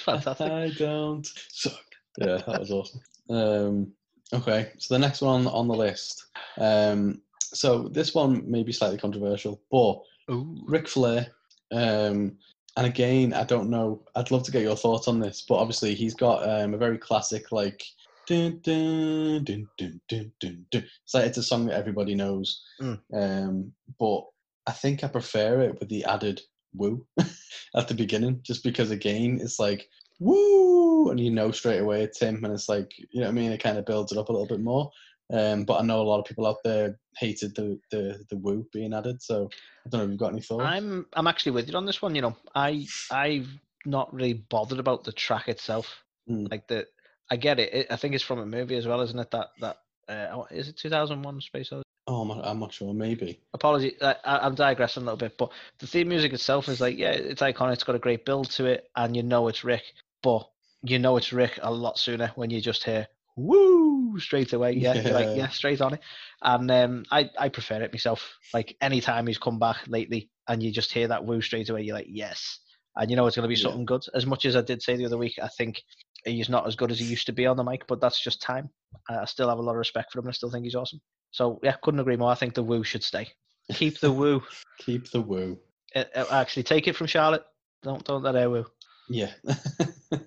Fantastic. 0.05 0.51
I 0.51 0.71
don't 0.79 1.27
suck. 1.51 1.85
Yeah, 2.19 2.39
that 2.47 2.61
was 2.61 2.71
awesome. 2.71 3.01
Um, 3.29 3.93
okay, 4.33 4.73
so 4.79 4.95
the 4.95 4.99
next 4.99 5.21
one 5.21 5.47
on 5.47 5.69
the 5.69 5.75
list. 5.75 6.27
Um, 6.59 7.21
so 7.39 7.89
this 7.89 8.15
one 8.15 8.49
may 8.51 8.63
be 8.63 8.73
slightly 8.73 8.99
controversial, 8.99 9.61
but 9.71 10.01
Ooh. 10.33 10.63
Ric 10.67 10.89
Flair. 10.89 11.29
Um, 11.73 12.37
and 12.77 12.87
again, 12.87 13.33
I 13.35 13.45
don't 13.45 13.71
know. 13.71 14.03
I'd 14.15 14.31
love 14.31 14.45
to 14.45 14.53
get 14.53 14.63
your 14.63 14.77
thoughts 14.77 15.09
on 15.09 15.19
this, 15.19 15.45
but 15.49 15.57
obviously 15.57 15.95
he's 15.95 16.15
got 16.15 16.49
um, 16.49 16.75
a 16.75 16.79
very 16.79 16.99
classic 16.99 17.53
like. 17.53 17.85
Dun, 18.31 18.61
dun, 18.63 19.43
dun, 19.43 19.69
dun, 19.77 20.01
dun, 20.09 20.33
dun, 20.39 20.67
dun. 20.71 20.85
It's 21.03 21.15
like 21.15 21.25
it's 21.27 21.39
a 21.39 21.43
song 21.43 21.67
that 21.67 21.75
everybody 21.77 22.15
knows, 22.15 22.63
Mm. 22.81 23.01
um, 23.13 23.73
but 23.99 24.23
I 24.69 24.73
think 24.73 25.03
I 25.03 25.09
prefer 25.09 25.63
it 25.63 25.81
with 25.81 25.89
the 25.89 26.05
added 26.05 26.41
woo 26.73 27.05
at 27.75 27.89
the 27.89 27.95
beginning, 27.95 28.39
just 28.45 28.63
because 28.63 28.93
again 28.93 29.41
it's 29.43 29.59
like 29.59 29.89
woo, 30.21 31.11
and 31.11 31.19
you 31.19 31.33
know 31.33 31.51
straight 31.51 31.81
away 31.81 32.05
it's 32.05 32.21
him, 32.21 32.45
and 32.45 32.55
it's 32.55 32.69
like 32.69 32.93
you 32.99 33.21
know 33.21 33.27
what 33.27 33.33
I 33.33 33.35
mean. 33.35 33.51
It 33.51 33.63
kind 33.63 33.79
of 33.79 33.85
builds 33.85 34.13
it 34.13 34.19
up 34.19 34.29
a 34.29 34.33
little 34.33 34.47
bit 34.47 34.61
more. 34.61 34.93
Um, 35.33 35.65
but 35.65 35.81
I 35.81 35.83
know 35.83 36.01
a 36.01 36.03
lot 36.03 36.21
of 36.21 36.25
people 36.25 36.47
out 36.47 36.59
there 36.63 37.01
hated 37.19 37.57
the 37.57 37.81
the 37.91 38.25
the 38.31 38.37
woo 38.37 38.65
being 38.73 38.95
added, 38.95 39.21
so 39.21 39.51
I 39.85 39.89
don't 39.89 39.99
know 39.99 40.05
if 40.05 40.11
you've 40.11 40.21
got 40.21 40.33
any 40.35 40.41
thoughts. 40.43 40.63
I'm 40.65 41.07
I'm 41.15 41.27
actually 41.27 41.53
with 41.53 41.69
you 41.69 41.77
on 41.77 41.85
this 41.85 42.01
one. 42.01 42.15
You 42.15 42.23
know, 42.23 42.37
I 42.55 42.87
I've 43.11 43.49
not 43.85 44.15
really 44.15 44.35
bothered 44.35 44.79
about 44.79 45.03
the 45.03 45.11
track 45.13 45.49
itself. 45.49 46.05
Mm. 46.29 46.49
Like 46.49 46.69
the, 46.69 46.87
I 47.31 47.37
get 47.37 47.61
it. 47.61 47.73
it. 47.73 47.87
I 47.91 47.97
think 47.97 48.15
it's 48.15 48.25
from 48.25 48.41
a 48.41 48.47
movie 48.47 48.77
as 48.77 48.87
well, 48.87 49.01
isn't 49.01 49.19
it? 49.19 49.31
That 49.31 49.49
that 49.61 49.79
uh, 50.09 50.43
is 50.51 50.69
it 50.69 50.77
2001 50.77 51.41
Space 51.41 51.73
Odyssey? 51.73 51.85
Oh, 52.07 52.23
I'm 52.23 52.29
not, 52.29 52.45
I'm 52.45 52.59
not 52.59 52.73
sure. 52.73 52.93
Maybe. 52.93 53.41
Apology, 53.55 53.95
I, 54.03 54.17
I'm 54.25 54.55
digressing 54.55 55.03
a 55.03 55.07
little 55.07 55.17
bit, 55.19 55.37
but 55.39 55.51
the 55.79 55.87
theme 55.87 56.09
music 56.09 56.33
itself 56.33 56.69
is 56.69 56.81
like, 56.81 56.99
yeah, 56.99 57.11
it's 57.11 57.43
iconic. 57.43 57.75
It's 57.75 57.85
got 57.85 57.95
a 57.95 58.01
great 58.01 58.25
build 58.25 58.51
to 58.53 58.67
it, 58.67 58.91
and 58.97 59.15
you 59.15 59.23
know 59.23 59.47
it's 59.49 59.65
Ric, 59.65 59.83
but 60.23 60.49
you 60.83 60.99
know 60.99 61.17
it's 61.17 61.33
Ric 61.33 61.59
a 61.63 61.73
lot 61.73 61.99
sooner 61.99 62.33
when 62.35 62.51
you 62.51 62.61
just 62.61 62.83
hear 62.85 63.07
"woo" 63.37 64.19
straight 64.19 64.53
away. 64.53 64.73
Yeah, 64.73 64.95
you're 64.95 65.15
like, 65.15 65.27
Yeah. 65.29 65.35
yeah, 65.45 65.49
straight 65.49 65.81
on 65.81 65.95
it. 65.95 66.01
And 66.43 66.71
um, 66.71 67.05
I 67.13 67.31
I 67.39 67.49
prefer 67.49 67.83
it 67.83 67.93
myself. 67.93 68.39
Like 68.53 68.77
anytime 68.81 69.27
he's 69.27 69.39
come 69.39 69.59
back 69.61 69.87
lately, 69.87 70.31
and 70.49 70.63
you 70.63 70.73
just 70.73 70.93
hear 70.93 71.09
that 71.09 71.25
"woo" 71.25 71.41
straight 71.41 71.69
away, 71.69 71.83
you're 71.83 71.95
like, 71.97 72.09
yes, 72.09 72.59
and 72.97 73.11
you 73.11 73.17
know 73.17 73.27
it's 73.27 73.37
going 73.37 73.45
to 73.45 73.49
be 73.49 73.55
Yeah. 73.55 73.65
something 73.69 73.85
good. 73.85 74.05
As 74.15 74.27
much 74.27 74.45
as 74.45 74.57
I 74.57 74.63
did 74.63 74.83
say 74.83 74.97
the 74.97 75.07
other 75.07 75.19
week, 75.19 75.39
I 75.43 75.49
think 75.49 75.83
he's 76.25 76.49
not 76.49 76.67
as 76.67 76.77
good 76.77 76.91
as 76.91 76.99
he 76.99 77.07
used 77.07 77.27
to 77.27 77.33
be 77.33 77.47
on 77.47 77.57
the 77.57 77.65
mic, 77.65 77.87
but 77.87 78.01
that's 78.01 78.23
just 78.23 78.43
time. 78.43 78.69
I 79.09 79.25
still 79.25 79.49
have 79.49 79.59
a 79.59 79.63
lot 79.63 79.73
of 79.73 79.79
respect 79.79 80.13
for 80.13 80.19
him. 80.19 80.25
and 80.27 80.31
I 80.31 80.35
still 80.35 80.51
think 80.51 80.65
he's 80.65 80.75
awesome. 80.75 81.01
So 81.31 81.61
yeah, 81.63 81.77
couldn't 81.83 82.01
agree 82.01 82.17
more. 82.17 82.31
I 82.31 82.35
think 82.35 82.55
the 82.55 82.63
"woo" 82.63 82.83
should 82.85 83.05
stay. 83.05 83.29
Keep 83.73 84.01
the 84.01 84.11
"woo." 84.13 84.43
Keep 84.79 85.11
the 85.11 85.21
woo. 85.21 85.59
Uh, 85.95 86.05
actually, 86.31 86.63
take 86.65 86.89
it 86.89 86.97
from 86.97 87.07
Charlotte. 87.07 87.45
Don't 87.83 88.05
don't 88.05 88.23
let 88.23 88.35
her 88.35 88.51
woo. 88.51 88.67
Yeah. 89.09 89.31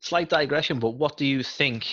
Slight 0.00 0.28
digression, 0.30 0.78
but 0.78 0.90
what 0.92 1.16
do 1.16 1.26
you 1.26 1.42
think 1.42 1.86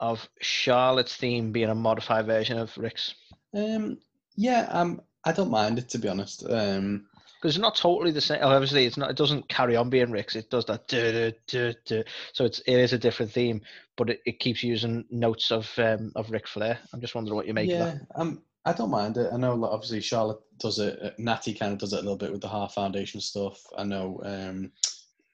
of 0.00 0.28
Charlotte's 0.40 1.16
theme 1.16 1.52
being 1.52 1.68
a 1.68 1.74
modified 1.74 2.26
version 2.26 2.58
of 2.58 2.76
Ric's? 2.76 3.14
um. 3.54 3.98
Yeah. 4.36 4.66
Um. 4.70 5.02
I 5.24 5.32
don't 5.32 5.50
mind 5.50 5.78
it 5.78 5.88
to 5.90 5.98
be 5.98 6.08
honest. 6.08 6.44
Um. 6.48 7.06
Because 7.40 7.56
it's 7.56 7.62
not 7.62 7.76
totally 7.76 8.10
the 8.10 8.20
same. 8.20 8.42
Obviously, 8.42 8.84
it's 8.84 8.98
not. 8.98 9.10
It 9.10 9.16
doesn't 9.16 9.48
carry 9.48 9.76
on 9.76 9.88
being 9.88 10.10
Ric's. 10.10 10.36
It 10.36 10.50
does 10.50 10.66
that. 10.66 10.88
Duh, 10.88 11.30
duh, 11.46 11.72
duh. 11.86 12.02
So 12.34 12.44
it's 12.44 12.60
it 12.60 12.74
is 12.74 12.92
a 12.92 12.98
different 12.98 13.32
theme, 13.32 13.62
but 13.96 14.10
it, 14.10 14.20
it 14.26 14.40
keeps 14.40 14.62
using 14.62 15.04
notes 15.10 15.50
of 15.50 15.70
um, 15.78 16.12
of 16.16 16.30
Ric 16.30 16.46
Flair. 16.46 16.78
I'm 16.92 17.00
just 17.00 17.14
wondering 17.14 17.36
what 17.36 17.46
you 17.46 17.54
make 17.54 17.70
of 17.70 17.78
yeah, 17.78 17.84
that. 17.84 18.00
um, 18.16 18.42
I 18.64 18.72
don't 18.74 18.90
mind 18.90 19.16
it. 19.16 19.30
I 19.32 19.36
know, 19.36 19.64
obviously, 19.64 20.00
Charlotte 20.00 20.40
does 20.58 20.78
it. 20.78 20.98
uh, 21.02 21.10
Nattie 21.18 21.58
kind 21.58 21.72
of 21.72 21.78
does 21.78 21.92
it 21.92 22.00
a 22.00 22.02
little 22.02 22.16
bit 22.16 22.30
with 22.30 22.42
the 22.42 22.48
Heart 22.48 22.72
Foundation 22.72 23.20
stuff. 23.20 23.58
I 23.76 23.84
know, 23.84 24.20
um, 24.24 24.72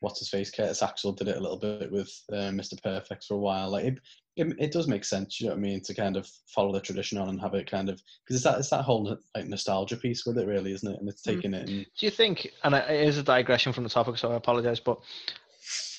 what's 0.06 0.20
his 0.20 0.28
face, 0.28 0.52
Curtis 0.52 0.84
Axel 0.84 1.10
did 1.10 1.26
it 1.26 1.36
a 1.36 1.40
little 1.40 1.56
bit 1.56 1.90
with 1.90 2.08
uh, 2.32 2.52
Mr. 2.52 2.80
Perfect 2.80 3.24
for 3.24 3.34
a 3.34 3.38
while. 3.38 3.70
Like, 3.70 3.86
it, 3.86 3.98
it, 4.36 4.54
it 4.56 4.72
does 4.72 4.86
make 4.86 5.04
sense. 5.04 5.40
You 5.40 5.48
know 5.48 5.54
what 5.54 5.58
I 5.58 5.62
mean? 5.62 5.80
To 5.80 5.94
kind 5.94 6.16
of 6.16 6.28
follow 6.46 6.72
the 6.72 6.80
tradition 6.80 7.18
on 7.18 7.28
and 7.28 7.40
have 7.40 7.54
it 7.54 7.68
kind 7.68 7.88
of 7.88 8.00
because 8.24 8.36
it's 8.36 8.44
that 8.44 8.58
it's 8.60 8.70
that 8.70 8.84
whole 8.84 9.18
like 9.34 9.46
nostalgia 9.46 9.96
piece 9.96 10.24
with 10.24 10.38
it, 10.38 10.46
really, 10.46 10.72
isn't 10.72 10.88
it? 10.88 11.00
And 11.00 11.08
it's 11.08 11.22
Mm. 11.22 11.34
taking 11.34 11.54
it 11.54 11.68
and 11.68 11.84
Do 11.98 12.06
you 12.06 12.10
think? 12.10 12.52
And 12.62 12.76
it 12.76 12.88
is 12.88 13.18
a 13.18 13.24
digression 13.24 13.72
from 13.72 13.82
the 13.82 13.90
topic, 13.90 14.16
so 14.16 14.30
I 14.30 14.36
apologize, 14.36 14.78
but 14.78 15.00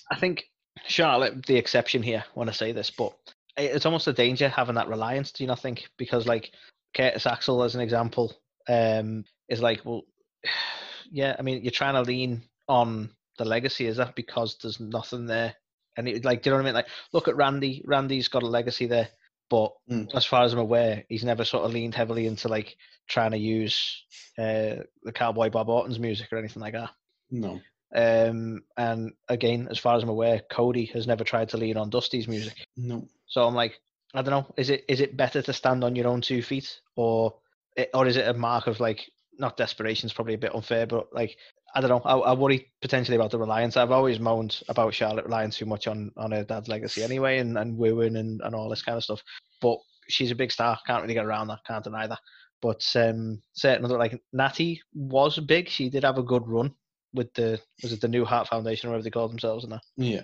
I 0.10 0.15
think 0.17 0.46
Charlotte 0.88 1.46
the 1.46 1.58
exception 1.58 2.02
here 2.02 2.24
when 2.34 2.48
I 2.48 2.54
say 2.54 2.72
this, 2.72 2.89
but 2.89 3.13
it's 3.58 3.86
almost 3.86 4.08
a 4.08 4.13
danger 4.13 4.48
having 4.48 4.76
that 4.76 4.88
reliance. 4.88 5.34
Do 5.34 5.43
you 5.43 5.48
not 5.50 5.60
think? 5.60 5.89
Because 5.98 6.26
like 6.26 6.52
Curtis 6.96 7.26
Axel, 7.26 7.62
as 7.62 7.76
an 7.76 7.82
example, 7.82 8.34
um, 8.70 9.26
is 9.50 9.62
like, 9.62 9.84
well, 9.84 10.04
yeah. 11.12 11.36
I 11.38 11.41
mean, 11.41 11.62
you're 11.62 11.72
trying 11.72 11.96
to 11.96 12.02
lean 12.10 12.43
on 12.70 13.10
the 13.38 13.45
legacy. 13.45 13.86
Is 13.88 13.97
that 13.97 14.15
because 14.15 14.58
there's 14.62 14.80
nothing 14.80 15.26
there? 15.26 15.56
And 15.97 16.08
it, 16.08 16.23
like, 16.26 16.41
do 16.43 16.50
you 16.50 16.52
know 16.52 16.58
what 16.58 16.63
I 16.63 16.65
mean? 16.65 16.73
Like, 16.76 16.88
look 17.13 17.28
at 17.28 17.36
Randy. 17.36 17.84
Randy's 17.86 18.28
got 18.28 18.43
a 18.43 18.47
legacy 18.47 18.86
there, 18.86 19.10
but 19.50 19.71
Mm. 19.89 20.13
as 20.15 20.26
far 20.26 20.43
as 20.43 20.54
I'm 20.54 20.60
aware, 20.60 21.04
he's 21.10 21.23
never 21.23 21.43
sort 21.45 21.65
of 21.65 21.71
leaned 21.73 21.95
heavily 21.95 22.28
into 22.28 22.47
like 22.47 22.78
trying 23.08 23.32
to 23.32 23.38
use 23.38 24.04
uh, 24.38 24.84
the 25.04 25.12
Cowboy 25.13 25.50
Bob 25.50 25.69
Orton's 25.69 25.97
music 26.00 26.32
or 26.32 26.38
anything 26.38 26.62
like 26.62 26.73
that. 26.73 26.91
no, 27.32 27.60
Um, 27.95 28.63
and 28.78 29.13
again, 29.28 29.67
as 29.71 29.80
far 29.80 29.95
as 29.97 30.04
I'm 30.04 30.10
aware, 30.10 30.41
Cody 30.52 30.86
has 30.93 31.08
never 31.08 31.23
tried 31.23 31.50
to 31.50 31.58
lean 31.58 31.78
on 31.78 31.89
Dusty's 31.89 32.28
music. 32.28 32.67
no. 32.76 33.08
So 33.28 33.43
I'm 33.45 33.56
like, 33.56 33.80
I 34.13 34.21
don't 34.21 34.32
know. 34.32 34.54
Is 34.58 34.69
it 34.69 34.86
is 34.88 35.02
it 35.02 35.17
better 35.17 35.41
to 35.41 35.52
stand 35.54 35.84
on 35.84 35.95
your 35.95 36.08
own 36.08 36.21
two 36.21 36.41
feet, 36.41 36.80
or 36.95 37.36
it- 37.76 37.89
or 37.93 38.08
is 38.08 38.15
it 38.17 38.28
a 38.28 38.34
mark 38.34 38.67
of 38.67 38.80
like 38.80 39.10
not 39.39 39.58
desperation? 39.58 40.08
Is 40.08 40.13
probably 40.13 40.34
a 40.34 40.38
bit 40.39 40.56
unfair, 40.56 40.86
but 40.88 41.13
like 41.13 41.38
I 41.76 41.82
don't 41.82 41.89
know. 41.89 42.02
I, 42.06 42.15
I 42.17 42.34
worry 42.34 42.71
potentially 42.82 43.15
about 43.15 43.32
the 43.32 43.39
reliance. 43.39 43.78
I've 43.78 43.91
always 43.91 44.19
moaned 44.19 44.62
about 44.69 44.93
Charlotte 44.93 45.26
relying 45.26 45.52
too 45.52 45.65
much 45.65 45.88
on 45.88 46.12
on 46.17 46.32
her 46.32 46.43
dad's 46.43 46.67
legacy 46.67 47.04
anyway, 47.04 47.39
and 47.39 47.58
and 47.58 47.78
wooing 47.78 48.15
and 48.17 48.41
and 48.43 48.56
all 48.56 48.69
this 48.69 48.82
kind 48.82 48.97
of 48.97 49.04
stuff. 49.04 49.21
But 49.62 49.78
she's 50.08 50.32
a 50.32 50.36
big 50.36 50.52
star. 50.52 50.78
Can't 50.88 51.02
really 51.02 51.13
get 51.13 51.26
around 51.26 51.47
that. 51.47 51.65
Can't 51.65 51.84
deny 51.84 52.08
that. 52.08 52.19
But 52.62 52.84
um, 52.95 53.41
certain 53.54 53.86
other 53.86 53.97
like 53.97 54.19
Nattie 54.34 54.80
was 54.93 55.38
big. 55.39 55.69
She 55.69 55.89
did 55.89 56.04
have 56.04 56.17
a 56.17 56.23
good 56.23 56.47
run 56.47 56.73
with 57.13 57.34
the 57.34 57.60
was 57.84 57.93
it 57.93 58.02
the 58.02 58.08
New 58.08 58.26
Heart 58.26 58.47
Foundation 58.47 58.88
or 58.88 58.91
whatever 58.91 59.04
they 59.04 59.10
call 59.12 59.28
themselves 59.28 59.63
and 59.63 59.73
that. 59.73 59.82
Yeah. 59.95 60.21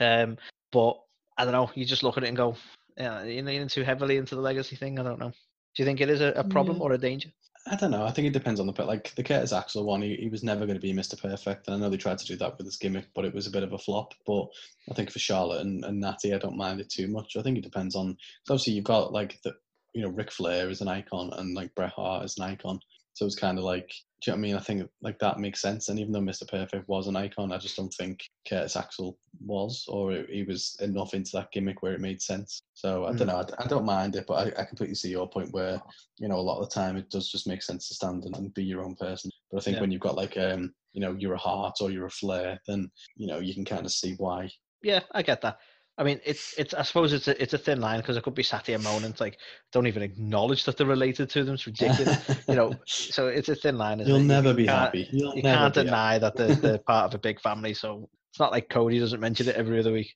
Um, 0.00 0.36
but 0.72 0.96
I 1.38 1.44
don't 1.44 1.52
know. 1.52 1.70
You 1.74 1.84
just 1.84 2.02
look 2.02 2.16
at 2.18 2.24
it 2.24 2.28
and 2.28 2.36
go, 2.36 2.56
yeah, 2.96 3.22
you're 3.24 3.42
leaning 3.42 3.68
too 3.68 3.82
heavily 3.82 4.18
into 4.18 4.34
the 4.34 4.40
legacy 4.42 4.76
thing. 4.76 4.98
I 4.98 5.02
don't 5.02 5.18
know. 5.18 5.30
Do 5.30 5.82
you 5.82 5.84
think 5.84 6.00
it 6.00 6.10
is 6.10 6.20
a, 6.20 6.32
a 6.36 6.44
problem 6.44 6.76
Yeah. 6.76 6.82
or 6.82 6.92
a 6.92 6.98
danger? 6.98 7.30
I 7.66 7.76
don't 7.76 7.90
know. 7.90 8.04
I 8.04 8.10
think 8.10 8.26
it 8.26 8.32
depends 8.32 8.58
on 8.58 8.66
the 8.66 8.84
like 8.84 9.14
the 9.16 9.22
Curtis 9.22 9.52
Axel 9.52 9.84
one. 9.84 10.00
He, 10.00 10.16
he 10.16 10.28
was 10.28 10.42
never 10.42 10.64
going 10.66 10.78
to 10.78 10.80
be 10.80 10.94
Mr. 10.94 11.20
Perfect, 11.20 11.66
and 11.66 11.76
I 11.76 11.78
know 11.78 11.90
they 11.90 11.98
tried 11.98 12.18
to 12.18 12.26
do 12.26 12.36
that 12.36 12.56
with 12.56 12.66
his 12.66 12.78
gimmick, 12.78 13.08
but 13.14 13.24
it 13.24 13.34
was 13.34 13.46
a 13.46 13.50
bit 13.50 13.62
of 13.62 13.72
a 13.72 13.78
flop. 13.78 14.14
But 14.26 14.46
I 14.90 14.94
think 14.94 15.10
for 15.10 15.18
Charlotte 15.18 15.60
and, 15.60 15.84
and 15.84 16.02
Nattie, 16.02 16.34
I 16.34 16.38
don't 16.38 16.56
mind 16.56 16.80
it 16.80 16.88
too 16.88 17.06
much. 17.06 17.36
I 17.36 17.42
think 17.42 17.58
it 17.58 17.64
depends 17.64 17.94
on. 17.94 18.16
Obviously, 18.48 18.72
you've 18.72 18.84
got 18.84 19.12
like 19.12 19.40
the 19.42 19.54
you 19.92 20.02
know 20.02 20.08
Ric 20.08 20.32
Flair 20.32 20.70
is 20.70 20.80
an 20.80 20.88
icon, 20.88 21.32
and 21.34 21.54
like 21.54 21.74
Bret 21.74 21.92
Hart 21.92 22.24
is 22.24 22.38
an 22.38 22.44
icon. 22.44 22.80
So 23.20 23.26
it's 23.26 23.36
kind 23.36 23.58
of 23.58 23.64
like, 23.64 23.92
do 24.22 24.30
you 24.30 24.32
know 24.32 24.36
what 24.36 24.38
I 24.38 24.40
mean? 24.40 24.56
I 24.56 24.60
think 24.60 24.90
like 25.02 25.18
that 25.18 25.38
makes 25.38 25.60
sense. 25.60 25.90
And 25.90 25.98
even 25.98 26.10
though 26.10 26.20
Mr. 26.20 26.48
Perfect 26.48 26.88
was 26.88 27.06
an 27.06 27.16
icon, 27.16 27.52
I 27.52 27.58
just 27.58 27.76
don't 27.76 27.92
think 27.92 28.22
Curtis 28.48 28.76
Axel 28.76 29.18
was, 29.44 29.84
or 29.88 30.24
he 30.30 30.42
was 30.42 30.74
enough 30.80 31.12
into 31.12 31.32
that 31.34 31.52
gimmick 31.52 31.82
where 31.82 31.92
it 31.92 32.00
made 32.00 32.22
sense. 32.22 32.62
So 32.72 33.04
I 33.04 33.10
Mm. 33.10 33.18
don't 33.18 33.26
know. 33.26 33.44
I, 33.58 33.62
I 33.62 33.66
don't 33.66 33.84
mind 33.84 34.16
it, 34.16 34.24
but 34.26 34.56
I, 34.56 34.62
I 34.62 34.64
completely 34.64 34.94
see 34.94 35.10
your 35.10 35.28
point 35.28 35.52
where 35.52 35.82
you 36.18 36.28
know, 36.28 36.36
a 36.36 36.40
lot 36.40 36.62
of 36.62 36.70
the 36.70 36.74
time 36.74 36.96
it 36.96 37.10
does 37.10 37.30
just 37.30 37.46
make 37.46 37.62
sense 37.62 37.88
to 37.88 37.94
stand 37.94 38.24
and, 38.24 38.34
and 38.36 38.54
be 38.54 38.64
your 38.64 38.82
own 38.82 38.96
person. 38.96 39.30
But 39.50 39.58
I 39.58 39.60
think 39.64 39.74
Yeah. 39.74 39.80
when 39.82 39.90
you've 39.90 40.00
got 40.00 40.16
like, 40.16 40.38
um, 40.38 40.72
you 40.94 41.02
know, 41.02 41.14
you're 41.18 41.34
a 41.34 41.38
heart 41.38 41.76
or 41.82 41.90
you're 41.90 42.06
a 42.06 42.10
flair, 42.10 42.58
then 42.66 42.90
you 43.16 43.26
know 43.26 43.38
you 43.38 43.52
can 43.52 43.66
kind 43.66 43.84
of 43.84 43.92
see 43.92 44.14
why. 44.16 44.50
Yeah, 44.82 45.00
I 45.12 45.20
get 45.20 45.42
that. 45.42 45.58
I 46.00 46.02
mean, 46.02 46.18
it's 46.24 46.54
it's. 46.56 46.72
I 46.72 46.80
suppose 46.80 47.12
it's 47.12 47.28
a 47.28 47.40
it's 47.40 47.52
a 47.52 47.58
thin 47.58 47.78
line 47.78 48.00
because 48.00 48.16
I 48.16 48.20
could 48.20 48.34
be 48.34 48.42
sat 48.42 48.68
here 48.68 48.78
moaning, 48.78 49.10
it's 49.10 49.20
like 49.20 49.36
don't 49.70 49.86
even 49.86 50.02
acknowledge 50.02 50.64
that 50.64 50.78
they're 50.78 50.86
related 50.86 51.28
to 51.28 51.44
them. 51.44 51.54
It's 51.54 51.66
ridiculous, 51.66 52.18
you 52.48 52.54
know. 52.54 52.74
So 52.86 53.28
it's 53.28 53.50
a 53.50 53.54
thin 53.54 53.76
line. 53.76 53.98
You'll 53.98 54.16
it? 54.16 54.24
Never 54.24 54.48
you 54.48 54.54
be 54.54 54.66
happy. 54.66 55.08
You'll 55.12 55.36
You 55.36 55.42
can't 55.42 55.74
deny 55.74 56.18
that 56.18 56.36
they're, 56.36 56.54
they're 56.54 56.78
part 56.86 57.04
of 57.04 57.14
a 57.14 57.18
big 57.18 57.38
family. 57.42 57.74
So 57.74 58.08
it's 58.30 58.40
not 58.40 58.50
like 58.50 58.70
Cody 58.70 58.98
doesn't 58.98 59.20
mention 59.20 59.46
it 59.46 59.56
every 59.56 59.78
other 59.78 59.92
week. 59.92 60.14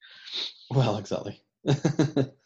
Well, 0.70 0.97
exactly. 0.97 1.40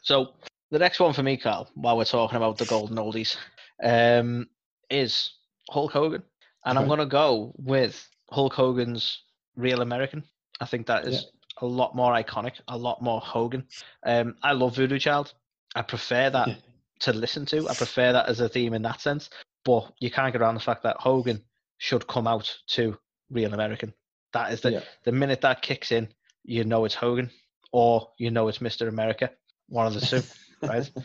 So 0.02 0.32
the 0.70 0.78
next 0.78 0.98
one 0.98 1.12
for 1.12 1.22
me, 1.22 1.36
Carl, 1.36 1.70
while 1.74 1.96
we're 1.96 2.06
talking 2.06 2.36
about 2.36 2.56
the 2.56 2.64
golden 2.64 2.96
oldies, 2.96 3.36
um, 3.82 4.48
is 4.90 5.34
Hulk 5.68 5.92
Hogan, 5.92 6.22
and 6.64 6.78
I'm 6.78 6.86
going 6.86 6.98
to 6.98 7.06
go 7.06 7.52
with 7.58 8.08
Hulk 8.30 8.54
Hogan's 8.54 9.22
Real 9.54 9.82
American. 9.82 10.24
I 10.60 10.64
think 10.64 10.86
that 10.86 11.06
is 11.06 11.26
a 11.60 11.66
lot 11.66 11.94
more 11.94 12.12
iconic, 12.12 12.60
a 12.68 12.76
lot 12.76 13.02
more 13.02 13.20
Hogan. 13.20 13.66
Um, 14.04 14.36
I 14.42 14.52
love 14.52 14.76
Voodoo 14.76 14.98
Child. 14.98 15.32
I 15.74 15.82
prefer 15.82 16.30
that 16.30 16.48
Yeah. 16.48 16.54
to 17.00 17.12
listen 17.12 17.46
to. 17.46 17.68
I 17.68 17.74
prefer 17.74 18.12
that 18.12 18.28
as 18.28 18.40
a 18.40 18.48
theme 18.48 18.74
in 18.74 18.82
that 18.82 19.00
sense. 19.00 19.30
But 19.64 19.92
you 20.00 20.10
can't 20.10 20.32
get 20.32 20.40
around 20.40 20.54
the 20.54 20.60
fact 20.60 20.82
that 20.84 20.96
Hogan 20.98 21.44
should 21.78 22.06
come 22.06 22.26
out 22.26 22.56
to 22.68 22.98
Real 23.30 23.52
American. 23.54 23.92
That 24.32 24.52
is 24.52 24.60
the 24.60 24.72
Yeah. 24.72 24.80
the 25.04 25.12
minute 25.12 25.40
that 25.42 25.62
kicks 25.62 25.92
in, 25.92 26.08
you 26.44 26.64
know 26.64 26.84
it's 26.84 26.94
Hogan, 26.94 27.30
or 27.72 28.12
you 28.18 28.30
know 28.30 28.48
it's 28.48 28.58
Mr. 28.58 28.88
America. 28.88 29.30
One 29.68 29.86
of 29.86 29.94
the 29.94 30.00
two, 30.00 30.22
right? 30.66 30.90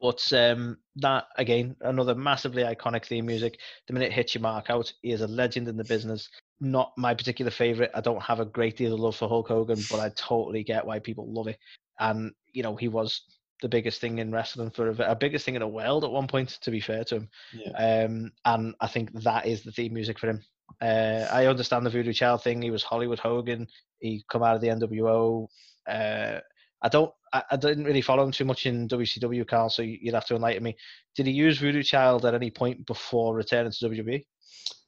But 0.00 0.30
um, 0.34 0.76
that 0.96 1.28
again, 1.38 1.76
another 1.80 2.14
massively 2.14 2.62
iconic 2.62 3.06
theme 3.06 3.24
music. 3.24 3.58
The 3.86 3.94
minute 3.94 4.10
it 4.10 4.12
hits 4.12 4.34
your 4.34 4.42
mark 4.42 4.68
out, 4.68 4.92
he 5.00 5.12
is 5.12 5.22
a 5.22 5.26
legend 5.26 5.66
in 5.66 5.78
the 5.78 5.84
business. 5.84 6.28
Not 6.60 6.92
my 6.96 7.14
particular 7.14 7.50
favorite. 7.50 7.90
I 7.94 8.00
don't 8.00 8.22
have 8.22 8.40
a 8.40 8.44
great 8.44 8.76
deal 8.76 8.94
of 8.94 9.00
love 9.00 9.16
for 9.16 9.28
Hulk 9.28 9.48
Hogan, 9.48 9.80
but 9.90 10.00
I 10.00 10.10
totally 10.16 10.62
get 10.62 10.86
why 10.86 10.98
people 10.98 11.32
love 11.32 11.48
it. 11.48 11.58
And 11.98 12.32
you 12.52 12.62
know, 12.62 12.76
he 12.76 12.88
was 12.88 13.22
the 13.62 13.68
biggest 13.68 14.00
thing 14.00 14.18
in 14.18 14.30
wrestling 14.32 14.70
for 14.70 14.90
a, 14.90 15.12
a 15.12 15.16
biggest 15.16 15.44
thing 15.44 15.54
in 15.54 15.60
the 15.60 15.68
world 15.68 16.04
at 16.04 16.10
one 16.10 16.26
point. 16.26 16.58
To 16.62 16.70
be 16.70 16.80
fair 16.80 17.04
to 17.04 17.16
him, 17.16 17.28
yeah. 17.52 18.04
um, 18.04 18.32
and 18.44 18.74
I 18.80 18.86
think 18.86 19.12
that 19.22 19.46
is 19.46 19.62
the 19.62 19.72
theme 19.72 19.94
music 19.94 20.18
for 20.18 20.28
him. 20.28 20.42
Uh, 20.80 21.26
I 21.30 21.46
understand 21.46 21.84
the 21.84 21.90
Voodoo 21.90 22.12
Child 22.12 22.42
thing. 22.42 22.62
He 22.62 22.70
was 22.70 22.82
Hollywood 22.82 23.18
Hogan. 23.18 23.66
He 23.98 24.24
come 24.28 24.42
out 24.42 24.54
of 24.56 24.60
the 24.60 24.68
NWO. 24.68 25.46
Uh, 25.88 26.40
I 26.82 26.88
don't. 26.88 27.12
I, 27.32 27.42
I 27.52 27.56
didn't 27.56 27.84
really 27.84 28.00
follow 28.00 28.24
him 28.24 28.32
too 28.32 28.44
much 28.44 28.66
in 28.66 28.88
WCW, 28.88 29.46
Carl. 29.46 29.70
So 29.70 29.82
you- 29.82 29.98
you'd 30.00 30.14
have 30.14 30.26
to 30.26 30.36
enlighten 30.36 30.62
me. 30.62 30.76
Did 31.16 31.26
he 31.26 31.32
use 31.32 31.58
Voodoo 31.58 31.82
Child 31.82 32.24
at 32.26 32.34
any 32.34 32.50
point 32.50 32.86
before 32.86 33.34
returning 33.34 33.72
to? 33.72 33.88
WWE? 33.88 34.24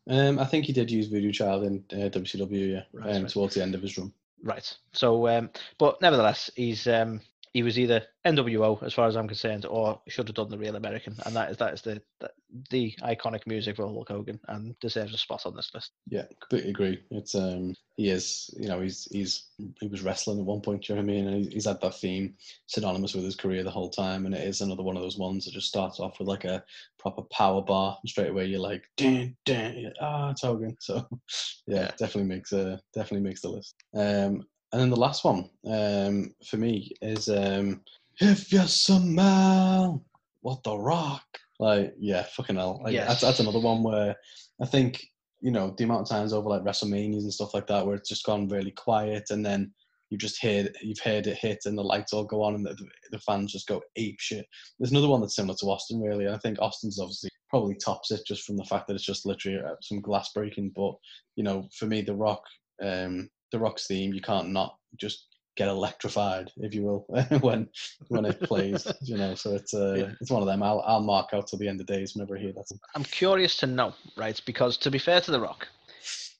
Um, 0.09 0.39
I 0.39 0.45
think 0.45 0.65
he 0.67 0.73
did 0.73 0.91
use 0.91 1.09
Voodoo 1.09 1.33
Child 1.33 1.65
in 1.65 1.85
uh, 1.93 2.09
WCW, 2.11 2.73
yeah, 2.73 2.83
Right, 2.93 3.17
um, 3.17 3.23
right. 3.23 3.31
towards 3.31 3.55
the 3.55 3.63
end 3.63 3.75
of 3.75 3.83
his 3.83 3.99
run. 3.99 4.13
Right. 4.43 4.77
So, 4.93 5.27
um, 5.29 5.51
but 5.79 6.01
nevertheless, 6.01 6.51
he's 6.55 6.87
um, 6.87 7.21
he 7.57 7.63
was 7.63 7.79
either 7.79 8.03
NWO 8.27 8.83
as 8.83 8.93
far 8.93 9.07
as 9.09 9.17
I'm 9.17 9.27
concerned, 9.27 9.65
or 9.65 9.99
should 10.09 10.29
have 10.29 10.35
done 10.35 10.51
the 10.51 10.59
Real 10.59 10.77
American, 10.77 11.17
and 11.25 11.35
that 11.35 11.51
is 11.51 11.57
that 11.57 11.73
is 11.73 11.81
the 11.81 12.03
the, 12.21 12.31
the 12.69 12.95
iconic 13.03 13.47
music 13.47 13.77
for 13.77 13.87
Hulk 13.87 14.11
Hogan, 14.11 14.39
and 14.49 14.79
deserves 14.81 15.15
a 15.15 15.17
spot 15.17 15.47
on 15.47 15.57
this 15.57 15.71
list. 15.73 15.93
Yeah, 16.11 16.25
completely 16.39 16.69
agree. 16.69 17.03
It's 17.13 17.35
um, 17.35 17.75
he 17.97 18.11
is, 18.11 18.51
you 18.59 18.69
know, 18.69 18.83
he's 18.83 19.09
he's 19.11 19.47
he 19.81 19.89
was 19.89 20.03
wrestling 20.03 20.39
at 20.39 20.45
one 20.45 20.61
point. 20.61 20.85
Do 20.85 20.93
you 20.93 20.97
know 21.01 21.07
what 21.07 21.11
I 21.11 21.15
mean? 21.15 21.29
And 21.29 21.51
he's 21.51 21.65
had 21.65 21.81
that 21.81 21.95
theme 21.95 22.35
synonymous 22.67 23.15
with 23.15 23.25
his 23.25 23.37
career 23.37 23.65
the 23.65 23.71
whole 23.71 23.89
time, 23.89 24.27
and 24.27 24.35
it 24.35 24.47
is 24.47 24.61
another 24.61 24.83
one 24.83 24.99
of 24.99 25.03
those 25.03 25.17
ones 25.17 25.47
that 25.47 25.55
just 25.55 25.69
starts 25.69 25.99
off 25.99 26.19
with 26.19 26.29
like 26.29 26.45
a 26.45 26.63
proper 26.99 27.23
power 27.33 27.63
bar, 27.63 27.97
and 28.03 28.11
straight 28.11 28.29
away 28.29 28.45
you're 28.45 28.61
like, 28.61 28.85
dun, 28.99 29.35
dun, 29.47 29.95
ah, 30.03 30.31
it's 30.33 30.43
Hogan. 30.43 30.77
So 30.81 31.07
yeah, 31.67 31.85
Yeah. 31.85 31.91
definitely 31.97 32.25
makes 32.25 32.53
a 32.53 32.83
definitely 32.93 33.27
makes 33.27 33.41
the 33.41 33.49
list. 33.49 33.77
Um, 33.95 34.45
and 34.77 34.83
then 34.83 34.91
the 34.91 34.97
last 34.97 35.25
one 35.25 35.49
um 35.67 36.35
for 36.45 36.59
me 36.59 36.93
is 37.01 37.31
um, 37.31 37.81
if 38.21 38.53
you 38.53 38.61
smell 38.67 40.05
what 40.43 40.63
the 40.65 40.77
Rock. 40.77 41.25
Like, 41.59 41.95
yeah, 41.99 42.25
fucking 42.25 42.57
hell. 42.57 42.83
Like, 42.85 42.93
Yes. 42.93 43.09
that's, 43.09 43.21
that's 43.23 43.41
another 43.41 43.59
one 43.59 43.83
where 43.83 44.15
I 44.61 44.67
think, 44.67 45.03
you 45.41 45.51
know, 45.51 45.75
the 45.79 45.85
amount 45.85 46.03
of 46.03 46.09
times 46.11 46.35
over 46.35 46.51
like 46.51 46.63
WrestleManias 46.63 47.23
and 47.23 47.33
stuff 47.33 47.55
like 47.55 47.67
that 47.69 47.87
where 47.87 47.97
it's 47.97 48.11
just 48.11 48.27
gone 48.27 48.47
really 48.49 48.73
quiet 48.73 49.31
and 49.31 49.45
then 49.45 49.73
you 50.11 50.19
just 50.19 50.39
hear 50.41 50.69
you've 50.83 51.01
heard 51.01 51.27
it 51.27 51.39
hit 51.39 51.61
and 51.65 51.79
the 51.79 51.83
lights 51.83 52.13
all 52.13 52.25
go 52.25 52.43
on 52.43 52.55
and 52.55 52.67
the, 52.67 52.77
the 53.11 53.19
fans 53.21 53.53
just 53.53 53.67
go 53.67 53.81
ape 53.97 54.21
shit. 54.21 54.47
There's 54.79 54.91
another 54.91 55.09
one 55.09 55.23
that's 55.23 55.35
similar 55.35 55.57
to 55.61 55.67
Austin, 55.67 56.01
really. 56.03 56.29
I 56.29 56.37
think 56.39 56.59
Austin's 56.61 57.01
obviously 57.01 57.31
probably 57.49 57.77
tops 57.77 58.11
it 58.11 58.21
just 58.27 58.43
from 58.45 58.59
the 58.59 58.65
fact 58.65 58.87
that 58.87 58.95
it's 58.95 59.07
just 59.07 59.25
literally 59.25 59.59
uh, 59.59 59.77
some 59.81 60.03
glass 60.03 60.31
breaking. 60.35 60.73
But 60.77 60.95
you 61.37 61.43
know, 61.43 61.67
for 61.77 61.87
me, 61.87 62.03
the 62.03 62.15
Rock, 62.15 62.43
um, 62.83 63.31
the 63.57 63.63
Rock's 63.65 63.87
theme, 63.87 64.13
you 64.13 64.21
can't 64.21 64.51
not 64.51 64.77
just 64.97 65.27
get 65.57 65.69
electrified, 65.69 66.51
if 66.59 66.75
you 66.75 66.83
will, 66.83 67.07
when 67.41 67.69
when 68.09 68.25
it 68.27 68.41
plays. 68.43 68.93
You 69.03 69.17
know, 69.17 69.35
so 69.35 69.55
it's 69.55 69.75
uh, 69.75 69.95
Yeah. 69.97 70.13
it's 70.21 70.31
one 70.31 70.43
of 70.43 70.49
them. 70.49 70.63
I'll 70.63 70.83
I'll 70.87 71.03
mark 71.03 71.31
out 71.33 71.47
till 71.47 71.59
the 71.59 71.69
end 71.69 71.81
of 71.81 71.87
days 71.87 72.15
whenever 72.15 72.37
I 72.37 72.41
hear 72.41 72.53
that. 72.53 72.67
I'm 72.95 73.05
curious 73.05 73.57
to 73.59 73.67
know, 73.67 73.95
right? 74.17 74.41
Because 74.47 74.77
to 74.79 74.91
be 74.91 74.99
fair 74.99 75.21
to 75.23 75.31
The 75.31 75.41
Rock, 75.41 75.69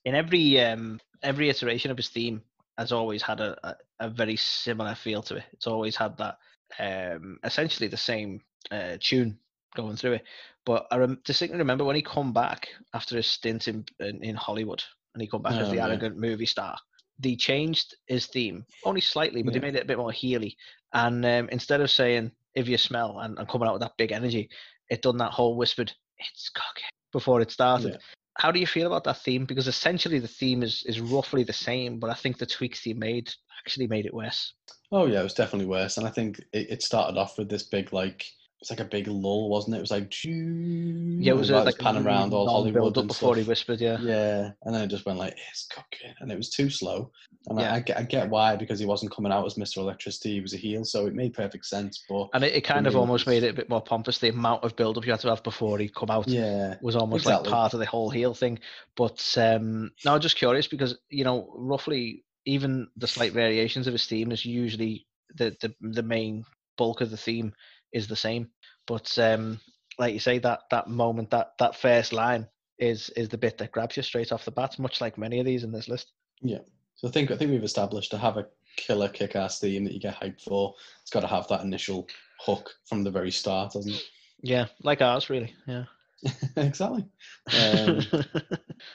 in 0.05 0.15
every 0.15 0.59
um 0.61 0.99
every 1.23 1.49
iteration 1.49 1.91
of 1.91 1.97
his 1.97 2.09
theme 2.09 2.41
has 2.77 2.91
always 2.91 3.23
had 3.23 3.39
a, 3.39 3.57
a, 3.67 3.75
a 4.01 4.09
very 4.09 4.35
similar 4.35 4.95
feel 4.95 5.23
to 5.23 5.37
it. 5.37 5.43
It's 5.53 5.67
always 5.67 5.95
had 5.95 6.17
that 6.17 6.37
um 6.79 7.39
essentially 7.43 7.87
the 7.89 7.97
same 7.97 8.41
uh, 8.71 8.97
tune 8.99 9.39
going 9.75 9.95
through 9.95 10.13
it. 10.13 10.23
But 10.65 10.85
I 10.91 10.97
rem- 10.97 11.21
distinctly 11.25 11.57
remember 11.57 11.85
when 11.85 11.95
he 11.95 12.01
come 12.01 12.33
back 12.33 12.67
after 12.93 13.15
his 13.15 13.27
stint 13.27 13.67
in 13.67 13.85
in, 13.99 14.23
in 14.23 14.35
Hollywood, 14.35 14.83
and 15.13 15.21
he 15.21 15.27
come 15.27 15.41
back 15.41 15.53
as 15.59 15.69
Oh, 15.69 15.71
the 15.71 15.77
yeah. 15.77 15.87
arrogant 15.87 16.17
movie 16.17 16.45
star. 16.45 16.77
They 17.19 17.35
changed 17.35 17.95
his 18.07 18.27
theme 18.27 18.65
only 18.83 19.01
slightly, 19.01 19.41
but 19.41 19.53
Yeah. 19.53 19.59
they 19.59 19.67
made 19.67 19.75
it 19.75 19.83
a 19.83 19.87
bit 19.87 19.97
more 19.97 20.11
healy. 20.11 20.55
And 20.93 21.25
um, 21.25 21.49
instead 21.49 21.81
of 21.81 21.91
saying 21.91 22.31
"if 22.55 22.67
you 22.67 22.77
smell" 22.77 23.19
and, 23.19 23.37
and 23.37 23.47
coming 23.49 23.67
out 23.67 23.73
with 23.73 23.81
that 23.81 23.97
big 23.97 24.11
energy, 24.11 24.49
it 24.89 25.01
done 25.01 25.17
that 25.17 25.31
whole 25.33 25.55
whispered 25.55 25.91
"it's 26.17 26.49
cocky" 26.49 26.85
before 27.11 27.41
it 27.41 27.51
started. 27.51 27.93
Yeah. 27.93 27.97
How 28.37 28.51
do 28.51 28.59
you 28.59 28.67
feel 28.67 28.85
about 28.87 29.03
that 29.05 29.17
theme? 29.17 29.45
Because 29.45 29.67
essentially 29.67 30.19
the 30.19 30.27
theme 30.27 30.61
is 30.61 30.83
is 30.85 31.01
roughly 31.01 31.43
the 31.43 31.53
same, 31.53 31.99
but 31.99 32.09
I 32.09 32.13
think 32.13 32.37
the 32.37 32.45
tweaks 32.45 32.83
he 32.83 32.93
made 32.93 33.33
actually 33.59 33.87
made 33.87 34.05
it 34.05 34.13
worse. 34.13 34.53
Oh 34.91 35.07
yeah, 35.07 35.19
it 35.19 35.23
was 35.23 35.33
definitely 35.33 35.65
worse, 35.67 35.97
and 35.97 36.05
I 36.07 36.11
think 36.11 36.39
it, 36.53 36.69
it 36.69 36.83
started 36.83 37.17
off 37.17 37.37
with 37.37 37.49
this 37.49 37.63
big 37.63 37.91
like 37.93 38.25
it's 38.59 38.71
like 38.71 38.79
a 38.79 38.85
big 38.85 39.07
lull, 39.07 39.49
wasn't 39.49 39.75
it? 39.75 39.77
It 39.77 39.81
was 39.81 39.91
like 39.91 40.13
Yeah, 40.25 41.33
it 41.33 41.37
was 41.37 41.51
uh, 41.51 41.57
like, 41.57 41.65
like 41.65 41.77
panning 41.77 42.05
around 42.05 42.33
all 42.33 42.49
Hollywood 42.49 42.73
build 42.73 42.97
up 42.97 43.07
before 43.07 43.35
he 43.35 43.43
whispered. 43.43 43.79
Yeah, 43.79 43.97
Yeah, 44.01 44.49
and 44.63 44.73
then 44.73 44.81
it 44.81 44.87
just 44.87 45.05
went 45.05 45.19
like 45.19 45.35
it's 45.51 45.67
cooking, 45.67 46.13
and 46.19 46.31
it 46.31 46.37
was 46.37 46.49
too 46.49 46.69
slow. 46.69 47.11
And 47.47 47.59
Yeah. 47.59 47.73
I, 47.73 47.75
I, 47.75 47.79
get, 47.81 47.97
I 47.97 48.03
get 48.03 48.29
why 48.29 48.55
because 48.55 48.79
he 48.79 48.87
wasn't 48.87 49.11
coming 49.11 49.31
out 49.31 49.45
as 49.45 49.55
Mr. 49.55 49.77
Electricity, 49.77 50.33
he 50.33 50.41
was 50.41 50.53
a 50.53 50.57
heel, 50.57 50.83
so 50.85 51.05
it 51.05 51.13
made 51.13 51.33
perfect 51.33 51.65
sense. 51.67 52.03
But 52.09 52.29
and 52.33 52.43
it, 52.43 52.55
it 52.55 52.61
kind 52.61 52.87
of 52.87 52.95
it 52.95 52.97
almost 52.97 53.27
made 53.27 53.43
it 53.43 53.49
a 53.49 53.53
bit 53.53 53.69
more 53.69 53.81
pompous. 53.81 54.17
The 54.17 54.29
amount 54.29 54.63
of 54.63 54.75
build 54.75 54.97
up 54.97 55.05
you 55.05 55.11
had 55.11 55.21
to 55.21 55.29
have 55.29 55.43
before 55.43 55.77
he 55.77 55.87
come 55.87 56.09
out 56.09 56.27
yeah, 56.27 56.75
was 56.81 56.95
almost 56.95 57.25
exactly. 57.25 57.49
like 57.49 57.53
part 57.53 57.73
of 57.73 57.79
the 57.79 57.85
whole 57.85 58.09
heel 58.09 58.33
thing. 58.33 58.57
But 58.95 59.23
um, 59.37 59.91
no, 60.03 60.15
I'm 60.15 60.21
just 60.21 60.37
curious 60.37 60.67
because 60.67 60.97
you 61.09 61.23
know 61.23 61.53
roughly 61.55 62.23
even 62.45 62.87
the 62.97 63.07
slight 63.07 63.33
variations 63.33 63.85
of 63.85 63.93
his 63.93 64.07
theme 64.07 64.31
is 64.31 64.45
usually 64.45 65.05
the 65.35 65.55
the, 65.61 65.75
the 65.81 66.03
main 66.03 66.43
bulk 66.77 67.01
of 67.01 67.11
the 67.11 67.17
theme 67.17 67.53
is 67.97 68.07
the 68.07 68.15
same. 68.15 68.49
But 68.85 69.17
um, 69.19 69.59
like 69.99 70.13
you 70.13 70.19
say, 70.19 70.39
that 70.39 70.61
that 70.71 70.87
moment, 70.87 71.29
that 71.31 71.53
that 71.59 71.75
first 71.75 72.13
line 72.13 72.47
is 72.79 73.09
is 73.11 73.27
the 73.27 73.37
bit 73.37 73.57
that 73.57 73.71
grabs 73.71 73.97
you 73.97 74.03
straight 74.03 74.31
off 74.31 74.45
the 74.45 74.51
bat, 74.51 74.79
much 74.79 75.01
like 75.01 75.17
many 75.17 75.39
of 75.39 75.45
these 75.45 75.63
in 75.63 75.71
this 75.71 75.89
list. 75.89 76.13
Yeah. 76.41 76.59
So 76.95 77.07
I 77.07 77.11
think 77.11 77.31
I 77.31 77.35
think 77.35 77.51
we've 77.51 77.63
established 77.63 78.11
to 78.11 78.17
have 78.17 78.37
a 78.37 78.47
killer 78.77 79.09
kick-ass 79.09 79.59
theme 79.59 79.83
that 79.83 79.93
you 79.93 79.99
get 79.99 80.19
hyped 80.19 80.41
for. 80.41 80.73
It's 81.01 81.11
got 81.11 81.21
to 81.21 81.27
have 81.27 81.47
that 81.47 81.61
initial 81.61 82.07
hook 82.39 82.71
from 82.85 83.03
the 83.03 83.11
very 83.11 83.31
start, 83.31 83.73
doesn't 83.73 83.93
it? 83.93 84.03
Yeah, 84.41 84.67
like 84.83 85.01
ours, 85.01 85.29
really. 85.29 85.53
Yeah. 85.65 85.85
exactly. 86.57 87.05
Um, 87.53 87.99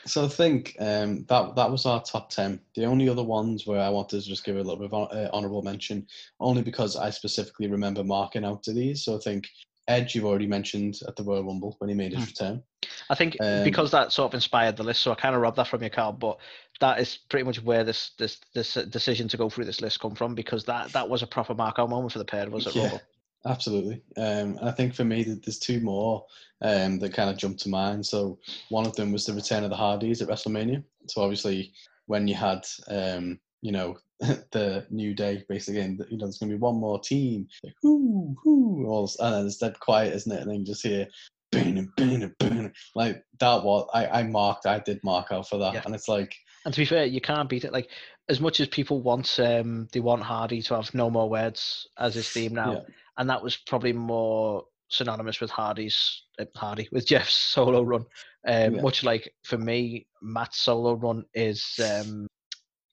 So 0.07 0.25
I 0.25 0.29
think 0.29 0.77
um, 0.79 1.25
that 1.29 1.57
that 1.57 1.71
was 1.71 1.87
our 1.87 2.03
top 2.03 2.31
ten. 2.31 2.61
The 2.75 2.85
only 2.85 3.09
other 3.09 3.25
ones 3.25 3.67
where 3.67 3.81
I 3.81 3.89
wanted 3.89 4.23
to 4.23 4.29
just 4.29 4.45
give 4.45 4.57
a 4.57 4.63
little 4.63 4.77
bit 4.77 4.93
of 4.93 5.13
uh, 5.13 5.31
honourable 5.33 5.63
mention, 5.63 6.07
only 6.39 6.63
because 6.63 6.97
I 6.97 7.11
specifically 7.11 7.69
remember 7.69 8.05
marking 8.05 8.45
out 8.45 8.63
to 8.65 8.73
these. 8.73 9.05
So 9.05 9.17
I 9.17 9.19
think 9.19 9.49
Edge, 9.89 10.15
you've 10.15 10.25
already 10.25 10.47
mentioned 10.47 11.01
at 11.09 11.17
the 11.17 11.25
Royal 11.25 11.45
Rumble 11.45 11.75
when 11.79 11.89
he 11.89 11.97
made 11.97 12.13
his 12.13 12.23
Hmm. 12.23 12.29
return. 12.29 12.63
I 13.11 13.15
think 13.15 13.37
Um, 13.41 13.65
because 13.65 13.91
that 13.91 14.13
sort 14.13 14.31
of 14.31 14.35
inspired 14.35 14.77
the 14.77 14.85
list, 14.85 15.03
so 15.03 15.13
I 15.13 15.17
kind 15.17 15.35
of 15.35 15.41
robbed 15.41 15.57
that 15.57 15.67
from 15.69 15.83
you, 15.83 15.91
Carl. 15.91 16.13
But 16.13 16.39
that 16.81 17.01
is 17.01 17.19
pretty 17.29 17.45
much 17.45 17.63
where 17.63 17.85
this 17.85 18.11
this 18.19 18.41
this 18.55 18.77
uh, 18.77 18.83
decision 18.85 19.29
to 19.29 19.37
go 19.37 19.49
through 19.51 19.65
this 19.65 19.81
list 19.81 20.01
come 20.01 20.15
from 20.15 20.35
because 20.35 20.65
that 20.65 20.93
that 20.93 21.09
was 21.09 21.23
a 21.23 21.27
proper 21.27 21.55
markout 21.55 21.89
moment 21.91 22.13
for 22.13 22.19
the 22.19 22.25
pair, 22.25 22.49
was 22.51 22.67
it? 22.67 22.75
Yeah. 22.75 22.83
Rumble? 22.83 23.03
Absolutely. 23.47 24.03
Um, 24.17 24.57
and 24.59 24.69
I 24.69 24.71
think 24.71 24.95
for 24.95 25.05
me, 25.05 25.25
there's 25.25 25.59
two 25.59 25.81
more 25.81 26.25
um, 26.61 26.99
that 27.01 27.13
kind 27.13 27.29
of 27.29 27.37
jumped 27.37 27.61
to 27.61 27.69
mind. 27.69 28.07
So 28.07 28.39
one 28.69 28.87
of 28.87 28.95
them 28.95 29.13
was 29.13 29.27
the 29.27 29.33
return 29.33 29.65
of 29.65 29.71
the 29.71 29.77
Hardys 29.77 30.23
at 30.23 30.29
WrestleMania. 30.29 30.85
So 31.09 31.23
obviously, 31.23 31.73
when 32.07 32.29
you 32.29 32.35
had, 32.35 32.65
um, 32.89 33.41
you 33.61 33.73
know, 33.73 33.99
the 34.21 34.87
New 34.91 35.15
Day 35.15 35.45
basically, 35.49 35.81
and 35.81 36.05
you 36.09 36.19
know, 36.19 36.27
there's 36.27 36.39
going 36.39 36.51
to 36.51 36.57
be 36.57 36.61
one 36.61 36.77
more 36.77 37.01
team, 37.01 37.49
like, 37.65 37.75
whoo, 37.83 38.37
whoo, 38.45 38.87
all, 38.87 39.11
and 39.19 39.35
then 39.35 39.47
it's 39.47 39.57
dead 39.57 39.79
quiet, 39.81 40.15
isn't 40.15 40.33
it? 40.33 40.43
And 40.43 40.51
then 40.51 40.61
you 40.61 40.67
just 40.67 40.87
hear, 40.87 41.09
bing, 41.51 41.91
bing, 41.97 42.33
bing. 42.39 42.73
Like 42.95 43.25
that 43.41 43.65
was, 43.65 43.89
I, 43.93 44.07
I 44.07 44.23
marked, 44.23 44.67
I 44.67 44.79
did 44.79 45.01
mark 45.03 45.33
out 45.33 45.49
for 45.49 45.59
that. 45.59 45.75
Yeah. 45.75 45.83
And 45.85 45.95
it's 45.95 46.09
like, 46.09 46.35
And 46.65 46.73
to 46.73 46.81
be 46.81 46.87
fair, 46.87 47.05
you 47.05 47.21
can't 47.21 47.49
beat 47.49 47.65
it. 47.65 47.73
Like 47.73 47.89
as 48.29 48.41
much 48.41 48.61
as 48.61 48.69
people 48.69 49.03
want, 49.03 49.39
um, 49.41 49.89
they 49.93 50.01
want 50.01 50.23
Hardy 50.23 50.63
to 50.63 50.75
have 50.77 50.95
no 50.95 51.11
more 51.11 51.29
words 51.29 51.89
as 51.99 52.15
his 52.15 52.29
theme 52.29 52.55
now, 52.55 52.73
Yeah. 52.73 52.81
And 53.19 53.29
that 53.31 53.43
was 53.43 53.57
probably 53.57 53.93
more 53.93 54.65
synonymous 54.89 55.41
with 55.41 55.51
Hardy's 55.51 56.25
uh, 56.39 56.45
Hardy 56.57 56.89
with 56.93 57.07
Jeff's 57.13 57.35
solo 57.35 57.83
run. 57.83 58.05
Um, 58.47 58.75
Yeah. 58.75 58.83
Much 58.83 59.05
like 59.05 59.33
for 59.45 59.59
me, 59.59 60.07
Matt's 60.21 60.61
solo 60.61 60.95
run 60.95 61.25
is 61.35 61.65
um, 61.83 62.27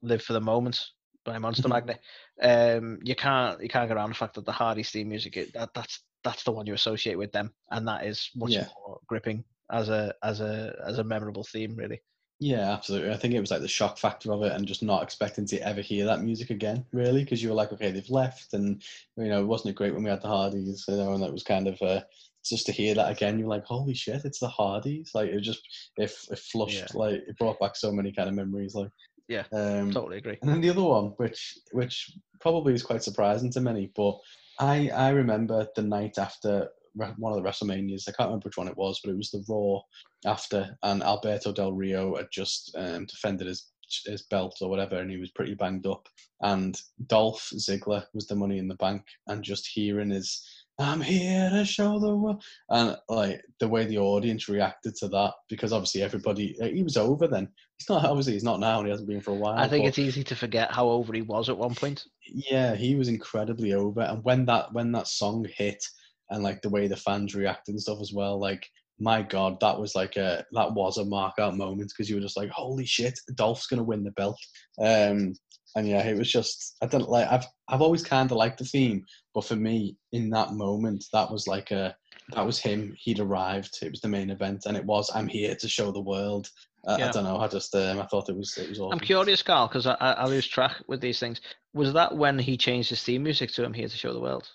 "Live 0.02 0.22
for 0.24 0.34
the 0.34 0.42
Moment" 0.42 0.80
by 1.26 1.38
Monster 1.38 1.68
Mhm. 1.68 1.72
Magnet. 1.72 2.00
Um, 2.42 3.00
you 3.04 3.16
can't 3.16 3.62
you 3.62 3.68
can't 3.70 3.88
get 3.90 3.98
around 3.98 4.10
the 4.10 4.16
fact 4.16 4.36
that 4.36 4.46
the 4.46 4.52
Hardy's 4.52 4.92
theme 4.92 5.10
music 5.10 5.38
it, 5.38 5.54
that 5.54 5.74
that's 5.74 6.04
that's 6.24 6.44
the 6.44 6.52
one 6.52 6.66
you 6.66 6.74
associate 6.74 7.18
with 7.18 7.32
them, 7.32 7.54
and 7.72 7.88
that 7.88 8.06
is 8.06 8.30
much 8.36 8.52
Yeah. 8.52 8.68
more 8.86 9.00
gripping 9.08 9.44
as 9.72 9.90
a 9.90 10.14
as 10.24 10.40
a 10.42 10.76
as 10.86 10.98
a 11.00 11.04
memorable 11.04 11.44
theme, 11.44 11.76
really. 11.76 12.02
Yeah, 12.42 12.72
absolutely. 12.72 13.12
I 13.12 13.18
think 13.18 13.34
it 13.34 13.40
was 13.42 13.52
like 13.52 13.62
the 13.62 13.68
shock 13.68 13.98
factor 13.98 14.32
of 14.32 14.44
it 14.44 14.54
and 14.54 14.66
just 14.66 14.82
not 14.82 15.04
expecting 15.04 15.46
to 15.48 15.60
ever 15.68 15.82
hear 15.82 16.06
that 16.06 16.22
music 16.22 16.50
again, 16.50 16.86
really, 16.94 17.24
because 17.24 17.44
you 17.44 17.50
were 17.50 17.56
like, 17.56 17.74
okay, 17.74 17.92
they've 17.92 18.10
left, 18.10 18.54
and 18.54 18.82
you 19.18 19.28
know, 19.28 19.46
wasn't 19.46 19.72
it 19.72 19.76
great 19.76 19.94
when 19.94 20.04
we 20.04 20.10
had 20.10 20.22
the 20.22 20.30
Hardys, 20.30 20.86
you 20.88 20.96
know, 20.96 21.14
and 21.14 21.22
that 21.22 21.34
was 21.34 21.44
kind 21.44 21.68
of 21.68 21.82
uh, 21.82 22.02
just 22.46 22.66
to 22.68 22.72
hear 22.72 22.96
that 22.96 23.12
again. 23.12 23.40
You're 23.40 23.50
like, 23.50 23.66
holy 23.66 23.94
shit, 23.94 24.24
it's 24.24 24.40
the 24.40 24.48
Hardys! 24.48 25.12
Like 25.14 25.30
it 25.30 25.42
just 25.42 25.62
it, 25.98 26.12
it 26.32 26.40
flushed, 26.40 26.94
Yeah. 26.96 27.00
like 27.00 27.16
it 27.28 27.38
brought 27.38 27.60
back 27.60 27.76
so 27.76 27.92
many 27.92 28.14
kind 28.14 28.30
of 28.30 28.36
memories, 28.36 28.74
like 28.74 28.90
Yeah, 29.28 29.44
Um, 29.52 29.92
Totally 29.92 30.20
agree. 30.20 30.38
and 30.42 30.50
then 30.50 30.62
the 30.62 30.70
other 30.70 30.84
one, 30.84 31.08
which 31.18 31.58
which 31.74 32.10
probably 32.40 32.74
is 32.74 32.84
quite 32.84 33.04
surprising 33.04 33.52
to 33.52 33.60
many, 33.60 33.92
but 33.94 34.18
I 34.60 34.90
I 34.92 35.10
remember 35.10 35.68
the 35.76 35.82
night 35.82 36.18
after 36.18 36.70
one 37.18 37.34
of 37.34 37.42
the 37.42 37.50
WrestleManias. 37.50 38.08
I 38.08 38.12
can't 38.12 38.30
remember 38.30 38.46
which 38.46 38.58
one 38.58 38.68
it 38.68 38.78
was, 38.78 39.00
but 39.04 39.12
it 39.12 39.18
was 39.18 39.32
the 39.32 39.44
Raw 39.48 39.82
after, 40.26 40.78
and 40.84 41.02
Alberto 41.04 41.52
Del 41.52 41.74
Rio 41.74 42.16
had 42.16 42.28
just 42.32 42.76
um, 42.78 43.06
defended 43.06 43.48
his 43.48 43.68
his 44.06 44.22
belt 44.24 44.56
or 44.62 44.70
whatever, 44.70 44.98
and 44.98 45.10
he 45.10 45.18
was 45.18 45.32
pretty 45.32 45.56
banged 45.56 45.88
up. 45.88 46.08
And 46.42 46.80
Dolph 47.08 47.50
Ziggler 47.56 48.06
was 48.14 48.28
the 48.28 48.36
Money 48.36 48.60
in 48.60 48.68
the 48.68 48.76
Bank, 48.76 49.04
and 49.28 49.44
just 49.44 49.66
hearing 49.68 50.12
his 50.12 50.46
"I'm 50.78 51.02
here 51.02 51.50
to 51.50 51.66
show 51.66 52.00
the 52.00 52.16
world," 52.16 52.44
and 52.70 52.96
like 53.10 53.42
the 53.60 53.68
way 53.68 53.86
the 53.86 53.98
audience 53.98 54.48
reacted 54.48 54.96
to 54.98 55.08
that, 55.10 55.34
because 55.50 55.74
obviously 55.74 56.04
everybody 56.04 56.56
he 56.62 56.84
was 56.84 56.98
over 56.98 57.28
then. 57.28 57.50
He's 57.80 57.90
not 57.90 58.06
obviously 58.06 58.34
he's 58.34 58.44
not 58.44 58.60
now, 58.60 58.78
and 58.80 58.88
he 58.88 58.92
hasn't 58.92 59.10
been 59.10 59.22
for 59.22 59.32
a 59.32 59.36
while. 59.36 59.58
I 59.58 59.68
think 59.68 59.84
but- 59.86 59.90
it's 59.90 60.00
easy 60.00 60.24
to 60.26 60.36
forget 60.36 60.72
how 60.72 60.88
over 60.90 61.12
he 61.14 61.22
was 61.22 61.50
at 61.50 61.58
one 61.58 61.76
point. 61.76 62.06
yeah, 62.28 62.76
he 62.76 62.96
was 62.96 63.08
incredibly 63.08 63.74
over. 63.74 64.02
And 64.02 64.24
when 64.24 64.46
that 64.46 64.72
when 64.74 64.92
that 64.92 65.08
song 65.08 65.48
hit, 65.52 65.84
and 66.30 66.44
like 66.44 66.62
the 66.62 66.70
way 66.70 66.88
the 66.88 66.96
fans 66.96 67.36
react 67.36 67.70
and 67.70 67.82
stuff 67.82 68.00
as 68.02 68.14
well, 68.14 68.40
like 68.40 68.68
my 69.00 69.22
god, 69.22 69.60
that 69.62 69.80
was 69.80 69.96
like 69.96 70.18
a 70.18 70.46
that 70.52 70.74
was 70.74 70.98
a 70.98 71.06
mark 71.06 71.40
out 71.40 71.56
moment 71.56 71.92
because 71.96 72.10
you 72.10 72.16
were 72.16 72.22
just 72.22 72.38
like, 72.38 72.50
holy 72.50 72.86
shit, 72.86 73.18
Dolph's 73.36 73.68
gonna 73.68 73.84
win 73.84 74.04
the 74.04 74.12
belt. 74.12 74.38
Um, 74.80 75.34
and 75.76 75.88
yeah, 75.88 76.04
it 76.04 76.18
was 76.18 76.32
just 76.32 76.76
I 76.82 76.88
don't 76.88 77.10
like 77.10 77.28
I've 77.32 77.46
I've 77.70 77.82
always 77.82 78.04
kind 78.04 78.30
of 78.32 78.38
liked 78.38 78.60
the 78.60 78.66
theme, 78.66 79.06
but 79.34 79.46
for 79.46 79.56
me 79.56 79.98
in 80.12 80.30
that 80.32 80.54
moment, 80.54 81.06
that 81.14 81.32
was 81.32 81.48
like 81.48 81.72
a 81.72 81.96
that 82.36 82.46
was 82.46 82.60
him. 82.60 82.94
He'd 82.98 83.20
arrived. 83.20 83.78
It 83.82 83.92
was 83.92 84.02
the 84.02 84.08
main 84.08 84.30
event, 84.30 84.64
and 84.66 84.76
it 84.76 84.86
was 84.86 85.10
I'm 85.14 85.28
here 85.28 85.56
to 85.56 85.68
show 85.68 85.92
the 85.92 86.02
world. 86.02 86.50
Uh, 86.88 86.98
I 87.02 87.12
don't 87.12 87.24
know. 87.26 87.38
I 87.38 87.48
just 87.48 87.76
um, 87.76 88.00
I 88.00 88.06
thought 88.06 88.30
it 88.30 88.38
was 88.38 88.58
it 88.58 88.70
was 88.70 88.80
awesome. 88.80 89.00
I'm 89.00 89.06
curious, 89.06 89.44
Carl, 89.44 89.68
because 89.68 89.86
I, 89.86 89.96
I, 90.00 90.12
I 90.12 90.26
lose 90.26 90.48
track 90.48 90.82
with 90.88 91.02
these 91.02 91.20
things. 91.20 91.42
Was 91.74 91.94
that 91.94 92.16
when 92.16 92.40
he 92.40 92.58
changed 92.58 92.90
his 92.90 93.04
theme 93.04 93.24
music 93.24 93.52
to 93.54 93.66
"I'm 93.66 93.74
Here 93.74 93.88
to 93.88 93.98
Show 93.98 94.14
the 94.14 94.20
World"? 94.20 94.50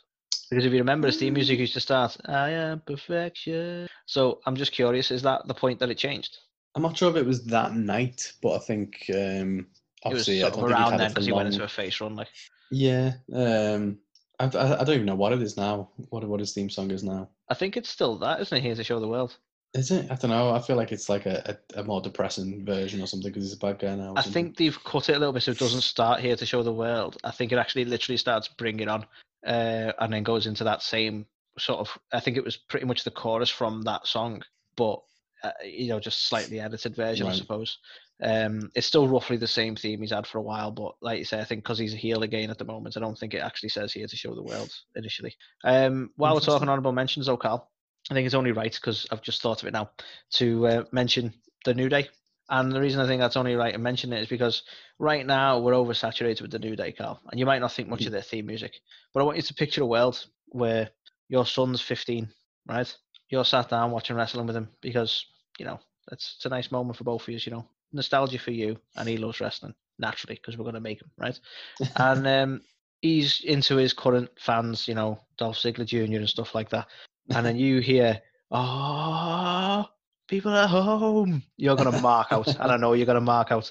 Because 0.50 0.64
if 0.66 0.72
you 0.72 0.78
remember, 0.78 1.06
his 1.06 1.16
theme 1.16 1.34
music 1.34 1.58
used 1.58 1.74
to 1.74 1.80
start 1.80 2.16
"I 2.26 2.50
am 2.50 2.80
perfection." 2.80 3.88
So 4.06 4.40
I'm 4.46 4.56
just 4.56 4.72
curious: 4.72 5.10
is 5.10 5.22
that 5.22 5.46
the 5.46 5.54
point 5.54 5.80
that 5.80 5.90
it 5.90 5.98
changed? 5.98 6.38
I'm 6.74 6.82
not 6.82 6.96
sure 6.96 7.10
if 7.10 7.16
it 7.16 7.26
was 7.26 7.44
that 7.46 7.74
night, 7.74 8.32
but 8.42 8.54
I 8.54 8.58
think 8.58 9.04
um, 9.10 9.14
It 9.16 10.12
was 10.12 10.28
obviously 10.28 10.38
I 10.42 10.50
sort 10.50 10.54
of 10.54 10.58
he'd 10.60 10.72
around 10.72 10.96
then 10.98 11.10
because 11.10 11.26
he 11.26 11.32
went 11.32 11.48
into 11.48 11.64
a 11.64 11.68
face 11.68 12.00
run. 12.00 12.16
Like, 12.16 12.28
Yeah, 12.70 13.12
um, 13.32 13.98
I, 14.40 14.46
I, 14.46 14.80
I 14.80 14.84
don't 14.84 14.96
even 14.96 15.06
know 15.06 15.14
what 15.14 15.32
it 15.32 15.42
is 15.42 15.56
now. 15.56 15.90
What 16.10 16.24
what 16.24 16.40
his 16.40 16.52
theme 16.52 16.70
song 16.70 16.90
is 16.90 17.04
now? 17.04 17.28
I 17.48 17.54
think 17.54 17.76
it's 17.76 17.90
still 17.90 18.16
that, 18.18 18.40
isn't 18.40 18.56
it? 18.56 18.62
Here 18.62 18.74
to 18.74 18.84
show 18.84 18.98
the 18.98 19.08
world. 19.08 19.36
Is 19.74 19.90
it? 19.90 20.10
I 20.10 20.14
don't 20.14 20.30
know. 20.30 20.54
I 20.54 20.60
feel 20.60 20.76
like 20.76 20.92
it's 20.92 21.08
like 21.08 21.26
a, 21.26 21.56
a, 21.74 21.80
a 21.80 21.84
more 21.84 22.00
depressing 22.00 22.64
version 22.64 23.02
or 23.02 23.06
something 23.06 23.30
because 23.30 23.44
he's 23.44 23.54
a 23.54 23.58
bad 23.58 23.80
guy 23.80 23.96
now. 23.96 24.14
I 24.16 24.22
something. 24.22 24.32
think 24.32 24.56
they've 24.56 24.84
cut 24.84 25.08
it 25.08 25.16
a 25.16 25.18
little 25.18 25.32
bit 25.32 25.42
so 25.42 25.50
it 25.50 25.58
doesn't 25.58 25.80
start 25.80 26.20
here 26.20 26.36
to 26.36 26.46
show 26.46 26.62
the 26.62 26.72
world. 26.72 27.16
I 27.24 27.32
think 27.32 27.50
it 27.50 27.58
actually 27.58 27.84
literally 27.84 28.16
starts 28.16 28.46
bringing 28.46 28.88
on, 28.88 29.04
uh, 29.46 29.92
and 29.98 30.12
then 30.12 30.22
goes 30.22 30.46
into 30.46 30.64
that 30.64 30.82
same 30.82 31.26
sort 31.58 31.80
of. 31.80 31.96
I 32.12 32.20
think 32.20 32.36
it 32.36 32.44
was 32.44 32.56
pretty 32.56 32.86
much 32.86 33.04
the 33.04 33.10
chorus 33.10 33.50
from 33.50 33.82
that 33.82 34.06
song, 34.06 34.42
but 34.76 35.00
uh, 35.42 35.50
you 35.64 35.88
know, 35.88 36.00
just 36.00 36.28
slightly 36.28 36.60
edited 36.60 36.96
version, 36.96 37.26
I 37.26 37.34
suppose. 37.34 37.78
Um, 38.22 38.70
it's 38.74 38.86
still 38.86 39.08
roughly 39.08 39.36
the 39.36 39.46
same 39.46 39.76
theme 39.76 40.00
he's 40.00 40.12
had 40.12 40.26
for 40.26 40.38
a 40.38 40.42
while, 40.42 40.70
but 40.70 40.94
like 41.02 41.18
you 41.18 41.24
say, 41.24 41.40
I 41.40 41.44
think 41.44 41.62
because 41.62 41.78
he's 41.78 41.94
a 41.94 41.98
heel 41.98 42.22
again 42.22 42.48
at 42.48 42.58
the 42.58 42.64
moment, 42.64 42.96
I 42.96 43.00
don't 43.00 43.18
think 43.18 43.34
it 43.34 43.42
actually 43.42 43.68
says 43.68 43.92
here 43.92 44.06
to 44.06 44.16
show 44.16 44.34
the 44.34 44.42
world 44.42 44.70
initially. 44.96 45.34
Um, 45.64 46.10
while 46.16 46.34
we're 46.34 46.40
talking 46.40 46.68
honourable 46.68 46.92
mentions, 46.92 47.26
though, 47.26 47.36
Carl, 47.36 47.70
I 48.10 48.14
think 48.14 48.24
it's 48.24 48.34
only 48.34 48.52
right 48.52 48.72
because 48.72 49.06
I've 49.10 49.22
just 49.22 49.42
thought 49.42 49.62
of 49.62 49.68
it 49.68 49.72
now 49.72 49.90
to 50.34 50.66
uh, 50.66 50.84
mention 50.92 51.34
the 51.64 51.74
New 51.74 51.88
Day 51.88 52.08
And 52.48 52.70
the 52.70 52.80
reason 52.80 53.00
I 53.00 53.06
think 53.06 53.20
that's 53.20 53.36
only 53.36 53.54
right 53.54 53.72
to 53.72 53.78
mention 53.78 54.12
it 54.12 54.22
is 54.22 54.28
because 54.28 54.62
right 54.98 55.24
now 55.24 55.58
we're 55.58 55.72
oversaturated 55.72 56.42
with 56.42 56.50
the 56.50 56.58
New 56.58 56.76
Day, 56.76 56.92
Carl. 56.92 57.20
And 57.30 57.40
you 57.40 57.46
might 57.46 57.60
not 57.60 57.72
think 57.72 57.88
much 57.88 58.04
of 58.04 58.12
their 58.12 58.22
theme 58.22 58.46
music, 58.46 58.74
but 59.12 59.20
I 59.20 59.24
want 59.24 59.36
you 59.36 59.42
to 59.42 59.54
picture 59.54 59.82
a 59.82 59.86
world 59.86 60.26
where 60.48 60.90
your 61.28 61.46
son's 61.46 61.80
15, 61.80 62.28
right? 62.66 62.94
You're 63.30 63.44
sat 63.44 63.70
down 63.70 63.90
watching 63.90 64.16
wrestling 64.16 64.46
with 64.46 64.56
him 64.56 64.68
because, 64.82 65.24
you 65.58 65.64
know, 65.64 65.80
that's 66.08 66.34
it's 66.36 66.46
a 66.46 66.50
nice 66.50 66.70
moment 66.70 66.98
for 66.98 67.04
both 67.04 67.22
of 67.22 67.28
you, 67.28 67.40
you 67.42 67.52
know. 67.52 67.66
Nostalgia 67.92 68.38
for 68.38 68.50
you, 68.50 68.76
and 68.96 69.08
he 69.08 69.16
loves 69.16 69.40
wrestling 69.40 69.74
naturally 69.98 70.34
because 70.34 70.58
we're 70.58 70.64
going 70.64 70.74
to 70.74 70.80
make 70.80 71.00
him, 71.00 71.10
right? 71.16 71.38
and 71.96 72.26
um, 72.26 72.60
he's 73.00 73.40
into 73.40 73.76
his 73.76 73.92
current 73.92 74.28
fans, 74.38 74.88
you 74.88 74.94
know, 74.94 75.20
Dolph 75.38 75.56
Ziggler 75.56 75.86
Jr. 75.86 76.16
and 76.16 76.28
stuff 76.28 76.54
like 76.54 76.70
that. 76.70 76.88
And 77.30 77.46
then 77.46 77.56
you 77.56 77.80
hear, 77.80 78.20
oh, 78.50 79.86
people 80.28 80.54
at 80.54 80.68
home. 80.68 81.42
You're 81.56 81.76
going 81.76 81.92
to 81.92 82.00
mark 82.00 82.28
out. 82.32 82.48
and 82.48 82.70
I 82.70 82.76
know 82.76 82.92
you're 82.92 83.06
going 83.06 83.14
to 83.14 83.20
mark 83.20 83.52
out. 83.52 83.70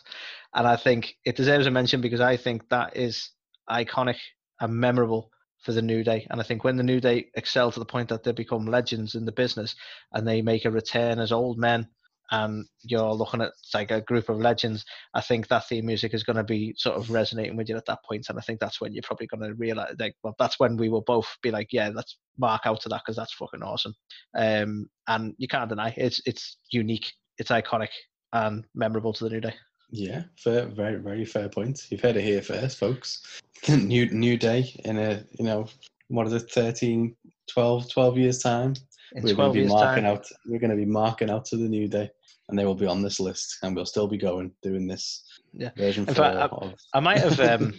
And 0.53 0.67
I 0.67 0.75
think 0.75 1.15
it 1.25 1.35
deserves 1.35 1.67
a 1.67 1.71
mention 1.71 2.01
because 2.01 2.21
I 2.21 2.37
think 2.37 2.69
that 2.69 2.95
is 2.95 3.29
iconic 3.69 4.17
and 4.59 4.73
memorable 4.73 5.31
for 5.61 5.71
the 5.71 5.81
New 5.81 6.03
Day. 6.03 6.27
And 6.29 6.39
I 6.39 6.43
think 6.43 6.63
when 6.63 6.77
the 6.77 6.83
New 6.83 6.99
Day 6.99 7.27
excel 7.35 7.71
to 7.71 7.79
the 7.79 7.85
point 7.85 8.09
that 8.09 8.23
they 8.23 8.33
become 8.33 8.65
legends 8.65 9.15
in 9.15 9.25
the 9.25 9.31
business 9.31 9.75
and 10.11 10.27
they 10.27 10.41
make 10.41 10.65
a 10.65 10.71
return 10.71 11.19
as 11.19 11.31
old 11.31 11.57
men 11.57 11.87
and 12.31 12.65
you're 12.81 13.13
looking 13.13 13.41
at 13.41 13.51
like 13.73 13.91
a 13.91 14.01
group 14.01 14.29
of 14.29 14.39
legends, 14.39 14.86
I 15.13 15.21
think 15.21 15.47
that 15.47 15.67
theme 15.67 15.86
music 15.86 16.13
is 16.13 16.23
going 16.23 16.38
to 16.38 16.43
be 16.43 16.73
sort 16.77 16.97
of 16.97 17.09
resonating 17.09 17.55
with 17.55 17.69
you 17.69 17.77
at 17.77 17.86
that 17.86 18.03
point, 18.03 18.27
and 18.29 18.38
I 18.38 18.41
think 18.41 18.59
that's 18.59 18.81
when 18.81 18.93
you're 18.93 19.03
probably 19.03 19.27
going 19.27 19.43
to 19.43 19.55
realize, 19.55 19.95
like, 19.99 20.15
well, 20.23 20.36
that's 20.39 20.59
when 20.59 20.77
we 20.77 20.89
will 20.89 21.01
both 21.01 21.27
be 21.41 21.51
like, 21.51 21.67
yeah, 21.71 21.91
let's 21.93 22.17
mark 22.38 22.62
out 22.65 22.81
to 22.81 22.89
that 22.89 23.01
because 23.05 23.15
that's 23.15 23.33
fucking 23.33 23.63
awesome. 23.63 23.93
Um, 24.36 24.89
and 25.07 25.33
you 25.38 25.47
can't 25.47 25.69
deny 25.69 25.93
it's 25.97 26.21
it's 26.25 26.57
unique, 26.71 27.12
it's 27.38 27.51
iconic, 27.51 27.89
and 28.31 28.65
memorable 28.73 29.13
to 29.13 29.23
the 29.23 29.29
new 29.29 29.41
day. 29.41 29.53
Yeah, 29.89 30.23
fair, 30.38 30.65
very, 30.65 30.95
very 30.95 31.25
fair 31.25 31.49
point. 31.49 31.86
You've 31.89 32.01
heard 32.01 32.15
it 32.15 32.23
here 32.23 32.41
first, 32.41 32.79
folks. 32.79 33.41
new 33.69 34.09
new 34.09 34.38
day 34.38 34.73
in 34.83 34.97
a 34.97 35.23
you 35.39 35.45
know 35.45 35.67
what 36.09 36.27
is 36.27 36.33
it 36.33 36.51
13 36.51 37.15
12 37.47 37.89
12 37.89 38.17
years 38.17 38.39
time 38.39 38.73
In 39.15 39.23
we're 39.23 39.36
going 39.36 39.54
to 39.54 39.62
be 39.62 39.67
marking 39.67 40.04
time, 40.04 40.13
out 40.13 40.26
we're 40.45 40.60
going 40.60 40.71
to 40.71 40.76
be 40.76 40.86
marking 40.86 41.30
out 41.30 41.45
to 41.45 41.58
the 41.58 41.69
new 41.69 41.88
day 41.88 42.10
and 42.49 42.58
they 42.58 42.65
will 42.65 42.76
be 42.76 42.88
on 42.88 43.02
this 43.02 43.19
list 43.19 43.58
and 43.62 43.76
we'll 43.76 43.86
still 43.86 44.08
be 44.08 44.17
going 44.17 44.52
doing 44.62 44.88
this 44.88 45.23
Yeah. 45.54 45.69
version 45.78 46.06
In 46.08 46.13
four 46.13 46.26
fact, 46.26 46.54
of 46.54 46.73
I 46.93 46.99
might 46.99 47.19
have, 47.19 47.39
um, 47.62 47.73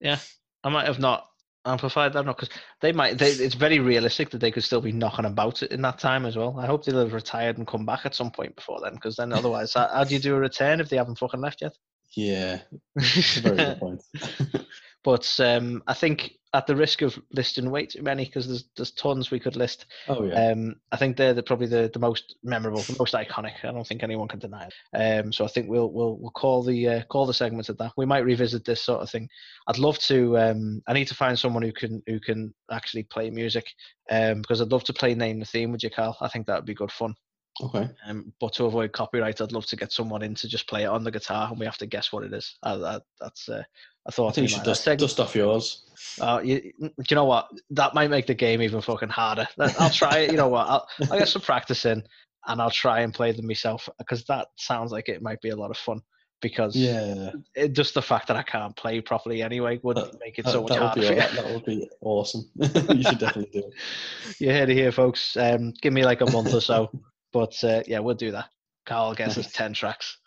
yeah, 0.00 0.18
I 0.64 0.68
might 0.68 0.86
have 0.86 0.98
not 0.98 1.26
amplified 1.66 2.14
that 2.14 2.24
not 2.24 2.36
because 2.38 2.54
they 2.80 2.92
might. 2.92 3.18
They, 3.18 3.30
it's 3.30 3.54
very 3.54 3.78
realistic 3.78 4.30
that 4.30 4.38
they 4.38 4.50
could 4.50 4.64
still 4.64 4.80
be 4.80 4.92
knocking 4.92 5.26
about 5.26 5.62
it 5.62 5.70
in 5.70 5.82
that 5.82 5.98
time 5.98 6.24
as 6.24 6.36
well. 6.36 6.58
I 6.58 6.66
hope 6.66 6.84
they'll 6.84 7.00
have 7.00 7.12
retired 7.12 7.58
and 7.58 7.66
come 7.66 7.84
back 7.84 8.06
at 8.06 8.14
some 8.14 8.30
point 8.30 8.56
before 8.56 8.80
then, 8.82 8.94
because 8.94 9.16
then 9.16 9.32
otherwise, 9.32 9.74
how, 9.74 9.88
how 9.88 10.04
do 10.04 10.14
you 10.14 10.20
do 10.20 10.34
a 10.34 10.38
return 10.38 10.80
if 10.80 10.88
they 10.88 10.96
haven't 10.96 11.18
fucking 11.18 11.40
left 11.40 11.60
yet? 11.60 11.74
yeah 12.16 12.60
very 13.42 13.56
good 13.56 13.78
point 13.78 14.02
but 15.04 15.40
um, 15.40 15.82
I 15.86 15.94
think 15.94 16.32
at 16.54 16.66
the 16.66 16.76
risk 16.76 17.02
of 17.02 17.18
listing 17.32 17.70
way 17.70 17.86
too 17.86 18.02
many, 18.02 18.24
because 18.24 18.46
there's 18.46 18.64
there's 18.76 18.90
tons 18.92 19.30
we 19.30 19.40
could 19.40 19.56
list. 19.56 19.86
oh 20.08 20.24
yeah 20.24 20.50
Um, 20.50 20.76
I 20.90 20.96
think 20.96 21.16
they're 21.16 21.34
the, 21.34 21.42
probably 21.42 21.66
the, 21.66 21.90
the 21.92 21.98
most 21.98 22.36
memorable, 22.42 22.80
the 22.80 22.96
most 22.98 23.14
iconic. 23.14 23.64
I 23.64 23.72
don't 23.72 23.86
think 23.86 24.02
anyone 24.02 24.28
can 24.28 24.38
deny 24.38 24.68
it. 24.68 24.74
Um, 24.96 25.32
so 25.32 25.44
I 25.44 25.48
think 25.48 25.68
we'll 25.68 25.90
we'll 25.90 26.16
we'll 26.16 26.30
call 26.30 26.62
the 26.62 26.88
uh, 26.88 27.02
call 27.04 27.26
the 27.26 27.34
segment 27.34 27.68
at 27.68 27.78
that. 27.78 27.92
We 27.96 28.06
might 28.06 28.24
revisit 28.24 28.64
this 28.64 28.82
sort 28.82 29.02
of 29.02 29.10
thing. 29.10 29.28
I'd 29.66 29.78
love 29.78 29.98
to. 30.00 30.38
Um, 30.38 30.82
I 30.86 30.94
need 30.94 31.08
to 31.08 31.14
find 31.14 31.38
someone 31.38 31.62
who 31.62 31.72
can 31.72 32.02
who 32.06 32.18
can 32.20 32.54
actually 32.70 33.04
play 33.04 33.30
music. 33.30 33.66
Um, 34.10 34.40
because 34.40 34.62
I'd 34.62 34.72
love 34.72 34.84
to 34.84 34.94
play 34.94 35.14
name 35.14 35.38
the 35.38 35.44
theme 35.44 35.70
with 35.70 35.82
you, 35.82 35.90
Carl. 35.90 36.16
I 36.20 36.28
think 36.28 36.46
that 36.46 36.56
would 36.56 36.64
be 36.64 36.74
good 36.74 36.90
fun. 36.90 37.14
okay 37.62 37.90
Um, 38.06 38.32
but 38.40 38.54
to 38.54 38.64
avoid 38.64 38.92
copyright, 38.92 39.40
I'd 39.40 39.52
love 39.52 39.66
to 39.66 39.76
get 39.76 39.92
someone 39.92 40.22
in 40.22 40.34
to 40.36 40.48
just 40.48 40.68
play 40.68 40.84
it 40.84 40.88
on 40.88 41.04
the 41.04 41.10
guitar, 41.10 41.48
and 41.50 41.58
we 41.58 41.66
have 41.66 41.76
to 41.78 41.86
guess 41.86 42.12
what 42.12 42.24
it 42.24 42.32
is. 42.32 42.56
I, 42.62 42.72
I, 42.72 43.00
that's 43.20 43.48
uh, 43.48 43.64
I 44.08 44.10
thought. 44.10 44.28
i 44.28 44.32
think 44.32 44.48
you 44.48 44.54
should 44.56 44.64
dust, 44.64 44.86
Seg- 44.86 44.98
dust 44.98 45.20
off 45.20 45.34
yours 45.36 45.84
uh, 46.20 46.40
you, 46.42 46.72
do 46.80 46.90
you 47.10 47.14
know 47.14 47.24
what? 47.24 47.48
That 47.70 47.94
might 47.94 48.10
make 48.10 48.26
the 48.26 48.34
game 48.34 48.62
even 48.62 48.80
fucking 48.80 49.08
harder. 49.08 49.46
I'll 49.78 49.90
try 49.90 50.18
it. 50.18 50.30
You 50.30 50.36
know 50.36 50.48
what? 50.48 50.68
I'll, 50.68 50.88
I'll 51.10 51.18
get 51.18 51.28
some 51.28 51.42
practice 51.42 51.84
in 51.84 52.02
and 52.46 52.60
I'll 52.60 52.70
try 52.70 53.00
and 53.00 53.12
play 53.14 53.32
them 53.32 53.46
myself 53.46 53.88
because 53.98 54.24
that 54.24 54.48
sounds 54.56 54.90
like 54.90 55.08
it 55.08 55.22
might 55.22 55.40
be 55.40 55.50
a 55.50 55.56
lot 55.56 55.70
of 55.70 55.76
fun. 55.76 56.00
Because 56.40 56.76
yeah 56.76 57.32
it, 57.56 57.72
just 57.72 57.94
the 57.94 58.02
fact 58.02 58.28
that 58.28 58.36
I 58.36 58.44
can't 58.44 58.76
play 58.76 59.00
properly 59.00 59.42
anyway 59.42 59.80
would 59.82 59.96
That- 59.96 60.20
make 60.20 60.38
it 60.38 60.44
that, 60.44 60.52
so 60.52 60.62
much 60.62 60.76
harder. 60.78 61.14
that, 61.14 61.32
that 61.32 61.46
would 61.52 61.64
be 61.64 61.88
awesome 62.00 62.48
you 62.56 63.02
should 63.02 63.18
definitely 63.18 63.60
do 63.60 63.66
it 63.66 64.40
You 64.40 64.52
heard 64.52 64.70
it 64.70 64.74
here, 64.76 64.92
folks. 64.92 65.36
Um, 65.36 65.72
give 65.82 65.92
me 65.92 66.04
like 66.04 66.20
a 66.20 66.30
month 66.30 66.54
or 66.54 66.60
so, 66.60 66.90
but 67.32 67.52
uh, 67.64 67.82
yeah, 67.88 67.98
we'll 67.98 68.14
do 68.14 68.30
that. 68.30 68.50
Carl 68.86 69.14
gets 69.14 69.36
us 69.36 69.50
ten 69.52 69.72
tracks. 69.72 70.18